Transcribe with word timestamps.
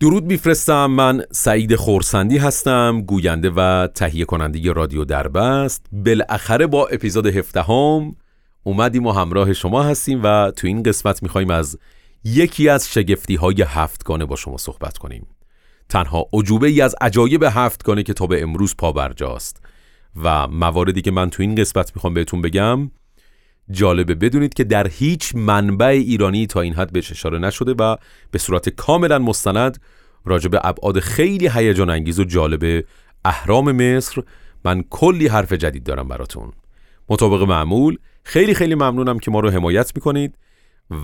درود 0.00 0.24
میفرستم. 0.24 0.86
من 0.86 1.22
سعید 1.32 1.76
خورسندی 1.76 2.38
هستم 2.38 3.02
گوینده 3.06 3.50
و 3.56 3.88
تهیه 3.94 4.24
کننده 4.24 4.72
رادیو 4.72 5.04
دربست. 5.04 5.86
بالاخره 5.92 6.66
با 6.66 6.86
اپیزود 6.86 7.26
هفدهم 7.26 8.16
اومدیم 8.62 9.06
و 9.06 9.12
همراه 9.12 9.52
شما 9.52 9.82
هستیم 9.82 10.20
و 10.24 10.50
تو 10.50 10.66
این 10.66 10.82
قسمت 10.82 11.22
می‌خوایم 11.22 11.50
از 11.50 11.78
یکی 12.24 12.68
از 12.68 12.88
شگفتی 12.88 13.34
های 13.36 13.62
هفتگانه 13.62 14.24
با 14.24 14.36
شما 14.36 14.56
صحبت 14.56 14.98
کنیم. 14.98 15.26
تنها 15.88 16.26
عجوبه 16.32 16.68
ای 16.68 16.80
از 16.80 16.94
عجایب 17.00 17.42
هفتگانه 17.42 18.02
که 18.02 18.12
تا 18.12 18.26
به 18.26 18.42
امروز 18.42 18.76
پا 18.76 18.92
برجاست 18.92 19.62
و 20.22 20.48
مواردی 20.48 21.02
که 21.02 21.10
من 21.10 21.30
تو 21.30 21.42
این 21.42 21.54
قسمت 21.54 21.92
می‌خوام 21.94 22.14
بهتون 22.14 22.42
بگم 22.42 22.90
جالبه. 23.70 24.14
بدونید 24.14 24.54
که 24.54 24.64
در 24.64 24.88
هیچ 24.88 25.34
منبع 25.34 25.86
ایرانی 25.86 26.46
تا 26.46 26.60
این 26.60 26.74
حد 26.74 26.92
بهش 26.92 27.10
اشاره 27.10 27.38
نشده 27.38 27.74
و 27.78 27.96
به 28.30 28.38
صورت 28.38 28.68
کاملا 28.68 29.18
مستند 29.18 29.80
راجع 30.24 30.48
به 30.48 30.60
ابعاد 30.64 31.00
خیلی 31.00 31.48
هیجان 31.48 31.90
انگیز 31.90 32.20
و 32.20 32.24
جالب 32.24 32.84
اهرام 33.24 33.72
مصر. 33.72 34.22
من 34.64 34.82
کلی 34.90 35.26
حرف 35.26 35.52
جدید 35.52 35.84
دارم 35.84 36.08
براتون. 36.08 36.52
مطابق 37.08 37.42
معمول 37.42 37.98
خیلی 38.24 38.54
خیلی 38.54 38.74
ممنونم 38.74 39.18
که 39.18 39.30
ما 39.30 39.40
رو 39.40 39.50
حمایت 39.50 39.92
می‌کنید 39.94 40.34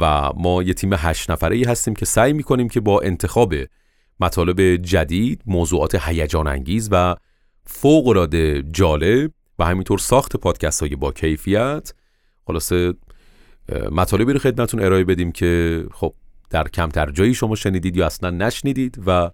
و 0.00 0.30
ما 0.36 0.62
یه 0.62 0.74
تیم 0.74 0.92
هشت 0.92 1.30
نفره 1.30 1.56
ای 1.56 1.64
هستیم 1.64 1.94
که 1.94 2.04
سعی 2.04 2.32
می‌کنیم 2.32 2.68
که 2.68 2.80
با 2.80 3.00
انتخاب 3.00 3.54
مطالب 4.20 4.76
جدید 4.76 5.42
موضوعات 5.46 5.94
هیجان 5.94 6.46
انگیز 6.46 6.88
و 6.92 7.16
فوق 7.66 8.26
جالب 8.72 9.30
و 9.58 9.64
همینطور 9.64 9.98
ساخت 9.98 10.36
پادکست 10.36 10.80
های 10.80 10.96
با 10.96 11.12
کیفیت 11.12 11.92
خلاصه 12.46 12.94
مطالبی 13.92 14.32
رو 14.32 14.38
خدمتون 14.38 14.80
ارائه 14.80 15.04
بدیم 15.04 15.32
که 15.32 15.84
خب 15.92 16.14
در 16.50 16.68
کمتر 16.68 17.10
جایی 17.10 17.34
شما 17.34 17.54
شنیدید 17.54 17.96
یا 17.96 18.06
اصلا 18.06 18.30
نشنیدید 18.30 19.02
و 19.06 19.30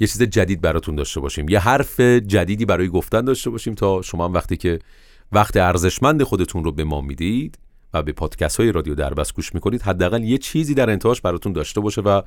یه 0.00 0.06
چیز 0.06 0.22
جدید 0.22 0.60
براتون 0.60 0.94
داشته 0.94 1.20
باشیم. 1.20 1.48
یه 1.48 1.58
حرف 1.58 2.00
جدیدی 2.00 2.64
برای 2.64 2.88
گفتن 2.88 3.20
داشته 3.20 3.50
باشیم 3.50 3.74
تا 3.74 4.02
شما 4.02 4.24
هم 4.24 4.32
وقتی 4.32 4.56
که 4.56 4.78
وقت 5.32 5.56
ارزشمند 5.56 6.22
خودتون 6.22 6.64
رو 6.64 6.72
به 6.72 6.84
ما 6.84 7.00
می‌دید 7.00 7.58
و 7.94 8.02
به 8.02 8.12
پادکست 8.12 8.60
های 8.60 8.72
رادیو 8.72 8.94
دربست 8.94 9.34
گوش 9.34 9.54
می‌کنید 9.54 9.82
حداقل 9.82 10.22
یه 10.22 10.38
چیزی 10.38 10.74
در 10.74 10.90
انتهاش 10.90 11.20
براتون 11.20 11.52
داشته 11.52 11.80
باشه 11.80 12.00
و 12.00 12.22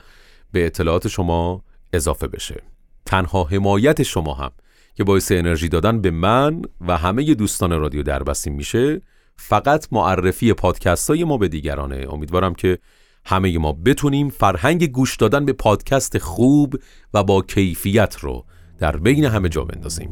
به 0.52 0.66
اطلاعات 0.66 1.08
شما 1.08 1.64
اضافه 1.94 2.28
بشه. 2.28 2.64
تنها 3.06 3.44
حمایت 3.44 4.04
شما 4.04 4.34
هم 4.34 4.52
که 4.96 5.04
باعث 5.04 5.32
انرژی 5.32 5.70
دادن 5.70 6.02
به 6.02 6.12
من 6.12 6.62
و 6.88 6.98
همه 6.98 7.34
دوستان 7.34 7.80
رادیو 7.80 8.04
دربستیم 8.04 8.54
میشه 8.54 9.02
فقط 9.38 9.88
معرفی 9.92 10.54
پادکست 10.54 11.10
های 11.10 11.24
ما 11.24 11.38
به 11.38 11.48
دیگرانه. 11.48 12.06
امیدوارم 12.10 12.54
که 12.54 12.80
همه 13.26 13.58
ما 13.58 13.74
بتونیم 13.74 14.30
فرهنگ 14.30 14.92
گوش 14.92 15.16
دادن 15.16 15.46
به 15.46 15.54
پادکست 15.54 16.18
خوب 16.18 16.76
و 17.14 17.24
با 17.24 17.42
کیفیت 17.42 18.16
رو 18.20 18.46
در 18.80 18.98
بین 18.98 19.26
همه 19.26 19.50
جا 19.50 19.64
بندازیم. 19.64 20.10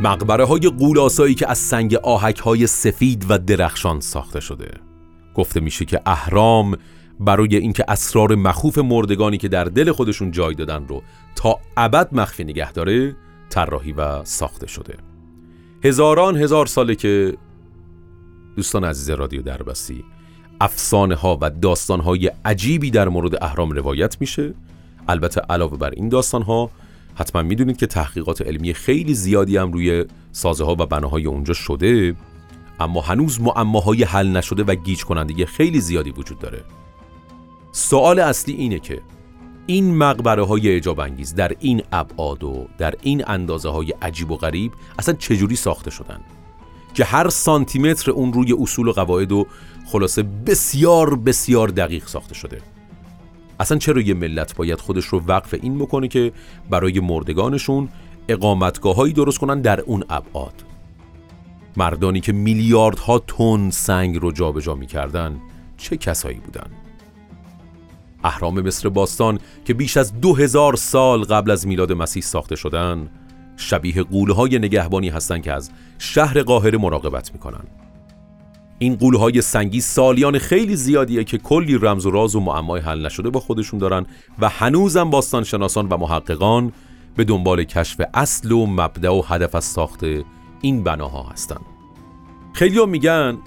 مقبره 0.00 0.44
های 0.44 0.60
قولاسایی 0.60 1.34
که 1.34 1.50
از 1.50 1.58
سنگ 1.58 1.94
آهک 1.94 2.38
های 2.38 2.66
سفید 2.66 3.26
و 3.28 3.38
درخشان 3.38 4.00
ساخته 4.00 4.40
شده. 4.40 4.70
گفته 5.34 5.60
میشه 5.60 5.84
که 5.84 6.00
اهرام 6.06 6.76
برای 7.20 7.56
اینکه 7.56 7.84
اسرار 7.88 8.34
مخوف 8.34 8.78
مردگانی 8.78 9.38
که 9.38 9.48
در 9.48 9.64
دل 9.64 9.92
خودشون 9.92 10.30
جای 10.30 10.54
دادن 10.54 10.86
رو 10.88 11.02
تا 11.36 11.58
ابد 11.76 12.08
مخفی 12.12 12.44
نگه 12.44 12.72
داره 12.72 13.16
طراحی 13.50 13.92
و 13.92 14.24
ساخته 14.24 14.66
شده. 14.66 14.96
هزاران 15.84 16.36
هزار 16.36 16.66
ساله 16.66 16.94
که 16.94 17.36
دوستان 18.56 18.84
عزیز 18.84 19.10
رادیو 19.10 19.42
دربستی 19.42 20.04
افسانه 20.60 21.14
ها 21.14 21.38
و 21.40 21.50
داستان 21.50 22.00
های 22.00 22.30
عجیبی 22.44 22.90
در 22.90 23.08
مورد 23.08 23.44
اهرام 23.44 23.70
روایت 23.70 24.20
میشه. 24.20 24.54
البته 25.08 25.40
علاوه 25.40 25.78
بر 25.78 25.90
این 25.90 26.08
داستان 26.08 26.42
ها 26.42 26.70
حتما 27.14 27.42
می‌دونید 27.42 27.76
که 27.76 27.86
تحقیقات 27.86 28.42
علمی 28.42 28.74
خیلی 28.74 29.14
زیادی 29.14 29.56
هم 29.56 29.72
روی 29.72 30.04
سازه 30.32 30.64
ها 30.64 30.72
و 30.72 30.86
بناهای 30.86 31.26
اونجا 31.26 31.54
شده 31.54 32.16
اما 32.80 33.00
هنوز 33.00 33.40
معماهای 33.40 34.04
حل 34.04 34.28
نشده 34.28 34.64
و 34.64 34.74
گیج 34.74 35.04
کننده 35.04 35.46
خیلی 35.46 35.80
زیادی 35.80 36.10
وجود 36.10 36.38
داره. 36.38 36.64
سوال 37.76 38.18
اصلی 38.18 38.54
اینه 38.54 38.78
که 38.78 39.00
این 39.66 39.96
مقبره 39.96 40.46
های 40.46 40.76
اجاب 40.76 41.00
انگیز 41.00 41.34
در 41.34 41.52
این 41.60 41.82
ابعاد 41.92 42.44
و 42.44 42.66
در 42.78 42.94
این 43.02 43.24
اندازه 43.26 43.68
های 43.68 43.94
عجیب 44.02 44.30
و 44.30 44.36
غریب 44.36 44.72
اصلا 44.98 45.14
چجوری 45.14 45.56
ساخته 45.56 45.90
شدن؟ 45.90 46.20
که 46.94 47.04
هر 47.04 47.28
سانتیمتر 47.28 48.10
اون 48.10 48.32
روی 48.32 48.52
اصول 48.52 48.88
و 48.88 48.92
قواعد 48.92 49.32
و 49.32 49.46
خلاصه 49.86 50.22
بسیار 50.22 51.14
بسیار 51.14 51.68
دقیق 51.68 52.06
ساخته 52.06 52.34
شده. 52.34 52.60
اصلا 53.60 53.78
چرا 53.78 54.00
یه 54.00 54.14
ملت 54.14 54.56
باید 54.56 54.80
خودش 54.80 55.04
رو 55.04 55.22
وقف 55.26 55.54
این 55.62 55.78
بکنه 55.78 56.08
که 56.08 56.32
برای 56.70 57.00
مردگانشون 57.00 57.88
اقامتگاه 58.28 58.96
هایی 58.96 59.12
درست 59.12 59.38
کنن 59.38 59.60
در 59.60 59.80
اون 59.80 60.04
ابعاد؟ 60.10 60.64
مردانی 61.76 62.20
که 62.20 62.32
میلیاردها 62.32 63.18
تن 63.18 63.70
سنگ 63.70 64.16
رو 64.16 64.32
جابجا 64.32 64.74
می‌کردن 64.74 65.40
چه 65.76 65.96
کسایی 65.96 66.38
بودن؟ 66.38 66.83
اهرام 68.24 68.60
مصر 68.60 68.88
باستان 68.88 69.38
که 69.64 69.74
بیش 69.74 69.96
از 69.96 70.20
دو 70.20 70.34
هزار 70.34 70.76
سال 70.76 71.24
قبل 71.24 71.50
از 71.50 71.66
میلاد 71.66 71.92
مسیح 71.92 72.22
ساخته 72.22 72.56
شدن 72.56 73.08
شبیه 73.56 74.02
قولهای 74.02 74.58
نگهبانی 74.58 75.08
هستند 75.08 75.42
که 75.42 75.52
از 75.52 75.70
شهر 75.98 76.42
قاهره 76.42 76.78
مراقبت 76.78 77.32
می‌کنن 77.32 77.64
این 78.78 78.96
قولهای 78.96 79.42
سنگی 79.42 79.80
سالیان 79.80 80.38
خیلی 80.38 80.76
زیادیه 80.76 81.24
که 81.24 81.38
کلی 81.38 81.78
رمز 81.78 82.06
و 82.06 82.10
راز 82.10 82.36
و 82.36 82.40
معمای 82.40 82.80
حل 82.80 83.06
نشده 83.06 83.30
با 83.30 83.40
خودشون 83.40 83.78
دارن 83.78 84.06
و 84.38 84.48
هنوزم 84.48 85.10
باستان 85.10 85.44
شناسان 85.44 85.88
و 85.88 85.96
محققان 85.96 86.72
به 87.16 87.24
دنبال 87.24 87.64
کشف 87.64 88.00
اصل 88.14 88.52
و 88.52 88.66
مبدع 88.66 89.10
و 89.10 89.22
هدف 89.26 89.54
از 89.54 89.64
ساخت 89.64 90.04
این 90.60 90.82
بناها 90.82 91.22
هستن 91.22 91.60
خیلی 92.52 92.86
میگن 92.86 93.38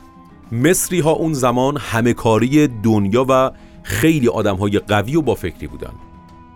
مصری 0.52 1.00
ها 1.00 1.12
اون 1.12 1.34
زمان 1.34 1.78
همه 1.78 2.14
کاری 2.14 2.68
دنیا 2.68 3.26
و 3.30 3.52
خیلی 3.88 4.28
آدم 4.28 4.56
های 4.56 4.80
قوی 4.80 5.16
و 5.16 5.22
با 5.22 5.36
فکری 5.36 5.68
بودن. 5.68 5.94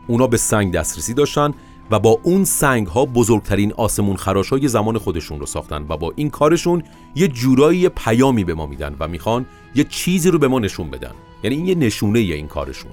اونا 0.08 0.28
به 0.28 0.38
سنگ 0.38 0.74
دسترسی 0.74 1.14
داشتن 1.14 1.54
و 1.92 2.00
با 2.00 2.20
اون 2.24 2.46
سنگ 2.46 2.88
ها 2.88 3.06
بزرگترین 3.06 3.74
آسمون 3.74 4.16
خراش 4.16 4.50
های 4.50 4.68
زمان 4.68 4.98
خودشون 4.98 5.40
رو 5.40 5.46
ساختن 5.46 5.86
و 5.90 5.98
با 5.98 6.14
این 6.16 6.30
کارشون 6.30 6.84
یه 7.16 7.28
جورایی 7.28 7.90
پیامی 7.90 8.44
به 8.44 8.54
ما 8.54 8.66
میدن 8.66 8.96
و 9.00 9.08
می‌خوان 9.08 9.46
یه 9.76 9.84
چیزی 9.84 10.32
رو 10.32 10.40
به 10.40 10.48
ما 10.48 10.60
نشون 10.60 10.90
بدن. 10.90 11.12
یعنی 11.44 11.56
این 11.56 11.66
یه 11.66 11.76
نشونه 11.76 12.20
این 12.20 12.48
کارشون. 12.48 12.92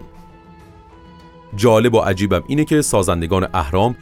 جالب 1.56 1.94
و 1.94 1.98
عجیبم 1.98 2.42
اینه 2.46 2.64
که 2.64 2.82
سازندگان 2.82 3.48
اهرام 3.54 3.96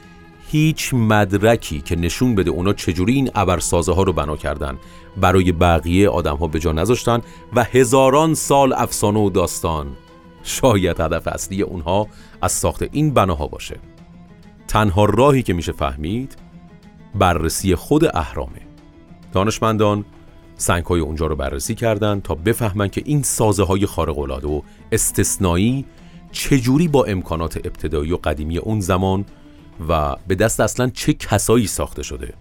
هیچ 0.49 0.95
مدرکی 0.95 1.81
که 1.81 1.97
نشون 1.97 2.35
بده 2.35 2.51
اونا 2.51 2.73
چجوری 2.73 3.15
این 3.15 3.31
ابرسازه 3.35 3.95
ها 3.95 4.03
رو 4.03 4.13
بنا 4.13 4.37
کردن 4.37 4.79
برای 5.17 5.53
بقیه 5.53 6.09
آدم 6.09 6.37
ها 6.37 6.47
به 6.47 6.59
جا 6.59 6.73
نذاشتن 6.73 7.21
و 7.55 7.65
هزاران 7.65 8.35
سال 8.35 8.73
افسانه 8.73 9.21
و 9.21 9.31
داستان 9.31 9.87
شاید 10.47 11.01
هدف 11.01 11.29
اصلی 11.29 11.62
اونها 11.62 12.09
از 12.43 12.53
ساخت 12.53 12.83
این 12.93 13.15
بناها 13.15 13.47
باشه. 13.47 13.77
تنها 14.69 15.05
راهی 15.05 15.43
که 15.43 15.53
میشه 15.53 15.73
فهمید 15.73 16.37
بررسی 17.15 17.75
خود 17.75 18.17
اهرامه. 18.17 18.61
دانشمندان 19.33 20.05
سنگ 20.57 20.84
های 20.84 21.01
اونجا 21.01 21.27
رو 21.27 21.37
بررسی 21.37 21.75
کردند 21.75 22.22
تا 22.22 22.34
بفهمن 22.34 22.89
که 22.89 23.03
این 23.04 23.22
سازه 23.22 23.65
های 23.65 23.87
خارق 23.87 24.19
و 24.19 24.63
استثنایی 24.93 25.84
چجوری 26.33 26.89
با 26.89 27.04
امکانات 27.04 27.57
ابتدایی 27.57 28.13
و 28.13 28.16
قدیمی 28.16 28.59
اون 28.59 28.81
زمان 28.81 29.25
و 29.89 30.16
به 30.27 30.34
دست 30.34 30.60
اصلا 30.60 30.91
چه 30.91 31.13
کسایی 31.13 31.66
ساخته 31.66 32.03
شده. 32.03 32.34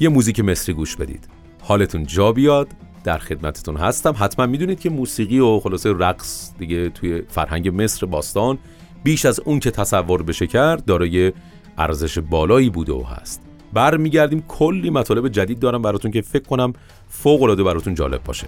یه 0.00 0.08
موزیک 0.08 0.40
مصری 0.40 0.74
گوش 0.74 0.96
بدید. 0.96 1.28
حالتون 1.62 2.06
جا 2.06 2.32
بیاد. 2.32 2.68
در 3.04 3.18
خدمتتون 3.18 3.76
هستم. 3.76 4.14
حتما 4.18 4.46
می‌دونید 4.46 4.80
که 4.80 4.90
موسیقی 4.90 5.38
و 5.38 5.60
خلاصه 5.60 5.92
رقص 5.92 6.50
دیگه 6.58 6.88
توی 6.90 7.22
فرهنگ 7.28 7.82
مصر 7.82 8.06
باستان 8.06 8.58
بیش 9.04 9.24
از 9.24 9.40
اون 9.40 9.60
که 9.60 9.70
تصور 9.70 10.22
بشه 10.22 10.46
کرد 10.46 10.84
دارای 10.84 11.32
ارزش 11.78 12.18
بالایی 12.18 12.70
بوده 12.70 12.92
و 12.92 13.02
هست. 13.02 13.42
برمیگردیم. 13.72 14.44
کلی 14.48 14.90
مطالب 14.90 15.28
جدید 15.28 15.58
دارم 15.58 15.82
براتون 15.82 16.10
که 16.10 16.22
فکر 16.22 16.48
کنم 16.48 16.72
فوق 17.08 17.42
العاده 17.42 17.62
براتون 17.62 17.94
جالب 17.94 18.24
باشه. 18.24 18.46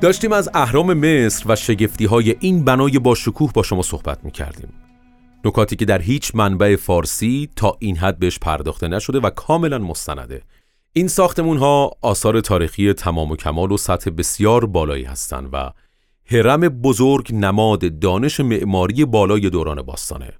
داشتیم 0.00 0.32
از 0.32 0.50
اهرام 0.54 0.94
مصر 0.94 1.44
و 1.48 1.56
شگفتی 1.56 2.04
های 2.04 2.36
این 2.40 2.64
بنای 2.64 2.98
با 2.98 3.14
شکوه 3.14 3.52
با 3.52 3.62
شما 3.62 3.82
صحبت 3.82 4.24
می 4.24 4.30
کردیم 4.30 4.72
نکاتی 5.44 5.76
که 5.76 5.84
در 5.84 6.02
هیچ 6.02 6.34
منبع 6.34 6.76
فارسی 6.76 7.48
تا 7.56 7.76
این 7.78 7.96
حد 7.96 8.18
بهش 8.18 8.38
پرداخته 8.38 8.88
نشده 8.88 9.20
و 9.20 9.30
کاملا 9.30 9.78
مستنده. 9.78 10.42
این 10.92 11.08
ساختمون 11.08 11.58
ها 11.58 11.92
آثار 12.02 12.40
تاریخی 12.40 12.92
تمام 12.92 13.30
و 13.30 13.36
کمال 13.36 13.72
و 13.72 13.76
سطح 13.76 14.10
بسیار 14.10 14.66
بالایی 14.66 15.04
هستند 15.04 15.48
و 15.52 15.72
هرم 16.26 16.60
بزرگ 16.60 17.34
نماد 17.34 17.98
دانش 17.98 18.40
معماری 18.40 19.04
بالای 19.04 19.50
دوران 19.50 19.82
باستانه. 19.82 20.32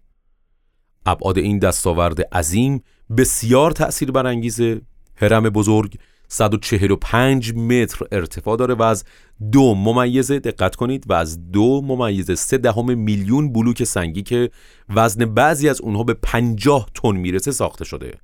ابعاد 1.06 1.38
این 1.38 1.58
دستاورد 1.58 2.20
عظیم 2.20 2.82
بسیار 3.16 3.70
تأثیر 3.70 4.10
برانگیزه. 4.10 4.80
هرم 5.16 5.42
بزرگ 5.42 5.98
145 6.28 7.54
متر 7.54 8.06
ارتفاع 8.12 8.56
داره 8.56 8.74
و 8.74 8.82
از 8.82 9.04
دو 9.52 9.74
ممیزه 9.74 10.38
دقت 10.38 10.76
کنید 10.76 11.04
و 11.10 11.12
از 11.12 11.50
دو 11.50 11.82
ممیزه 11.82 12.34
سه 12.34 12.58
دهم 12.58 12.98
میلیون 12.98 13.52
بلوک 13.52 13.84
سنگی 13.84 14.22
که 14.22 14.50
وزن 14.88 15.24
بعضی 15.24 15.68
از 15.68 15.80
اونها 15.80 16.02
به 16.02 16.14
50 16.14 16.86
تن 16.94 17.16
می‌رسه 17.16 17.52
ساخته 17.52 17.84
شده. 17.84 18.14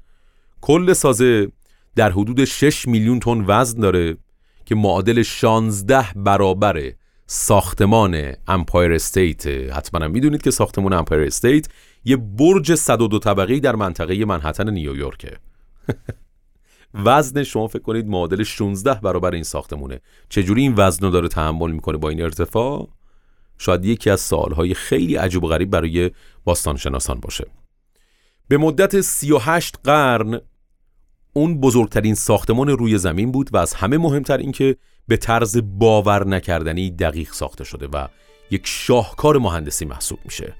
کل 0.60 0.92
سازه 0.92 1.48
در 1.96 2.10
حدود 2.10 2.44
6 2.44 2.88
میلیون 2.88 3.20
تن 3.20 3.44
وزن 3.46 3.80
داره 3.80 4.16
که 4.64 4.74
معادل 4.74 5.22
16 5.22 6.06
برابر 6.16 6.92
ساختمان 7.26 8.32
امپایر 8.48 8.92
استیت. 8.92 9.46
حتما 9.46 10.08
می‌دونید 10.08 10.42
که 10.42 10.50
ساختمان 10.50 10.92
امپایر 10.92 11.22
استیت 11.22 11.66
یه 12.04 12.16
برج 12.16 12.74
102 12.74 13.18
طبقه‌ای 13.18 13.60
در 13.60 13.76
منطقه 13.76 14.24
منحتن 14.24 14.70
نیویورکه. 14.70 15.38
وزن 16.94 17.42
شما 17.42 17.66
فکر 17.66 17.82
کنید 17.82 18.06
معادل 18.06 18.42
16 18.42 18.94
برابر 18.94 19.34
این 19.34 19.42
ساختمونه. 19.42 20.00
چجوری 20.28 20.62
این 20.62 20.74
وزن 20.76 21.06
رو 21.06 21.10
داره 21.10 21.28
تحمل 21.28 21.70
می‌کنه 21.70 21.98
با 21.98 22.08
این 22.08 22.22
ارتفاع؟ 22.22 22.88
شاید 23.58 23.84
یکی 23.84 24.10
از 24.10 24.20
سوالهای 24.20 24.74
خیلی 24.74 25.16
عجیب 25.16 25.44
و 25.44 25.48
غریب 25.48 25.70
برای 25.70 26.10
باستانشناسان 26.44 27.20
باشه. 27.20 27.46
به 28.48 28.56
مدت 28.56 29.00
38 29.00 29.78
قرن 29.84 30.40
اون 31.32 31.60
بزرگترین 31.60 32.14
ساختمان 32.14 32.68
روی 32.68 32.98
زمین 32.98 33.32
بود 33.32 33.50
و 33.52 33.56
از 33.56 33.74
همه 33.74 33.98
مهمتر 33.98 34.36
اینکه 34.36 34.76
به 35.08 35.16
طرز 35.16 35.58
باور 35.64 36.26
نکردنی 36.26 36.90
دقیق 36.90 37.32
ساخته 37.32 37.64
شده 37.64 37.86
و 37.86 38.08
یک 38.50 38.62
شاهکار 38.66 39.38
مهندسی 39.38 39.84
محسوب 39.84 40.18
میشه. 40.24 40.54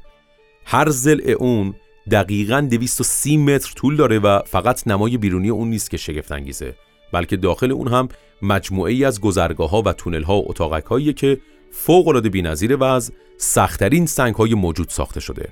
هر 0.65 0.91
زل 0.91 1.35
اون 1.39 1.75
دقیقا 2.11 2.69
230 2.71 3.37
متر 3.37 3.73
طول 3.77 3.97
داره 3.97 4.19
و 4.19 4.41
فقط 4.47 4.89
نمای 4.89 5.17
بیرونی 5.17 5.49
اون 5.49 5.71
نیست 5.71 5.91
که 5.91 5.97
شگفت 5.97 6.33
انگیزه 6.33 6.75
بلکه 7.13 7.37
داخل 7.37 7.73
اون 7.73 7.89
هم 7.89 8.09
مجموعه 8.43 8.93
ای 8.93 9.05
از 9.05 9.21
گذرگاه 9.21 9.71
ها 9.71 9.83
و 9.83 9.93
تونل 9.93 10.23
ها 10.23 10.37
و 10.37 10.51
اتاقک 10.51 10.85
هایی 10.85 11.13
که 11.13 11.41
فوق 11.71 12.09
العاده 12.09 12.29
بی‌نظیره 12.29 12.77
و 12.77 12.85
از 12.85 13.13
سختترین 13.37 14.07
سنگ 14.07 14.35
های 14.35 14.55
موجود 14.55 14.89
ساخته 14.89 15.21
شده. 15.21 15.49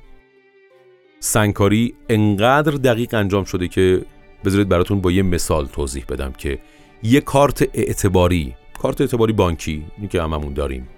سنگکاری 1.20 1.94
انقدر 2.08 2.72
دقیق 2.72 3.14
انجام 3.14 3.44
شده 3.44 3.68
که 3.68 4.02
بذارید 4.44 4.68
براتون 4.68 5.00
با 5.00 5.10
یه 5.10 5.22
مثال 5.22 5.66
توضیح 5.66 6.04
بدم 6.08 6.32
که 6.32 6.58
یه 7.02 7.20
کارت 7.20 7.68
اعتباری 7.74 8.54
کارت 8.78 9.00
اعتباری 9.00 9.32
بانکی 9.32 9.84
این 9.98 10.08
که 10.08 10.22
هممون 10.22 10.52
داریم 10.52 10.88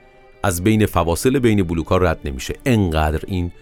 از 0.43 0.65
بین 0.65 0.87
فواصل 0.87 1.39
بین 1.39 1.63
بلوک 1.63 1.87
رد 1.93 2.21
نمیشه. 2.25 2.55
انقدر 2.67 3.21
این 3.27 3.53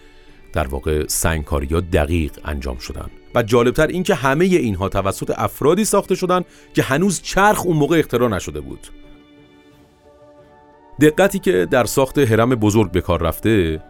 در 0.53 0.67
واقع 0.67 1.07
سنگکاری 1.07 1.67
ها 1.67 1.79
دقیق 1.79 2.31
انجام 2.45 2.77
شدن. 2.77 3.09
و 3.35 3.43
جالبتر 3.43 3.87
این 3.87 4.03
که 4.03 4.15
همه 4.15 4.45
اینها 4.45 4.89
توسط 4.89 5.33
افرادی 5.37 5.85
ساخته 5.85 6.15
شدن 6.15 6.41
که 6.73 6.83
هنوز 6.83 7.21
چرخ 7.21 7.65
اون 7.65 7.77
موقع 7.77 7.99
اختراع 7.99 8.29
نشده 8.29 8.61
بود. 8.61 8.87
دقتی 11.01 11.39
که 11.39 11.67
در 11.71 11.85
ساخت 11.85 12.17
هرم 12.17 12.49
بزرگ 12.49 12.91
به 12.91 13.01
کار 13.01 13.21
رفته 13.21 13.83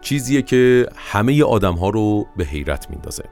چیزیه 0.00 0.42
که 0.42 0.86
همه 0.96 1.44
آدم 1.44 1.74
ها 1.74 1.88
رو 1.88 2.26
به 2.36 2.44
حیرت 2.44 2.90
میندازه. 2.90 3.24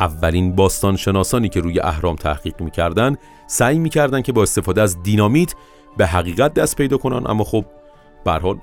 اولین 0.00 0.56
باستان 0.56 0.96
شناسانی 0.96 1.48
که 1.48 1.60
روی 1.60 1.80
اهرام 1.80 2.16
تحقیق 2.16 2.60
می‌کردن 2.60 3.16
سعی 3.46 3.78
می‌کردن 3.78 4.22
که 4.22 4.32
با 4.32 4.42
استفاده 4.42 4.82
از 4.82 5.02
دینامیت 5.02 5.54
به 5.96 6.06
حقیقت 6.06 6.54
دست 6.54 6.76
پیدا 6.76 6.96
کنن 6.96 7.30
اما 7.30 7.44
خب 7.44 7.64
به 8.24 8.32
حال 8.32 8.58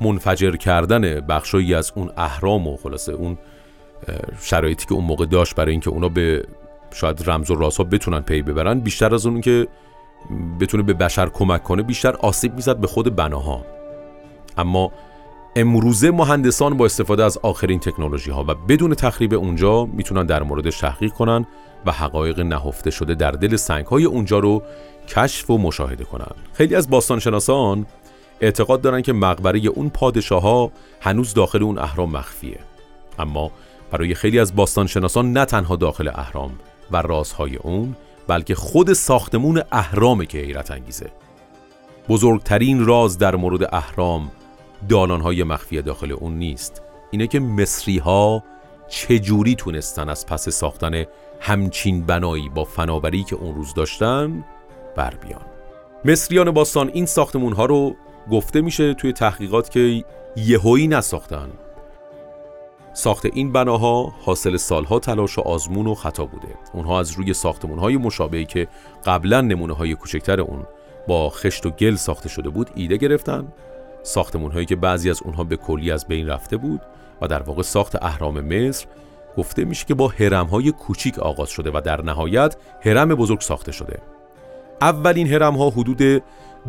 منفجر 0.00 0.56
کردن 0.56 1.20
بخشایی 1.20 1.74
از 1.74 1.92
اون 1.94 2.10
اهرام 2.16 2.66
و 2.66 2.76
خلاصه 2.76 3.12
اون 3.12 3.38
شرایطی 4.40 4.86
که 4.86 4.94
اون 4.94 5.04
موقع 5.04 5.26
داشت 5.26 5.54
برای 5.54 5.72
اینکه 5.72 5.90
اونا 5.90 6.08
به 6.08 6.44
شاید 6.92 7.22
رمز 7.30 7.50
و 7.50 7.54
راسا 7.54 7.84
بتونن 7.84 8.20
پی 8.20 8.42
ببرن 8.42 8.80
بیشتر 8.80 9.14
از 9.14 9.26
اون 9.26 9.40
که 9.40 9.68
بتونه 10.60 10.82
به 10.82 10.94
بشر 10.94 11.28
کمک 11.28 11.62
کنه 11.62 11.82
بیشتر 11.82 12.16
آسیب 12.16 12.54
می‌زد 12.54 12.76
به 12.76 12.86
خود 12.86 13.16
بناها. 13.16 13.64
اما 14.58 14.92
امروزه 15.56 16.10
مهندسان 16.10 16.76
با 16.76 16.84
استفاده 16.84 17.24
از 17.24 17.38
آخرین 17.42 17.80
تکنولوژی 17.80 18.30
ها 18.30 18.44
و 18.48 18.54
بدون 18.54 18.94
تخریب 18.94 19.34
اونجا 19.34 19.84
می‌تونن 19.84 20.26
در 20.26 20.42
موردش 20.42 20.78
تحقیق 20.78 21.12
کنن 21.12 21.46
و 21.86 21.92
حقایق 21.92 22.40
نهفته 22.40 22.90
شده 22.90 23.14
در 23.14 23.30
دل 23.30 23.56
سنگ 23.56 23.86
های 23.86 24.04
اونجا 24.04 24.38
رو 24.38 24.62
کشف 25.08 25.50
و 25.50 25.58
مشاهده 25.58 26.04
کنن. 26.04 26.34
خیلی 26.52 26.74
از 26.74 26.90
باستانشناسان 26.90 27.86
اعتقاد 28.40 28.80
دارن 28.80 29.02
که 29.02 29.12
مقبره 29.12 29.60
اون 29.66 29.90
پادشاه 29.90 30.42
ها 30.42 30.72
هنوز 31.00 31.34
داخل 31.34 31.62
اون 31.62 31.78
اهرام 31.78 32.10
مخفیه. 32.10 32.58
اما 33.18 33.50
برای 33.90 34.14
خیلی 34.14 34.38
از 34.38 34.56
باستانشناسان 34.56 35.32
نه 35.32 35.44
تنها 35.44 35.76
داخل 35.76 36.08
اهرام 36.08 36.58
و 36.90 36.96
رازهای 36.96 37.56
اون 37.56 37.96
بلکه 38.26 38.54
خود 38.54 38.92
ساختمون 38.92 39.62
اهرام 39.72 40.24
که 40.24 40.38
حیرت 40.38 40.70
انگیزه. 40.70 41.10
بزرگترین 42.08 42.86
راز 42.86 43.18
در 43.18 43.36
مورد 43.36 43.74
اهرام 43.74 44.30
دالانهای 44.88 45.42
مخفی 45.42 45.82
داخل 45.82 46.12
اون 46.12 46.38
نیست. 46.38 46.82
اینه 47.10 47.26
که 47.26 47.40
مصری 47.40 47.98
ها 47.98 48.44
چجوری 48.88 49.54
تونستن 49.54 50.08
از 50.08 50.26
پس 50.26 50.48
ساختن 50.48 51.04
همچین 51.40 52.06
بنایی 52.06 52.48
با 52.48 52.64
فناوری 52.64 53.24
که 53.24 53.36
اون 53.36 53.54
روز 53.54 53.74
داشتن 53.74 54.44
بر 54.96 55.14
بیان. 55.14 55.42
مصریان 56.04 56.50
باستان 56.50 56.90
این 56.94 57.06
ساختمون 57.06 57.52
ها 57.52 57.64
رو 57.64 57.96
گفته 58.30 58.60
میشه 58.60 58.94
توی 58.94 59.12
تحقیقات 59.12 59.70
که 59.70 60.04
یهویی 60.36 60.88
نساختن. 60.88 61.48
ساخت 62.92 63.26
این 63.26 63.52
بناها 63.52 64.12
حاصل 64.22 64.56
سالها 64.56 64.98
تلاش 64.98 65.38
و 65.38 65.40
آزمون 65.40 65.86
و 65.86 65.94
خطا 65.94 66.24
بوده. 66.24 66.48
اونها 66.72 67.00
از 67.00 67.12
روی 67.12 67.34
ساختمون 67.34 67.78
های 67.78 67.96
مشابهی 67.96 68.44
که 68.44 68.68
قبلا 69.06 69.40
نمونه 69.40 69.72
های 69.72 69.94
کوچکتر 69.94 70.40
اون 70.40 70.66
با 71.08 71.30
خشت 71.30 71.66
و 71.66 71.70
گل 71.70 71.94
ساخته 71.94 72.28
شده 72.28 72.48
بود 72.48 72.70
ایده 72.74 72.96
گرفتن. 72.96 73.52
ساختمون 74.02 74.52
هایی 74.52 74.66
که 74.66 74.76
بعضی 74.76 75.10
از 75.10 75.22
اونها 75.22 75.44
به 75.44 75.56
کلی 75.56 75.90
از 75.90 76.06
بین 76.06 76.28
رفته 76.28 76.56
بود 76.56 76.80
و 77.20 77.28
در 77.28 77.42
واقع 77.42 77.62
ساخت 77.62 78.02
اهرام 78.02 78.40
مصر 78.40 78.86
گفته 79.36 79.64
میشه 79.64 79.86
که 79.86 79.94
با 79.94 80.08
هرم 80.08 80.46
های 80.46 80.72
کوچیک 80.72 81.18
آغاز 81.18 81.48
شده 81.48 81.70
و 81.70 81.80
در 81.84 82.02
نهایت 82.02 82.56
هرم 82.80 83.08
بزرگ 83.08 83.40
ساخته 83.40 83.72
شده. 83.72 83.98
اولین 84.80 85.26
هرم 85.26 85.56
ها 85.56 85.70
حدود 85.70 86.22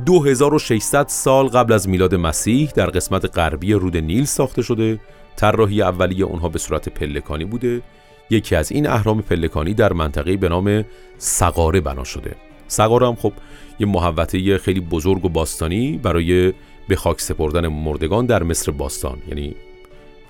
2600 0.06 1.08
سال 1.08 1.48
قبل 1.48 1.74
از 1.74 1.90
میلاد 1.90 2.16
مسیح 2.16 2.72
در 2.76 2.86
قسمت 2.86 3.38
غربی 3.38 3.74
رود 3.74 3.98
نیل 3.98 4.26
ساخته 4.26 4.62
شده. 4.62 5.00
طراحی 5.36 5.82
اولیه 5.82 6.26
اونها 6.26 6.50
به 6.50 6.60
صورت 6.60 6.90
پلکانی 6.90 7.46
بوده. 7.46 7.82
یکی 8.30 8.56
از 8.56 8.72
این 8.72 8.88
اهرام 8.88 9.22
پلکانی 9.22 9.74
در 9.74 9.94
منطقه 9.94 10.38
به 10.38 10.50
نام 10.50 10.86
سقاره 11.18 11.82
بنا 11.82 12.04
شده. 12.04 12.36
سقاره 12.68 13.08
هم 13.08 13.16
خب 13.16 13.34
یه 13.80 13.88
محوطه 13.88 14.58
خیلی 14.58 14.80
بزرگ 14.80 15.26
و 15.26 15.30
باستانی 15.30 15.98
برای 16.04 16.54
به 16.88 16.96
خاک 16.96 17.22
سپردن 17.22 17.68
مردگان 17.68 18.26
در 18.26 18.44
مصر 18.44 18.72
باستان. 18.72 19.18
یعنی 19.28 19.56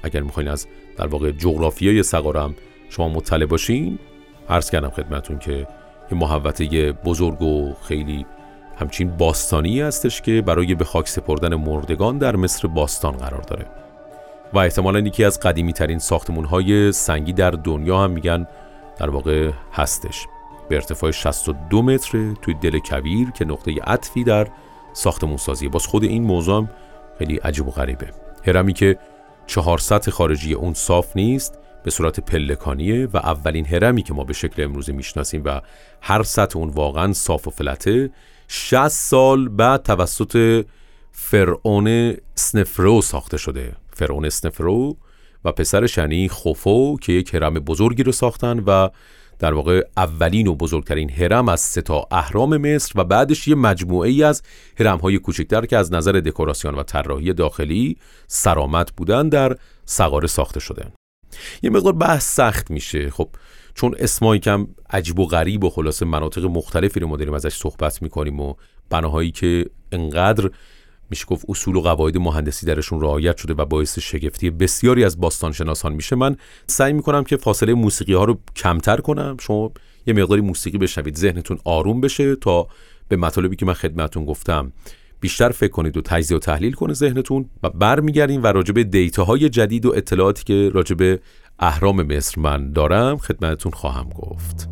اگر 0.03 0.22
می‌خواین 0.22 0.50
از 0.50 0.68
در 0.98 1.08
واقع 1.08 1.32
جغرافیای 1.32 2.03
سقاره 2.03 2.50
شما 2.89 3.10
مطلع 3.10 3.46
باشین 3.46 4.00
عرض 4.50 4.70
کردم 4.70 4.89
خدمتون 4.89 5.39
که 5.39 5.68
یه 6.12 6.18
محوطه 6.18 6.91
بزرگ 6.91 7.41
و 7.41 7.74
خیلی 7.88 8.25
همچین 8.81 9.17
باستانی 9.17 9.81
هستش 9.81 10.21
که 10.21 10.41
برای 10.41 10.75
به 10.75 10.85
خاک 10.85 11.07
سپردن 11.07 11.55
مردگان 11.55 12.17
در 12.17 12.35
مصر 12.35 12.67
باستان 12.67 13.11
قرار 13.11 13.41
داره. 13.41 13.65
و 14.53 14.57
احتمالا 14.57 15.00
یکی 15.00 15.23
از 15.23 15.39
قدیمی 15.39 15.73
ترین 15.73 16.00
ساختمون 16.00 16.45
های 16.45 16.91
سنگی 16.91 17.33
در 17.33 17.51
دنیا 17.51 18.03
هم 18.03 18.11
میگن 18.11 18.47
در 18.97 19.09
واقع 19.09 19.51
هستش. 19.73 20.27
به 20.69 20.75
ارتفاع 20.75 21.11
62 21.11 21.81
متر 21.81 22.33
توی 22.41 22.53
دل 22.53 22.79
کویر 22.79 23.31
که 23.31 23.45
نقطه 23.45 23.75
عطفی 23.83 24.23
در 24.23 24.47
ساختمون 24.93 25.38
سازی. 25.38 25.69
باز 25.69 25.88
خود 25.88 26.03
این 26.03 26.23
موضوع 26.23 26.57
هم 26.57 26.69
خیلی 27.19 27.38
عجیب 27.38 27.67
و 27.67 27.71
غریبه. 27.71 28.07
هرمی 28.47 28.73
که 28.73 28.97
چهار 29.47 29.77
سطح 29.77 30.11
خارجی 30.11 30.53
اون 30.53 30.73
صاف 30.73 31.15
نیست 31.15 31.59
به 31.83 31.91
صورت 31.91 32.19
پلکانیه 32.19 33.07
و 33.13 33.17
اولین 33.17 33.65
هرمی 33.65 34.03
که 34.03 34.13
ما 34.13 34.23
به 34.23 34.33
شکل 34.33 34.63
امروزی 34.63 34.91
می‌شناسیم 34.91 35.41
و 35.45 35.61
هر 36.01 36.23
سطح 36.23 36.59
اون 36.59 36.69
واقعا 36.69 37.13
صاف 37.13 37.47
و 37.47 37.51
فلته 37.51 38.09
60 38.53 38.88
سال 38.88 39.50
بعد 39.50 39.84
توسط 39.84 40.65
فرعون 41.12 42.15
سنفرو 42.36 43.01
ساخته 43.01 43.38
شده. 43.38 43.75
فرعون 43.93 44.29
سنفرو 44.29 44.98
و 45.46 45.51
پسر 45.51 45.88
شنی 45.88 46.29
خوفو 46.29 46.98
که 47.01 47.13
یک 47.13 47.34
هرم 47.34 47.53
بزرگی 47.53 48.03
رو 48.03 48.12
ساختن 48.12 48.60
و 48.60 48.89
در 49.39 49.53
واقع 49.53 49.84
اولین 49.98 50.48
و 50.48 50.55
بزرگترین 50.55 51.10
هرم 51.10 51.50
از 51.50 51.60
سه 51.60 51.81
تا 51.81 52.08
اهرام 52.12 52.58
مصر 52.58 52.91
و 52.96 53.03
بعدش 53.03 53.48
یه 53.48 53.55
مجموعه 53.55 54.10
ای 54.10 54.24
از 54.24 54.41
هرم 54.79 54.98
های 54.98 55.20
کوچکتر 55.20 55.65
که 55.65 55.77
از 55.77 55.93
نظر 55.93 56.12
دکوراسیون 56.12 56.75
و 56.75 56.84
طراحی 56.84 57.34
داخلی 57.34 57.98
سرامت 58.27 58.91
بودن 58.91 59.29
در 59.29 59.55
سقاره 59.86 60.27
ساخته 60.27 60.60
شده. 60.60 60.91
یه 61.62 61.70
مقدار 61.70 61.93
بحث 61.93 62.36
سخت 62.36 62.72
میشه. 62.72 63.10
خب 63.10 63.29
چون 63.74 63.96
اسمایی 64.00 64.40
کم 64.40 64.68
عجیب 64.90 65.20
و 65.20 65.25
غریب 65.25 65.63
و 65.63 65.70
خلاصه 65.70 66.06
مناطق 66.06 66.46
مختلفی 66.46 67.00
رو 67.00 67.08
ما 67.08 67.18
داریم 67.18 67.34
ازش 67.34 67.56
صحبت 67.56 68.01
می‌کنیم 68.01 68.40
و 68.40 68.54
بناهایی 68.90 69.32
که 69.32 69.66
انقدر 69.92 70.50
میشه 71.10 71.25
گفت 71.25 71.46
اصول 71.50 71.75
و 71.75 71.82
قواعد 71.82 72.18
مهندسی 72.18 72.66
درشون 72.66 73.01
رعایت 73.01 73.38
شده 73.38 73.54
و 73.54 73.66
باعث 73.66 74.00
شگفتی 74.00 74.50
بسیاری 74.50 75.04
از 75.04 75.20
باستانشناسان 75.20 75.94
میشه 75.94 76.16
من 76.16 76.38
سعی 76.68 76.94
می‌کنم 76.94 77.24
که 77.24 77.38
فاصله 77.38 77.74
موسیقی 77.74 78.13
ها 78.13 78.24
رو 78.24 78.40
کمتر 78.56 78.98
کنم. 78.98 79.38
شما 79.40 79.72
یه 80.08 80.13
مقداری 80.13 80.42
موسیقی 80.42 80.78
بشنوید 80.78 81.16
ذهنتون 81.16 81.60
آروم 81.66 82.01
بشه 82.01 82.36
تا 82.36 82.68
به 83.08 83.16
مطالبی 83.16 83.56
که 83.56 83.66
من 83.66 83.74
خدمتون 83.74 84.25
گفتم 84.25 84.72
بیشتر 85.20 85.50
فکر 85.50 85.72
کنید 85.72 85.98
و 85.98 86.01
تجزیه 86.01 86.38
و 86.38 86.40
تحلیل 86.40 86.74
کنه 86.74 86.94
ذهنتون 86.94 87.50
و 87.63 87.70
برمیگردیم 87.70 88.44
و 88.44 88.48
راجب 88.48 88.82
دیتاهای 88.82 89.50
جدید 89.50 89.86
و 89.86 89.94
اطلاعاتی 89.96 90.44
که 90.44 90.72
راجب 90.74 91.20
اهرام 91.63 92.01
مصر 92.03 92.41
من 92.41 92.72
دارم 92.72 93.18
خدمتتون 93.18 93.72
خواهم 93.72 94.10
گفت. 94.10 94.70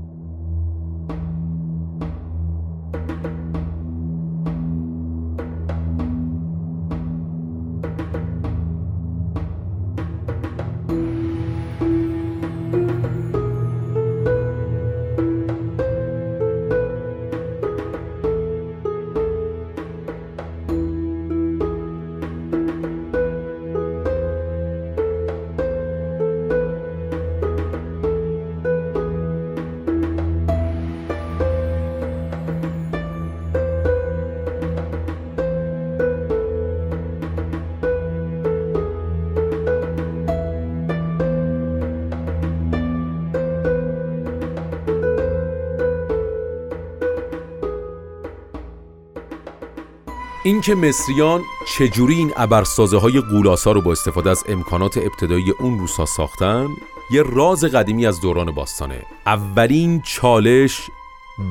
اینکه 50.49 50.75
مصریان 50.75 51.43
چجوری 51.77 52.15
این 52.15 52.33
ابرسازه 52.37 52.97
های 52.97 53.23
رو 53.65 53.81
با 53.81 53.91
استفاده 53.91 54.29
از 54.29 54.43
امکانات 54.47 54.97
ابتدایی 54.97 55.51
اون 55.59 55.79
روسا 55.79 56.05
ساختن 56.05 56.67
یه 57.11 57.23
راز 57.23 57.63
قدیمی 57.63 58.05
از 58.05 58.21
دوران 58.21 58.51
باستانه. 58.51 59.05
اولین 59.25 60.01
چالش 60.01 60.81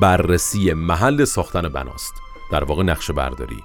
بررسی 0.01 0.73
محل 0.73 1.25
ساختن 1.25 1.69
بناست 1.69 2.13
در 2.51 2.63
واقع 2.63 2.83
نقشه 2.83 3.13
برداری. 3.13 3.63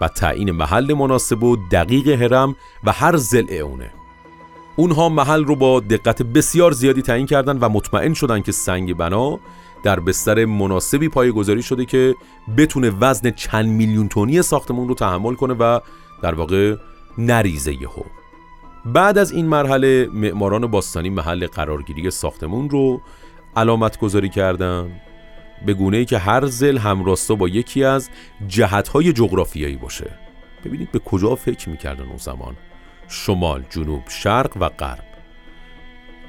و 0.00 0.08
تعیین 0.08 0.50
محل 0.50 0.94
مناسب 0.94 1.42
و 1.42 1.56
دقیق 1.56 2.08
هرم 2.08 2.56
و 2.84 2.92
هر 2.92 3.16
زل 3.16 3.52
اونه. 3.62 3.92
اونها 4.76 5.08
محل 5.08 5.44
رو 5.44 5.56
با 5.56 5.80
دقت 5.80 6.22
بسیار 6.22 6.72
زیادی 6.72 7.02
تعیین 7.02 7.26
کردن 7.26 7.58
و 7.58 7.68
مطمئن 7.68 8.14
شدن 8.14 8.40
که 8.40 8.52
سنگ 8.52 8.94
بنا 8.94 9.38
در 9.86 10.00
بستر 10.00 10.44
مناسبی 10.44 11.08
پایگذاری 11.08 11.62
شده 11.62 11.84
که 11.84 12.14
بتونه 12.56 12.90
وزن 12.90 13.30
چند 13.30 13.66
میلیون 13.66 14.08
تونی 14.08 14.42
ساختمون 14.42 14.88
رو 14.88 14.94
تحمل 14.94 15.34
کنه 15.34 15.54
و 15.54 15.80
در 16.22 16.34
واقع 16.34 16.76
نریزه 17.18 17.74
یهو. 17.74 18.02
بعد 18.84 19.18
از 19.18 19.32
این 19.32 19.46
مرحله 19.46 20.08
معماران 20.12 20.66
باستانی 20.66 21.10
محل 21.10 21.46
قرارگیری 21.46 22.10
ساختمون 22.10 22.70
رو 22.70 23.00
علامت 23.56 23.98
گذاری 23.98 24.28
کردن 24.28 25.00
به 25.66 25.74
گونه 25.74 25.96
ای 25.96 26.04
که 26.04 26.18
هر 26.18 26.46
زل 26.46 26.78
همراستا 26.78 27.34
با 27.34 27.48
یکی 27.48 27.84
از 27.84 28.10
جهتهای 28.48 29.12
جغرافیایی 29.12 29.76
باشه. 29.76 30.10
ببینید 30.64 30.92
به 30.92 30.98
کجا 30.98 31.34
فکر 31.34 31.68
می‌کردن 31.68 32.04
اون 32.06 32.16
زمان 32.16 32.56
شمال، 33.08 33.64
جنوب، 33.70 34.02
شرق 34.08 34.56
و 34.60 34.68
غرب. 34.68 35.05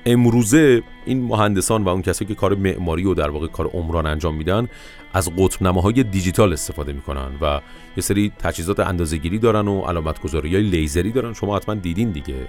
امروزه 0.07 0.83
این 1.05 1.23
مهندسان 1.23 1.83
و 1.83 1.89
اون 1.89 2.01
کسایی 2.01 2.27
که 2.27 2.35
کار 2.35 2.55
معماری 2.55 3.05
و 3.05 3.13
در 3.13 3.29
واقع 3.29 3.47
کار 3.47 3.67
عمران 3.67 4.05
انجام 4.05 4.35
میدن 4.35 4.67
از 5.13 5.35
قطب 5.37 5.65
های 5.65 6.03
دیجیتال 6.03 6.53
استفاده 6.53 6.93
می‌کنن 6.93 7.31
و 7.41 7.61
یه 7.97 8.03
سری 8.03 8.31
تجهیزات 8.39 8.79
اندازه‌گیری 8.79 9.39
دارن 9.39 9.67
و 9.67 9.81
علامت 9.81 10.21
گذاری 10.21 10.55
های 10.55 10.63
لیزری 10.63 11.11
دارن. 11.11 11.33
شما 11.33 11.55
حتما 11.55 11.75
دیدین 11.75 12.11
دیگه. 12.11 12.47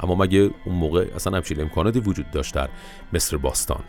اما 0.00 0.14
مگه 0.14 0.50
اون 0.64 0.74
موقع 0.74 1.06
اصلا 1.16 1.36
همچین 1.36 1.60
امکاناتی 1.60 2.00
وجود 2.00 2.30
داشت 2.30 2.54
در 2.54 2.68
مصر 3.12 3.36
باستان؟ 3.36 3.84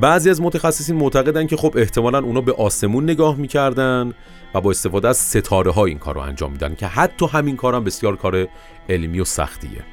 بعضی 0.00 0.30
از 0.30 0.40
متخصصین 0.40 0.96
معتقدن 0.96 1.46
که 1.46 1.56
خب 1.56 1.74
احتمالا 1.76 2.18
اونا 2.18 2.40
به 2.40 2.52
آسمون 2.52 3.04
نگاه 3.04 3.36
می‌کردن 3.36 4.12
و 4.54 4.60
با 4.60 4.70
استفاده 4.70 5.08
از 5.08 5.16
ستاره 5.16 5.70
ها 5.70 5.84
این 5.84 5.98
کار 5.98 6.14
رو 6.14 6.20
انجام 6.20 6.52
میدن 6.52 6.74
که 6.74 6.86
حتی 6.86 7.26
همین 7.26 7.56
کار 7.56 7.74
هم 7.74 7.84
بسیار 7.84 8.16
کار 8.16 8.48
علمی 8.88 9.20
و 9.20 9.24
سختیه. 9.24 9.84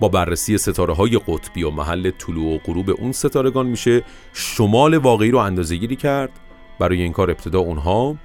با 0.00 0.08
بررسی 0.08 0.58
ستاره 0.58 0.94
های 0.94 1.20
قطبی 1.26 1.62
و 1.62 1.70
محل 1.70 2.10
طلوع 2.10 2.54
و 2.54 2.58
غروب 2.58 2.90
اون 2.90 3.12
ستارگان 3.12 3.66
میشه 3.66 4.02
شمال 4.32 4.94
واقعی 4.94 5.30
رو 5.30 5.38
اندازه 5.38 5.76
گیری 5.76 5.96
کرد. 5.96 6.30
برای 6.78 7.02
این 7.02 7.12
کار 7.12 7.30
ابتدا 7.30 7.58
اونها 7.58 8.16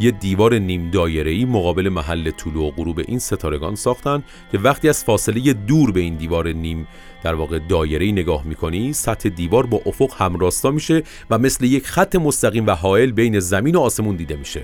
یه 0.00 0.10
دیوار 0.10 0.58
نیم 0.58 0.90
ای 1.04 1.44
مقابل 1.44 1.88
محل 1.88 2.30
طلوع 2.30 2.68
و 2.68 2.70
غروب 2.70 2.98
این 2.98 3.18
ستارگان 3.18 3.74
ساختن 3.74 4.22
که 4.52 4.58
وقتی 4.58 4.88
از 4.88 5.04
فاصله 5.04 5.52
دور 5.52 5.92
به 5.92 6.00
این 6.00 6.14
دیوار 6.14 6.48
نیم 6.52 6.88
در 7.22 7.34
واقع 7.34 7.58
ای 7.80 8.12
نگاه 8.12 8.46
می‌کنی 8.46 8.92
سطح 8.92 9.28
دیوار 9.28 9.66
با 9.66 9.80
افق 9.86 10.22
همراستا 10.22 10.70
میشه 10.70 11.02
و 11.30 11.38
مثل 11.38 11.64
یک 11.64 11.86
خط 11.86 12.16
مستقیم 12.16 12.66
و 12.66 12.70
حائل 12.70 13.10
بین 13.10 13.40
زمین 13.40 13.76
و 13.76 13.80
آسمون 13.80 14.16
دیده 14.16 14.36
میشه. 14.36 14.62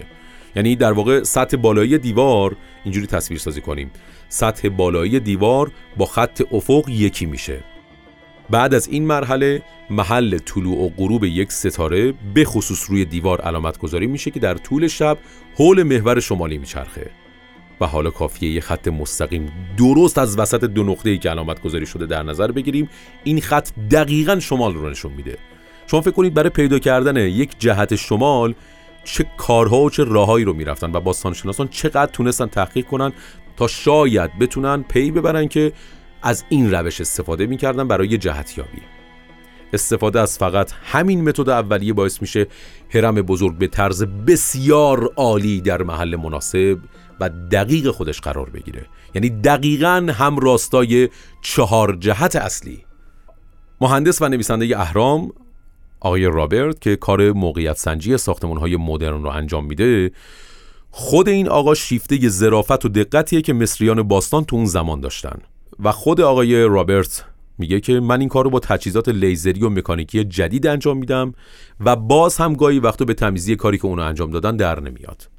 یعنی 0.56 0.76
در 0.76 0.92
واقع 0.92 1.22
سطح 1.22 1.56
بالایی 1.56 1.98
دیوار 1.98 2.56
اینجوری 2.84 3.06
تصویر 3.06 3.40
سازی 3.40 3.60
کنیم. 3.60 3.90
سطح 4.28 4.68
بالایی 4.68 5.20
دیوار 5.20 5.70
با 5.96 6.06
خط 6.06 6.42
افق 6.52 6.84
یکی 6.88 7.26
میشه. 7.26 7.60
بعد 8.50 8.74
از 8.74 8.88
این 8.88 9.06
مرحله 9.06 9.62
محل 9.90 10.38
طلوع 10.38 10.84
و 10.84 10.88
غروب 10.88 11.24
یک 11.24 11.52
ستاره 11.52 12.14
به 12.34 12.44
خصوص 12.44 12.90
روی 12.90 13.04
دیوار 13.04 13.40
علامت 13.40 13.78
گذاری 13.78 14.06
میشه 14.06 14.30
که 14.30 14.40
در 14.40 14.54
طول 14.54 14.88
شب 14.88 15.18
حول 15.56 15.82
محور 15.82 16.20
شمالی 16.20 16.58
میچرخه. 16.58 17.10
و 17.80 17.86
حالا 17.86 18.10
کافیه 18.10 18.50
یه 18.50 18.60
خط 18.60 18.88
مستقیم 18.88 19.52
درست 19.76 20.18
از 20.18 20.38
وسط 20.38 20.64
دو 20.64 20.82
نقطه 20.82 21.10
ای 21.10 21.18
که 21.18 21.30
علامت 21.30 21.62
گذاری 21.62 21.86
شده 21.86 22.06
در 22.06 22.22
نظر 22.22 22.52
بگیریم 22.52 22.88
این 23.24 23.40
خط 23.40 23.70
دقیقا 23.90 24.40
شمال 24.40 24.74
رو 24.74 24.90
نشون 24.90 25.12
میده. 25.12 25.38
شما 25.86 26.00
فکر 26.00 26.10
کنید 26.10 26.34
برای 26.34 26.50
پیدا 26.50 26.78
کردن 26.78 27.16
یک 27.16 27.50
جهت 27.58 27.96
شمال 27.96 28.54
چه 29.04 29.26
کارها 29.36 29.80
و 29.80 29.90
چه 29.90 30.04
راههایی 30.04 30.44
رو 30.44 30.52
می‌رفتن 30.52 30.92
و 30.92 31.00
باستانشناسان 31.00 31.68
چقدر 31.68 32.12
تونستن 32.12 32.46
تحقیق 32.46 32.86
کنن 32.86 33.12
تا 33.56 33.66
شاید 33.66 34.38
بتونن 34.38 34.82
پی 34.82 35.10
ببرن 35.10 35.48
که 35.48 35.72
از 36.22 36.44
این 36.48 36.74
روش 36.74 37.00
استفاده 37.00 37.46
می‌کردن 37.46 37.88
برای 37.88 38.18
جهتیابی. 38.18 38.82
استفاده 39.72 40.20
از 40.20 40.38
فقط 40.38 40.72
همین 40.84 41.28
متد 41.28 41.48
اولیه 41.48 41.92
باعث 41.92 42.22
میشه 42.22 42.46
هرم 42.90 43.14
بزرگ 43.14 43.58
به 43.58 43.66
طرز 43.66 44.02
بسیار 44.02 45.12
عالی 45.16 45.60
در 45.60 45.82
محل 45.82 46.16
مناسب 46.16 46.78
و 47.20 47.30
دقیق 47.52 47.90
خودش 47.90 48.20
قرار 48.20 48.50
بگیره. 48.50 48.86
یعنی 49.14 49.30
دقیقا 49.30 50.06
هم 50.14 50.38
راستای 50.38 51.08
چهار 51.42 51.96
جهت 52.00 52.36
اصلی. 52.36 52.84
مهندس 53.80 54.22
و 54.22 54.28
نویسنده 54.28 54.80
اهرام 54.80 55.32
آقای 56.04 56.24
رابرت 56.24 56.80
که 56.80 56.96
کار 56.96 57.32
موقعیت 57.32 57.76
سنجی 57.76 58.16
ساختمان 58.16 58.56
های 58.56 58.76
مدرن 58.76 59.22
رو 59.22 59.28
انجام 59.28 59.66
میده 59.66 60.10
خود 60.90 61.28
این 61.28 61.48
آقا 61.48 61.74
شیفته 61.74 62.28
ظرافت 62.28 62.84
و 62.84 62.88
دقتیه 62.88 63.42
که 63.42 63.52
مصریان 63.52 64.02
باستان 64.02 64.44
تو 64.44 64.56
اون 64.56 64.64
زمان 64.64 65.00
داشتن. 65.00 65.38
و 65.80 65.92
خود 65.92 66.20
آقای 66.20 66.62
رابرت 66.62 67.24
میگه 67.58 67.80
که 67.80 68.00
من 68.00 68.20
این 68.20 68.28
کار 68.28 68.44
رو 68.44 68.50
با 68.50 68.60
تجهیزات 68.60 69.08
لیزری 69.08 69.62
و 69.62 69.68
مکانیکی 69.68 70.24
جدید 70.24 70.66
انجام 70.66 70.96
میدم 70.96 71.34
و 71.80 71.96
باز 71.96 72.36
هم 72.36 72.54
گاهی 72.54 72.78
وقتا 72.78 73.04
به 73.04 73.14
تمیزی 73.14 73.56
کاری 73.56 73.78
که 73.78 73.86
اونو 73.86 74.02
انجام 74.02 74.30
دادن 74.30 74.56
در 74.56 74.80
نمیاد. 74.80 75.33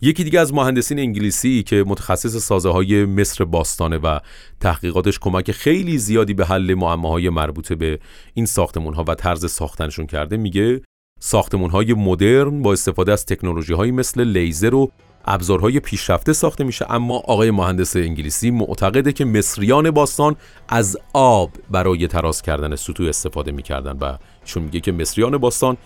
یکی 0.00 0.24
دیگه 0.24 0.40
از 0.40 0.54
مهندسین 0.54 0.98
انگلیسی 0.98 1.62
که 1.62 1.84
متخصص 1.86 2.36
سازه 2.36 2.68
های 2.68 3.04
مصر 3.04 3.44
باستانه 3.44 3.96
و 3.96 4.18
تحقیقاتش 4.60 5.18
کمک 5.18 5.52
خیلی 5.52 5.98
زیادی 5.98 6.34
به 6.34 6.46
حل 6.46 6.74
معماهای 6.74 7.30
مربوطه 7.30 7.74
به 7.74 7.98
این 8.34 8.46
ساختمون 8.46 8.94
ها 8.94 9.04
و 9.08 9.14
طرز 9.14 9.50
ساختنشون 9.50 10.06
کرده 10.06 10.36
میگه 10.36 10.82
ساختمون 11.20 11.70
های 11.70 11.94
مدرن 11.94 12.62
با 12.62 12.72
استفاده 12.72 13.12
از 13.12 13.26
تکنولوژی 13.26 13.72
های 13.72 13.90
مثل 13.90 14.24
لیزر 14.24 14.74
و 14.74 14.90
ابزارهای 15.24 15.80
پیشرفته 15.80 16.32
ساخته 16.32 16.64
میشه 16.64 16.92
اما 16.92 17.16
آقای 17.16 17.50
مهندس 17.50 17.96
انگلیسی 17.96 18.50
معتقده 18.50 19.12
که 19.12 19.24
مصریان 19.24 19.90
باستان 19.90 20.36
از 20.68 20.98
آب 21.12 21.50
برای 21.70 22.06
تراز 22.06 22.42
کردن 22.42 22.76
سطوح 22.76 23.08
استفاده 23.08 23.52
می‌کردن 23.52 23.98
و 24.00 24.16
چون 24.44 24.62
میگه 24.62 24.80
که 24.80 24.92
مصریان 24.92 25.38
باستان 25.38 25.76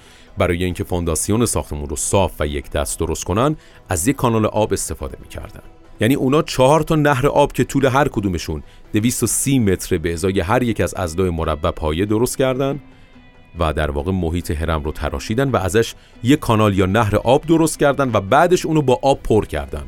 برای 0.40 0.64
اینکه 0.64 0.84
فونداسیون 0.84 1.46
ساختمون 1.46 1.88
رو 1.88 1.96
صاف 1.96 2.32
و 2.40 2.46
یک 2.46 2.70
دست 2.70 2.98
درست 2.98 3.24
کنن 3.24 3.56
از 3.88 4.08
یک 4.08 4.16
کانال 4.16 4.46
آب 4.46 4.72
استفاده 4.72 5.18
می‌کردن. 5.20 5.62
یعنی 6.00 6.14
اونا 6.14 6.42
چهار 6.42 6.80
تا 6.80 6.96
نهر 6.96 7.26
آب 7.26 7.52
که 7.52 7.64
طول 7.64 7.86
هر 7.86 8.08
کدومشون 8.08 8.62
230 8.92 9.58
متر 9.58 9.98
به 9.98 10.12
ازای 10.12 10.40
هر 10.40 10.62
یک 10.62 10.80
از 10.80 10.94
ازدای 10.94 11.30
مربع 11.30 11.70
پایه 11.70 12.06
درست 12.06 12.38
کردن 12.38 12.80
و 13.58 13.72
در 13.72 13.90
واقع 13.90 14.12
محیط 14.12 14.50
هرم 14.50 14.82
رو 14.82 14.92
تراشیدن 14.92 15.50
و 15.50 15.56
ازش 15.56 15.94
یک 16.22 16.38
کانال 16.38 16.78
یا 16.78 16.86
نهر 16.86 17.16
آب 17.16 17.46
درست 17.46 17.78
کردن 17.78 18.10
و 18.12 18.20
بعدش 18.20 18.66
اونو 18.66 18.82
با 18.82 18.98
آب 19.02 19.22
پر 19.22 19.44
کردن. 19.44 19.84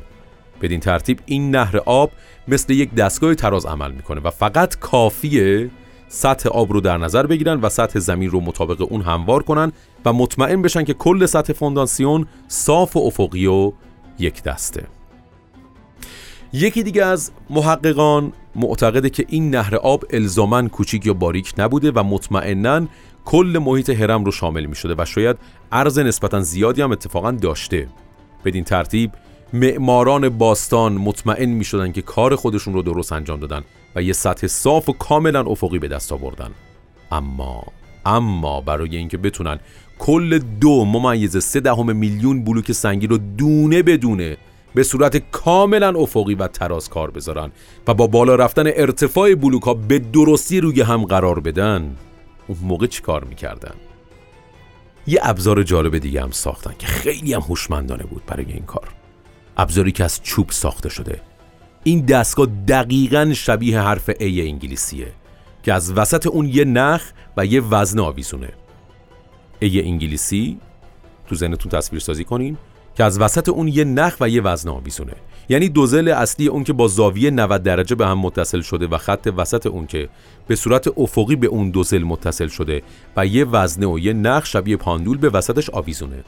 بدین 0.62 0.80
ترتیب 0.80 1.21
این 1.26 1.56
نهر 1.56 1.76
آب 1.87 2.11
مثل 2.49 2.73
یک 2.73 2.94
دستگاه 2.94 3.35
تراز 3.35 3.66
عمل 3.66 3.92
می‌کنه 3.92 4.21
و 4.21 4.30
فقط 4.30 4.78
کافیه 4.78 5.71
سطح 6.14 6.49
آب 6.49 6.73
رو 6.73 6.81
در 6.81 6.99
نظر 6.99 7.26
بگیرن 7.26 7.61
و 7.61 7.69
سطح 7.69 7.99
زمین 7.99 8.31
رو 8.31 8.40
مطابق 8.40 8.87
اون 8.92 9.02
هموار 9.02 9.42
کنن 9.42 9.73
و 10.04 10.12
مطمئن 10.12 10.62
بشن 10.62 10.85
که 10.85 10.95
کل 10.95 11.26
سطح 11.26 11.52
فونداسیون 11.52 12.26
صاف 12.49 12.97
و 12.97 13.00
افقی 13.00 13.47
و 13.47 13.73
یک 14.19 14.42
دسته. 14.42 14.87
یکی 16.52 16.83
دیگه 16.83 17.04
از 17.04 17.31
محققان 17.50 18.33
معتقده 18.54 19.11
که 19.11 19.25
این 19.28 19.54
نهر 19.54 19.76
آب 19.76 20.04
الزامن 20.11 20.69
کوچیک 20.69 21.07
یا 21.07 21.14
باریک 21.14 21.54
نبوده 21.59 21.90
و 21.90 22.02
مطمئنا 22.02 22.87
کل 23.25 23.61
محیط 23.62 23.90
هرم 23.90 24.25
رو 24.25 24.33
شامل 24.33 24.66
می 24.66 24.75
شده 24.75 24.95
و 24.99 25.04
شاید 25.04 25.37
عرض 25.73 25.99
نسبتا 25.99 26.40
زیادی 26.40 26.83
هم 26.83 26.92
اتفاقا 26.92 27.31
داشته. 27.31 27.88
بدین 28.45 28.64
ترتیب 28.64 29.11
معماران 29.52 30.28
باستان 30.28 30.92
مطمئن 30.92 31.49
می 31.49 31.64
شدن 31.64 31.92
که 31.92 32.02
کار 32.02 32.37
خودشون 32.37 32.75
رو 32.75 32.82
درست 32.82 33.12
انجام 33.12 33.40
دادن 33.40 33.62
و 33.94 34.02
یه 34.02 34.12
سطح 34.12 34.47
صاف 34.47 34.88
و 34.88 34.92
کاملا 34.92 35.40
افقی 35.40 35.78
به 35.78 35.88
دست 35.88 36.12
آوردن. 36.12 36.50
اما 37.12 37.64
اما 38.06 38.61
برای 38.61 38.97
اینکه 38.97 39.16
بتونن 39.16 39.59
کل 39.99 40.38
دو 40.38 40.85
ممیز 40.85 41.44
سه 41.44 41.61
دهم 41.61 41.97
میلیون 41.97 42.44
بلوک 42.44 42.73
سنگی 42.73 43.06
رو 43.06 43.18
دونه 43.18 43.82
بدونه 43.82 44.37
به 44.75 44.82
صورت 44.82 45.16
کاملا 45.16 45.88
افقی 45.88 46.35
و 46.35 46.49
تراز 46.49 46.88
کار 46.88 47.10
بذارن 47.10 47.52
و 47.88 47.95
با 47.95 48.06
بالا 48.06 48.34
رفتن 48.34 48.67
ارتفاع 48.67 49.34
بلوک 49.34 49.62
ها 49.62 49.75
به 49.75 49.99
درستی 49.99 50.60
روی 50.60 50.80
هم 50.80 51.04
قرار 51.04 51.41
بدن 51.41 51.97
اون 52.47 52.58
موقع 52.62 52.86
چی 52.86 53.02
کار 53.02 53.25
می‌کردن؟ 53.25 53.75
یه 55.06 55.21
ابزار 55.23 55.62
جالب 55.62 55.99
دیگه 55.99 56.23
هم 56.23 56.30
ساختن 56.30 56.75
که 56.78 56.86
خیلی 56.86 57.34
هم 57.34 57.41
هوشمندانه 57.41 58.04
بود 58.04 58.23
برای 58.26 58.52
این 58.52 58.65
کار. 58.65 58.88
ابزاری 59.56 59.93
که 59.93 60.04
از 60.04 60.23
چوب 60.23 60.50
ساخته 60.50 60.88
شده. 60.88 61.21
این 61.84 62.00
دستگاه 62.00 62.47
دقیقا 62.69 63.32
شبیه 63.34 63.80
حرف 63.80 64.10
ای 64.21 64.49
انگلیسیه 64.49 65.12
که 65.62 65.73
از 65.73 65.93
وسط 65.93 66.26
اون 66.26 66.49
یه 66.49 66.65
نخ 66.65 67.02
و 67.36 67.47
یه 67.47 67.60
وزن 67.60 67.99
آویزونه. 67.99 68.49
ای 69.60 69.82
انگلیسی 69.82 70.58
تو 71.26 71.34
ذهنتون 71.34 71.73
تصویر 71.73 72.00
سازی 72.00 72.25
کنین 72.25 72.56
که 72.95 73.04
از 73.04 73.21
وسط 73.21 73.49
اون 73.49 73.69
یه 73.69 73.84
نخ 73.84 74.17
و 74.21 74.28
یه 74.28 74.43
وزن 74.43 74.69
آویزونه. 74.69 75.12
یعنی 75.49 75.69
دوزل 75.69 76.08
اصلی 76.08 76.47
اون 76.47 76.65
که 76.65 76.73
با 76.73 76.88
زاویه 76.88 77.30
90 77.30 77.62
درجه 77.62 77.95
به 77.95 78.06
هم 78.06 78.19
متصل 78.19 78.60
شده 78.60 78.86
و 78.86 78.99
خط 78.99 79.32
وسط 79.36 79.67
اون 79.67 79.86
که 79.86 80.08
به 80.47 80.56
صورت 80.56 80.99
افقی 80.99 81.36
به 81.36 81.47
اون 81.47 81.71
دوزل 81.71 82.02
متصل 82.02 82.49
شده 82.49 82.82
و 83.17 83.26
یه 83.26 83.45
وزنه 83.45 83.86
و 83.86 83.99
یه 83.99 84.12
نخ 84.12 84.47
شبیه 84.47 84.76
پاندول 84.76 85.19
به 85.19 85.28
وسطش 85.28 85.71
آویزونه. 85.71 86.25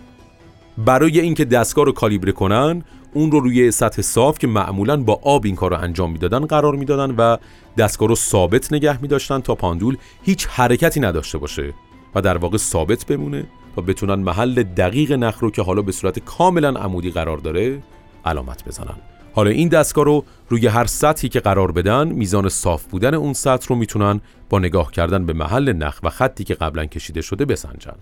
برای 0.79 1.21
اینکه 1.21 1.45
دستگاه 1.45 1.85
رو 1.85 1.93
کالیبره 1.93 2.33
کنن 2.33 2.85
اون 3.15 3.31
رو 3.31 3.41
روی 3.41 3.71
سطح 3.71 4.03
صاف 4.03 4.39
که 4.39 4.47
معمولا 4.47 4.97
با 4.97 5.21
آب 5.23 5.45
این 5.45 5.57
کار 5.57 5.71
رو 5.71 5.81
انجام 5.81 6.13
می‌دادن 6.13 6.47
قرار 6.47 6.75
می‌دادن 6.75 7.15
و 7.15 7.37
دستگاه 7.79 8.09
رو 8.09 8.15
ثابت 8.15 8.73
نگه 8.73 9.03
میداشتن 9.03 9.41
تا 9.41 9.55
پاندول 9.55 9.97
هیچ 10.23 10.47
حرکتی 10.51 11.01
نداشته 11.01 11.39
باشه 11.39 11.75
و 12.15 12.23
در 12.23 12.37
واقع 12.37 12.57
ثابت 12.57 13.07
بمونه 13.07 13.47
و 13.77 13.83
بتونن 13.83 14.15
محل 14.15 14.63
دقیق 14.63 15.13
نخ 15.13 15.39
رو 15.39 15.51
که 15.51 15.63
حالا 15.63 15.83
به 15.83 15.93
صورت 15.93 16.19
کاملا 16.19 16.69
عمودی 16.69 17.11
قرار 17.11 17.39
داره 17.39 17.83
علامت 18.25 18.65
بزنن. 18.65 18.97
حالا 19.35 19.51
این 19.51 19.69
دستگاه 19.69 20.05
رو 20.05 20.25
روی 20.49 20.67
هر 20.67 20.87
سطحی 20.87 21.29
که 21.29 21.41
قرار 21.41 21.73
بدن 21.73 22.09
میزان 22.09 22.49
صاف 22.49 22.85
بودن 22.85 23.15
اون 23.15 23.33
سطح 23.33 23.67
رو 23.69 23.77
می‌تونن 23.77 24.21
با 24.49 24.59
نگاه 24.59 24.93
کردن 24.93 25.27
به 25.27 25.33
محل 25.33 25.73
نخ 25.73 26.01
و 26.03 26.11
خطی 26.11 26.45
که 26.45 26.55
قبلا 26.55 26.87
کشیده 26.87 27.21
شده 27.21 27.45
بسنجن. 27.45 27.97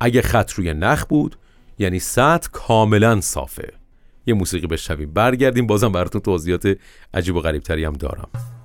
اگه 0.00 0.22
خط 0.22 0.52
روی 0.52 0.74
نخ 0.74 1.04
بود 1.04 1.36
یعنی 1.78 1.98
سطح 1.98 2.48
کاملا 2.52 3.20
صافه. 3.20 3.72
یه 4.26 4.34
موسیقی 4.34 4.66
بشنویم. 4.66 5.12
برگردیم 5.12 5.66
بازم 5.66 5.92
براتون 5.92 6.20
توضیحات 6.20 6.78
عجیب 7.14 7.36
و 7.36 7.40
غریبتری 7.40 7.84
هم 7.84 7.92
دارم. 7.92 8.55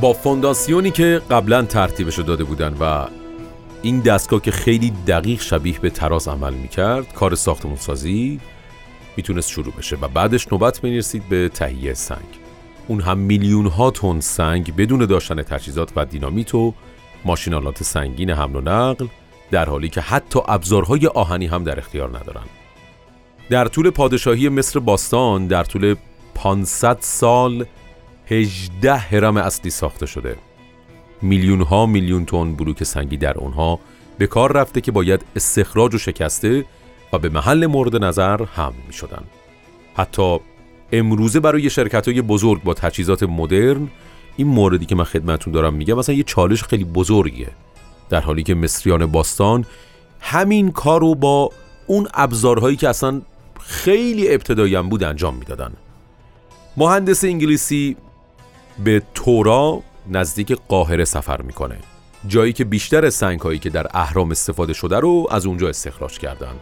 با 0.00 0.12
فونداسیونی 0.12 0.90
که 0.90 1.22
قبلا 1.30 1.62
ترتیبش 1.62 2.18
داده 2.18 2.44
بودن 2.44 2.76
و 2.80 3.06
این 3.82 4.00
دستگاه 4.00 4.42
که 4.42 4.50
خیلی 4.50 4.92
دقیق 5.06 5.40
شبیه 5.40 5.78
به 5.78 5.90
تراز 5.90 6.28
عمل 6.28 6.54
می‌کرد 6.54 7.12
کار 7.12 7.34
ساختمون 7.34 7.76
سازی 7.76 8.40
می‌تونست 9.16 9.50
شروع 9.50 9.72
بشه 9.78 9.96
و 9.96 10.08
بعدش 10.08 10.52
نوبت 10.52 10.84
می‌رسید 10.84 11.28
به 11.28 11.48
تهیه 11.48 11.94
سنگ. 11.94 12.18
اون 12.88 13.00
هم 13.00 13.18
میلیون 13.18 13.66
ها 13.66 13.90
تن 13.90 14.20
سنگ 14.20 14.76
بدون 14.76 15.06
داشتن 15.06 15.42
تجهیزات 15.42 15.92
و 15.96 16.04
دینامیت 16.04 16.54
و 16.54 16.74
ماشینالات 17.24 17.82
سنگین 17.82 18.30
حمل 18.30 18.56
و 18.56 18.60
نقل 18.60 19.06
در 19.50 19.68
حالی 19.68 19.88
که 19.88 20.00
حتی 20.00 20.40
ابزارهای 20.48 21.06
آهنی 21.06 21.46
هم 21.46 21.64
در 21.64 21.78
اختیار 21.78 22.08
ندارن. 22.08 22.44
در 23.50 23.64
طول 23.64 23.90
پادشاهی 23.90 24.48
مصر 24.48 24.80
باستان 24.80 25.46
در 25.46 25.64
طول 25.64 25.94
500 26.34 26.98
سال 27.00 27.64
18 28.30 28.96
هرم 28.96 29.36
اصلی 29.36 29.70
ساخته 29.70 30.06
شده. 30.06 30.36
میلیون 31.22 31.60
ها 31.60 31.86
میلیون 31.86 32.24
تن 32.24 32.54
بلوک 32.54 32.84
سنگی 32.84 33.16
در 33.16 33.38
اونها 33.38 33.78
به 34.18 34.26
کار 34.26 34.52
رفته 34.52 34.80
که 34.80 34.92
باید 34.92 35.24
استخراج 35.36 35.94
و 35.94 35.98
شکسته 35.98 36.64
و 37.12 37.18
به 37.18 37.28
محل 37.28 37.66
مورد 37.66 37.96
نظر 38.04 38.42
هم 38.44 38.72
می 38.86 38.92
شدن. 38.92 39.22
حتی 39.94 40.38
امروزه 40.92 41.40
برای 41.40 41.70
شرکت 41.70 42.08
های 42.08 42.22
بزرگ 42.22 42.62
با 42.62 42.74
تجهیزات 42.74 43.22
مدرن 43.22 43.88
این 44.36 44.46
موردی 44.46 44.86
که 44.86 44.94
من 44.94 45.04
خدمتون 45.04 45.52
دارم 45.52 45.74
میگم 45.74 45.94
مثلا 45.94 46.14
یه 46.14 46.22
چالش 46.22 46.62
خیلی 46.62 46.84
بزرگیه. 46.84 47.50
در 48.10 48.20
حالی 48.20 48.42
که 48.42 48.54
مصریان 48.54 49.06
باستان 49.06 49.64
همین 50.20 50.70
کار 50.70 51.00
رو 51.00 51.14
با 51.14 51.50
اون 51.86 52.08
ابزارهایی 52.14 52.76
که 52.76 52.88
اصلا 52.88 53.22
خیلی 53.60 54.34
ابتدایی 54.34 54.82
بود 54.82 55.04
انجام 55.04 55.34
می‌دادن. 55.34 55.72
مهندس 56.76 57.24
انگلیسی 57.24 57.96
به 58.84 59.02
تورا 59.14 59.82
نزدیک 60.10 60.58
قاهره 60.68 61.04
سفر 61.04 61.42
می‌کنه. 61.42 61.76
جایی 62.28 62.52
که 62.52 62.64
بیشتر 62.64 63.10
سنگ 63.10 63.40
هایی 63.40 63.58
که 63.58 63.70
در 63.70 63.86
اهرام 63.94 64.30
استفاده 64.30 64.72
شده 64.72 64.98
رو 64.98 65.26
از 65.30 65.46
اونجا 65.46 65.68
استخراج 65.68 66.18
کردن. 66.18 66.54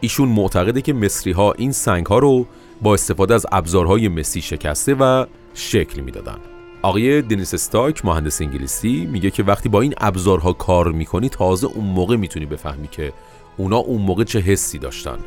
ایشون 0.00 0.28
معتقده 0.28 0.82
که 0.82 0.92
مصری 0.92 1.32
ها 1.32 1.52
این 1.52 1.72
سنگ 1.72 2.06
ها 2.06 2.18
رو 2.18 2.46
با 2.82 2.94
استفاده 2.94 3.34
از 3.34 3.46
ابزارهای 3.52 4.08
مسی 4.08 4.40
شکسته 4.40 4.94
و 4.94 5.26
شکل 5.54 6.00
می‌دادن. 6.00 6.36
آقای 6.82 7.22
دنیس 7.22 7.54
استاک 7.54 8.04
مهندس 8.04 8.42
انگلیسی 8.42 9.08
میگه 9.12 9.30
که 9.30 9.42
وقتی 9.42 9.68
با 9.68 9.80
این 9.80 9.94
ابزارها 9.98 10.52
کار 10.52 10.92
می‌کنی 10.92 11.28
تازه 11.28 11.66
اون 11.66 11.84
موقع 11.84 12.16
می‌تونی 12.16 12.46
بفهمی 12.46 12.88
که 12.88 13.12
اونا 13.56 13.76
اون 13.76 14.02
موقع 14.02 14.24
چه 14.24 14.40
حسی 14.40 14.78
داشتن. 14.78 15.18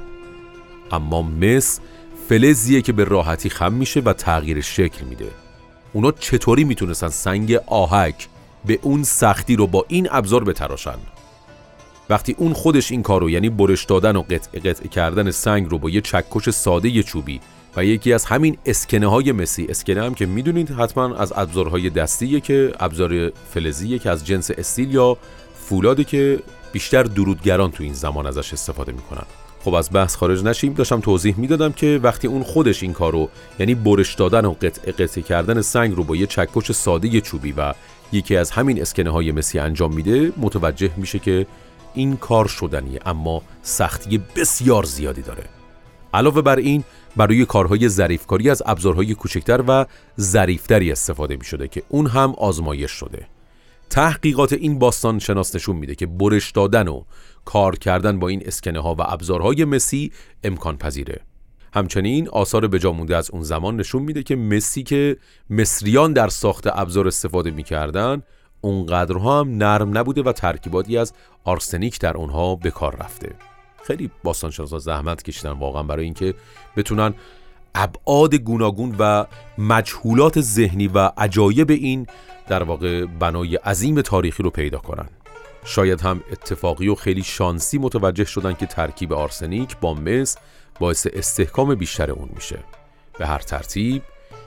اما 0.92 1.22
مس 1.22 1.80
فلزیه 2.30 2.82
که 2.82 2.94
به 2.94 3.04
راحتی 3.04 3.50
خم 3.50 3.74
میشه 3.74 4.00
و 4.00 4.14
تغییر 4.14 4.62
شکل 4.62 5.06
میده. 5.06 5.28
اونا 5.94 6.12
چطوری 6.12 6.64
می‌تونستن 6.64 7.10
سنگ 7.10 7.54
آهک 7.66 8.28
به 8.66 8.80
اون 8.82 9.04
سختی 9.04 9.56
رو 9.56 9.68
با 9.68 9.86
این 9.88 10.08
ابزار 10.12 10.44
بتراشن؟ 10.44 10.98
وقتی 12.10 12.36
اون 12.38 12.54
خودش 12.54 12.92
این 12.92 13.04
کارو 13.04 13.30
یعنی 13.30 13.50
برش 13.50 13.86
دادن 13.86 14.16
و 14.16 14.22
قطع 14.22 14.60
قطع 14.60 14.88
کردن 14.88 15.32
سنگ 15.32 15.70
رو 15.70 15.78
با 15.78 15.90
یه 15.90 16.02
چکش 16.02 16.50
ساده 16.50 17.04
چوبی 17.04 17.40
و 17.76 17.86
یکی 17.86 18.14
از 18.14 18.26
همین 18.26 18.58
اسکنه 18.66 19.08
های 19.08 19.32
مسی 19.32 19.66
اسکنه 19.70 20.04
هم 20.04 20.14
که 20.14 20.26
می‌دونید 20.26 20.72
حتما 20.72 21.16
از 21.16 21.34
ابزارهای 21.36 21.90
دستیه 21.90 22.40
که 22.40 22.74
ابزار 22.80 23.30
فلزیه 23.30 24.00
که 24.00 24.10
از 24.10 24.26
جنس 24.26 24.52
استیل 24.52 24.94
یا 24.94 25.18
فولاده 25.60 26.04
که 26.04 26.40
بیشتر 26.72 27.04
درودگران 27.04 27.72
تو 27.72 27.84
این 27.84 27.94
زمان 27.94 28.28
ازش 28.28 28.54
استفاده 28.54 28.92
می‌کنن. 28.92 29.26
خب 29.68 29.74
از 29.74 29.90
بحث 29.94 30.16
خارج 30.16 30.44
نشیم. 30.44 30.74
داشتم 30.74 31.00
توضیح 31.00 31.36
می‌دادم 31.38 31.72
که 31.72 32.00
وقتی 32.04 32.28
اون 32.28 32.44
خودش 32.44 32.84
این 32.84 32.94
کارو 32.94 33.30
یعنی 33.60 33.76
برش 33.76 34.16
دادن 34.16 34.46
و 34.46 34.52
قطع 34.52 34.92
قطع 34.92 35.22
کردن 35.22 35.62
سنگ 35.62 35.96
رو 35.96 36.04
با 36.04 36.16
یه 36.16 36.26
چکش 36.26 36.72
ساده 36.72 37.22
چوبی 37.22 37.52
و 37.52 37.74
یکی 38.12 38.36
از 38.36 38.52
همین 38.52 38.82
اسکنه 38.82 39.10
های 39.10 39.32
مسی 39.32 39.60
انجام 39.60 39.94
میده 39.94 40.32
متوجه 40.38 40.92
میشه 40.98 41.20
که 41.20 41.48
این 41.94 42.18
کار 42.18 42.48
شدنیه 42.48 43.00
اما 43.06 43.42
سختی 43.62 44.22
بسیار 44.36 44.84
زیادی 44.84 45.22
داره. 45.22 45.44
علاوه 46.14 46.42
بر 46.42 46.56
این 46.56 46.84
برای 47.16 47.46
کارهای 47.46 47.90
ظریفکاری 47.90 48.50
از 48.50 48.64
ابزارهای 48.66 49.16
کوچکتر 49.16 49.64
و 49.68 49.86
ظریفتری 50.20 50.92
استفاده 50.92 51.36
می 51.36 51.46
شده 51.46 51.68
که 51.68 51.84
اون 51.90 52.08
هم 52.08 52.34
آزمایش 52.38 52.92
شده. 52.92 53.28
تحقیقات 53.90 54.54
این 54.54 54.80
باستان 54.80 55.20
شناس 55.20 55.56
نشون 55.56 55.76
میده 55.76 55.96
که 55.96 56.06
برش 56.06 56.52
دادن 56.52 56.88
و 56.88 57.04
کار 57.48 57.76
کردن 57.76 58.20
با 58.20 58.28
این 58.28 58.44
اسکنه 58.46 58.80
ها 58.80 58.96
و 58.96 59.02
ابزارهای 59.02 59.66
مسی 59.66 60.12
امکان 60.44 60.78
پذیره 60.78 61.22
همچنین 61.74 62.30
آثار 62.30 62.68
بجامونده 62.68 63.18
از 63.18 63.32
اون 63.32 63.44
زمان 63.44 63.76
نشون 63.76 64.02
میده 64.02 64.24
که 64.24 64.36
مسی 64.36 64.84
که 64.84 65.18
مصریان 65.50 66.14
در 66.14 66.28
ساخت 66.28 66.68
ابزار 66.68 67.08
استفاده 67.08 67.52
می‌کردن 67.52 68.24
اونقدرها 68.62 69.40
هم 69.40 69.58
نرم 69.58 69.98
نبوده 69.98 70.24
و 70.24 70.32
ترکیباتی 70.32 70.98
از 70.98 71.14
آرسنیک 71.44 72.00
در 72.00 72.18
اونها 72.18 72.56
به 72.56 72.72
کار 72.72 72.96
رفته. 72.96 73.36
خیلی 73.84 74.12
باستانشناسا 74.24 74.80
زحمت 74.80 75.24
کشیدن 75.24 75.52
واقعا 75.52 75.84
برای 75.84 76.06
اینکه 76.06 76.34
بتونن 76.78 77.14
ابعاد 77.76 78.36
گوناگون 78.36 78.96
و 79.00 79.26
مجهولات 79.58 80.42
ذهنی 80.42 80.88
و 80.88 81.12
عجایب 81.18 81.72
این 81.72 82.08
در 82.48 82.64
واقع 82.64 83.06
بنای 83.06 83.56
عظیم 83.56 84.02
تاریخی 84.02 84.44
رو 84.44 84.50
پیدا 84.50 84.78
کنن. 84.78 85.10
شاید 85.68 86.02
هم 86.02 86.22
اتفاقی 86.32 86.88
و 86.88 86.96
خیلی 86.96 87.24
شانسی 87.24 87.78
متوجه 87.78 88.26
شدن 88.26 88.54
که 88.54 88.66
ترکیب 88.66 89.14
آرسنیک 89.14 89.78
با 89.78 89.94
مس 89.94 90.38
باعث 90.80 91.08
استحکام 91.14 91.76
بیشتر 91.76 92.12
اون 92.12 92.30
میشه. 92.36 92.60
به 93.20 93.28
هر 93.28 93.40
ترتیب 93.40 94.02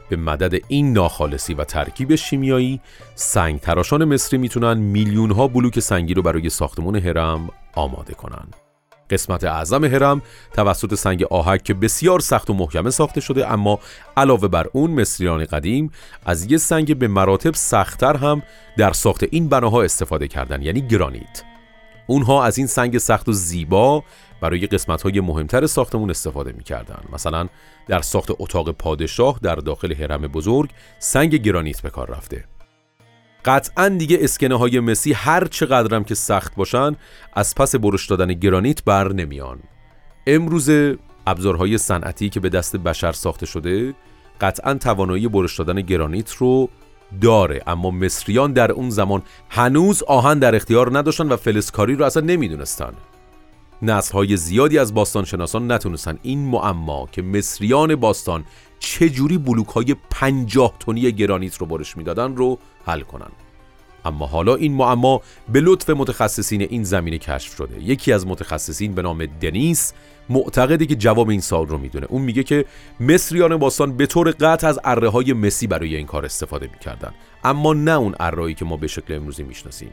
به 0.08 0.16
مدد 0.16 0.64
این 0.68 0.92
ناخالصی 0.92 1.54
و 1.54 1.64
ترکیب 1.64 2.14
شیمیایی 2.14 2.80
سنگ 3.14 3.60
تراشان 3.60 4.04
مصری 4.04 4.38
می‌تونن 4.38 4.78
میلیون 4.78 5.30
ها 5.30 5.48
بلوک 5.48 5.80
سنگی 5.80 6.14
رو 6.14 6.22
برای 6.22 6.50
ساختمون 6.50 6.96
هرم 6.96 7.50
آماده 7.74 8.14
کنن. 8.14 8.48
قسمت 9.10 9.44
اعظم 9.44 9.84
هرم 9.84 10.22
توسط 10.52 10.94
سنگ 10.94 11.22
آهک 11.22 11.62
که 11.62 11.74
بسیار 11.74 12.20
سخت 12.20 12.50
و 12.50 12.54
محکمه 12.54 12.90
ساخته 12.90 13.20
شده 13.20 13.52
اما 13.52 13.78
علاوه 14.16 14.48
بر 14.48 14.66
اون 14.72 14.90
مصریان 14.90 15.44
قدیم 15.44 15.90
از 16.26 16.50
یه 16.50 16.58
سنگ 16.58 16.98
به 16.98 17.08
مراتب 17.08 17.54
سختتر 17.54 18.16
هم 18.16 18.42
در 18.76 18.92
ساخت 18.92 19.24
این 19.30 19.48
بناها 19.48 19.82
استفاده 19.82 20.28
کردن 20.28 20.62
یعنی 20.62 20.80
گرانیت. 20.80 21.42
اونها 22.06 22.44
از 22.44 22.58
این 22.58 22.66
سنگ 22.66 22.98
سخت 22.98 23.28
و 23.28 23.32
زیبا 23.32 24.04
برای 24.40 24.66
قسمت 24.66 25.02
های 25.02 25.20
مهمتر 25.20 25.66
ساختمون 25.66 26.10
استفاده 26.10 26.52
می‌کردن. 26.52 27.04
مثلا 27.12 27.48
در 27.88 28.00
ساخت 28.00 28.30
اتاق 28.38 28.70
پادشاه 28.70 29.38
در 29.42 29.54
داخل 29.54 29.94
هرم 29.94 30.22
بزرگ 30.22 30.70
سنگ 30.98 31.34
گرانیت 31.34 31.80
به 31.82 31.90
کار 31.90 32.10
رفته. 32.10 32.44
قطعا 33.44 33.88
دیگه 33.88 34.18
اسکنه 34.20 34.58
های 34.58 34.80
مسی 34.80 35.12
هر 35.12 35.46
چقدرم 35.46 36.04
که 36.04 36.14
سخت 36.14 36.54
باشن 36.54 36.96
از 37.32 37.54
پس 37.54 37.74
برش 37.74 38.06
دادن 38.06 38.32
گرانیت 38.32 38.84
بر 38.84 39.12
نمیان. 39.12 39.58
امروز 40.26 40.70
ابزارهای 41.26 41.78
صنعتی 41.78 42.28
که 42.28 42.40
به 42.40 42.48
دست 42.48 42.76
بشر 42.76 43.12
ساخته 43.12 43.46
شده 43.46 43.94
قطعا 44.40 44.74
توانایی 44.74 45.28
برش 45.28 45.58
دادن 45.58 45.80
گرانیت 45.80 46.32
رو 46.32 46.68
داره 47.20 47.62
اما 47.66 47.90
مصریان 47.90 48.52
در 48.52 48.72
اون 48.72 48.90
زمان 48.90 49.22
هنوز 49.48 50.02
آهن 50.02 50.38
در 50.38 50.54
اختیار 50.54 50.98
نداشتن 50.98 51.28
و 51.28 51.36
فلسکاری 51.36 51.94
رو 51.96 52.04
اصلا 52.04 52.22
نمی‌دونستن. 52.22 52.92
های 54.12 54.36
زیادی 54.36 54.78
از 54.78 54.94
باستانشناسان 54.94 55.72
نتونستن 55.72 56.18
این 56.22 56.38
معما 56.38 57.08
که 57.12 57.22
مصریان 57.22 57.96
باستان 57.96 58.44
چجوری 58.78 59.38
بلوک 59.38 59.68
های 59.68 59.96
پنجاه 60.10 60.74
تونی 60.80 61.12
گرانیت 61.12 61.56
رو 61.56 61.66
برش 61.66 61.96
می‌دادن 61.96 62.36
رو 62.36 62.58
حل 62.86 63.00
کنن 63.00 63.30
اما 64.04 64.26
حالا 64.26 64.54
این 64.54 64.72
معما 64.72 65.20
به 65.48 65.60
لطف 65.60 65.90
متخصصین 65.90 66.62
این 66.62 66.84
زمینه 66.84 67.18
کشف 67.18 67.56
شده. 67.56 67.82
یکی 67.82 68.12
از 68.12 68.26
متخصصین 68.26 68.94
به 68.94 69.02
نام 69.02 69.26
دنیس 69.26 69.92
معتقده 70.28 70.86
که 70.86 70.94
جواب 70.94 71.28
این 71.28 71.40
سال 71.40 71.66
رو 71.66 71.78
می‌دونه. 71.78 72.06
اون 72.10 72.22
میگه 72.22 72.42
که 72.42 72.64
مصریان 73.00 73.56
باستان 73.56 73.96
به 73.96 74.06
طور 74.06 74.30
قطع 74.30 74.66
از 74.66 74.80
اره 74.84 75.08
های 75.08 75.32
مسی 75.32 75.66
برای 75.66 75.96
این 75.96 76.06
کار 76.06 76.24
استفاده 76.24 76.68
می‌کردن 76.72 77.14
اما 77.44 77.74
نه 77.74 77.90
اون 77.90 78.14
اره 78.20 78.54
که 78.54 78.64
ما 78.64 78.76
به 78.76 78.86
شکل 78.86 79.14
امروزی 79.14 79.42
می‌شناسیم. 79.42 79.92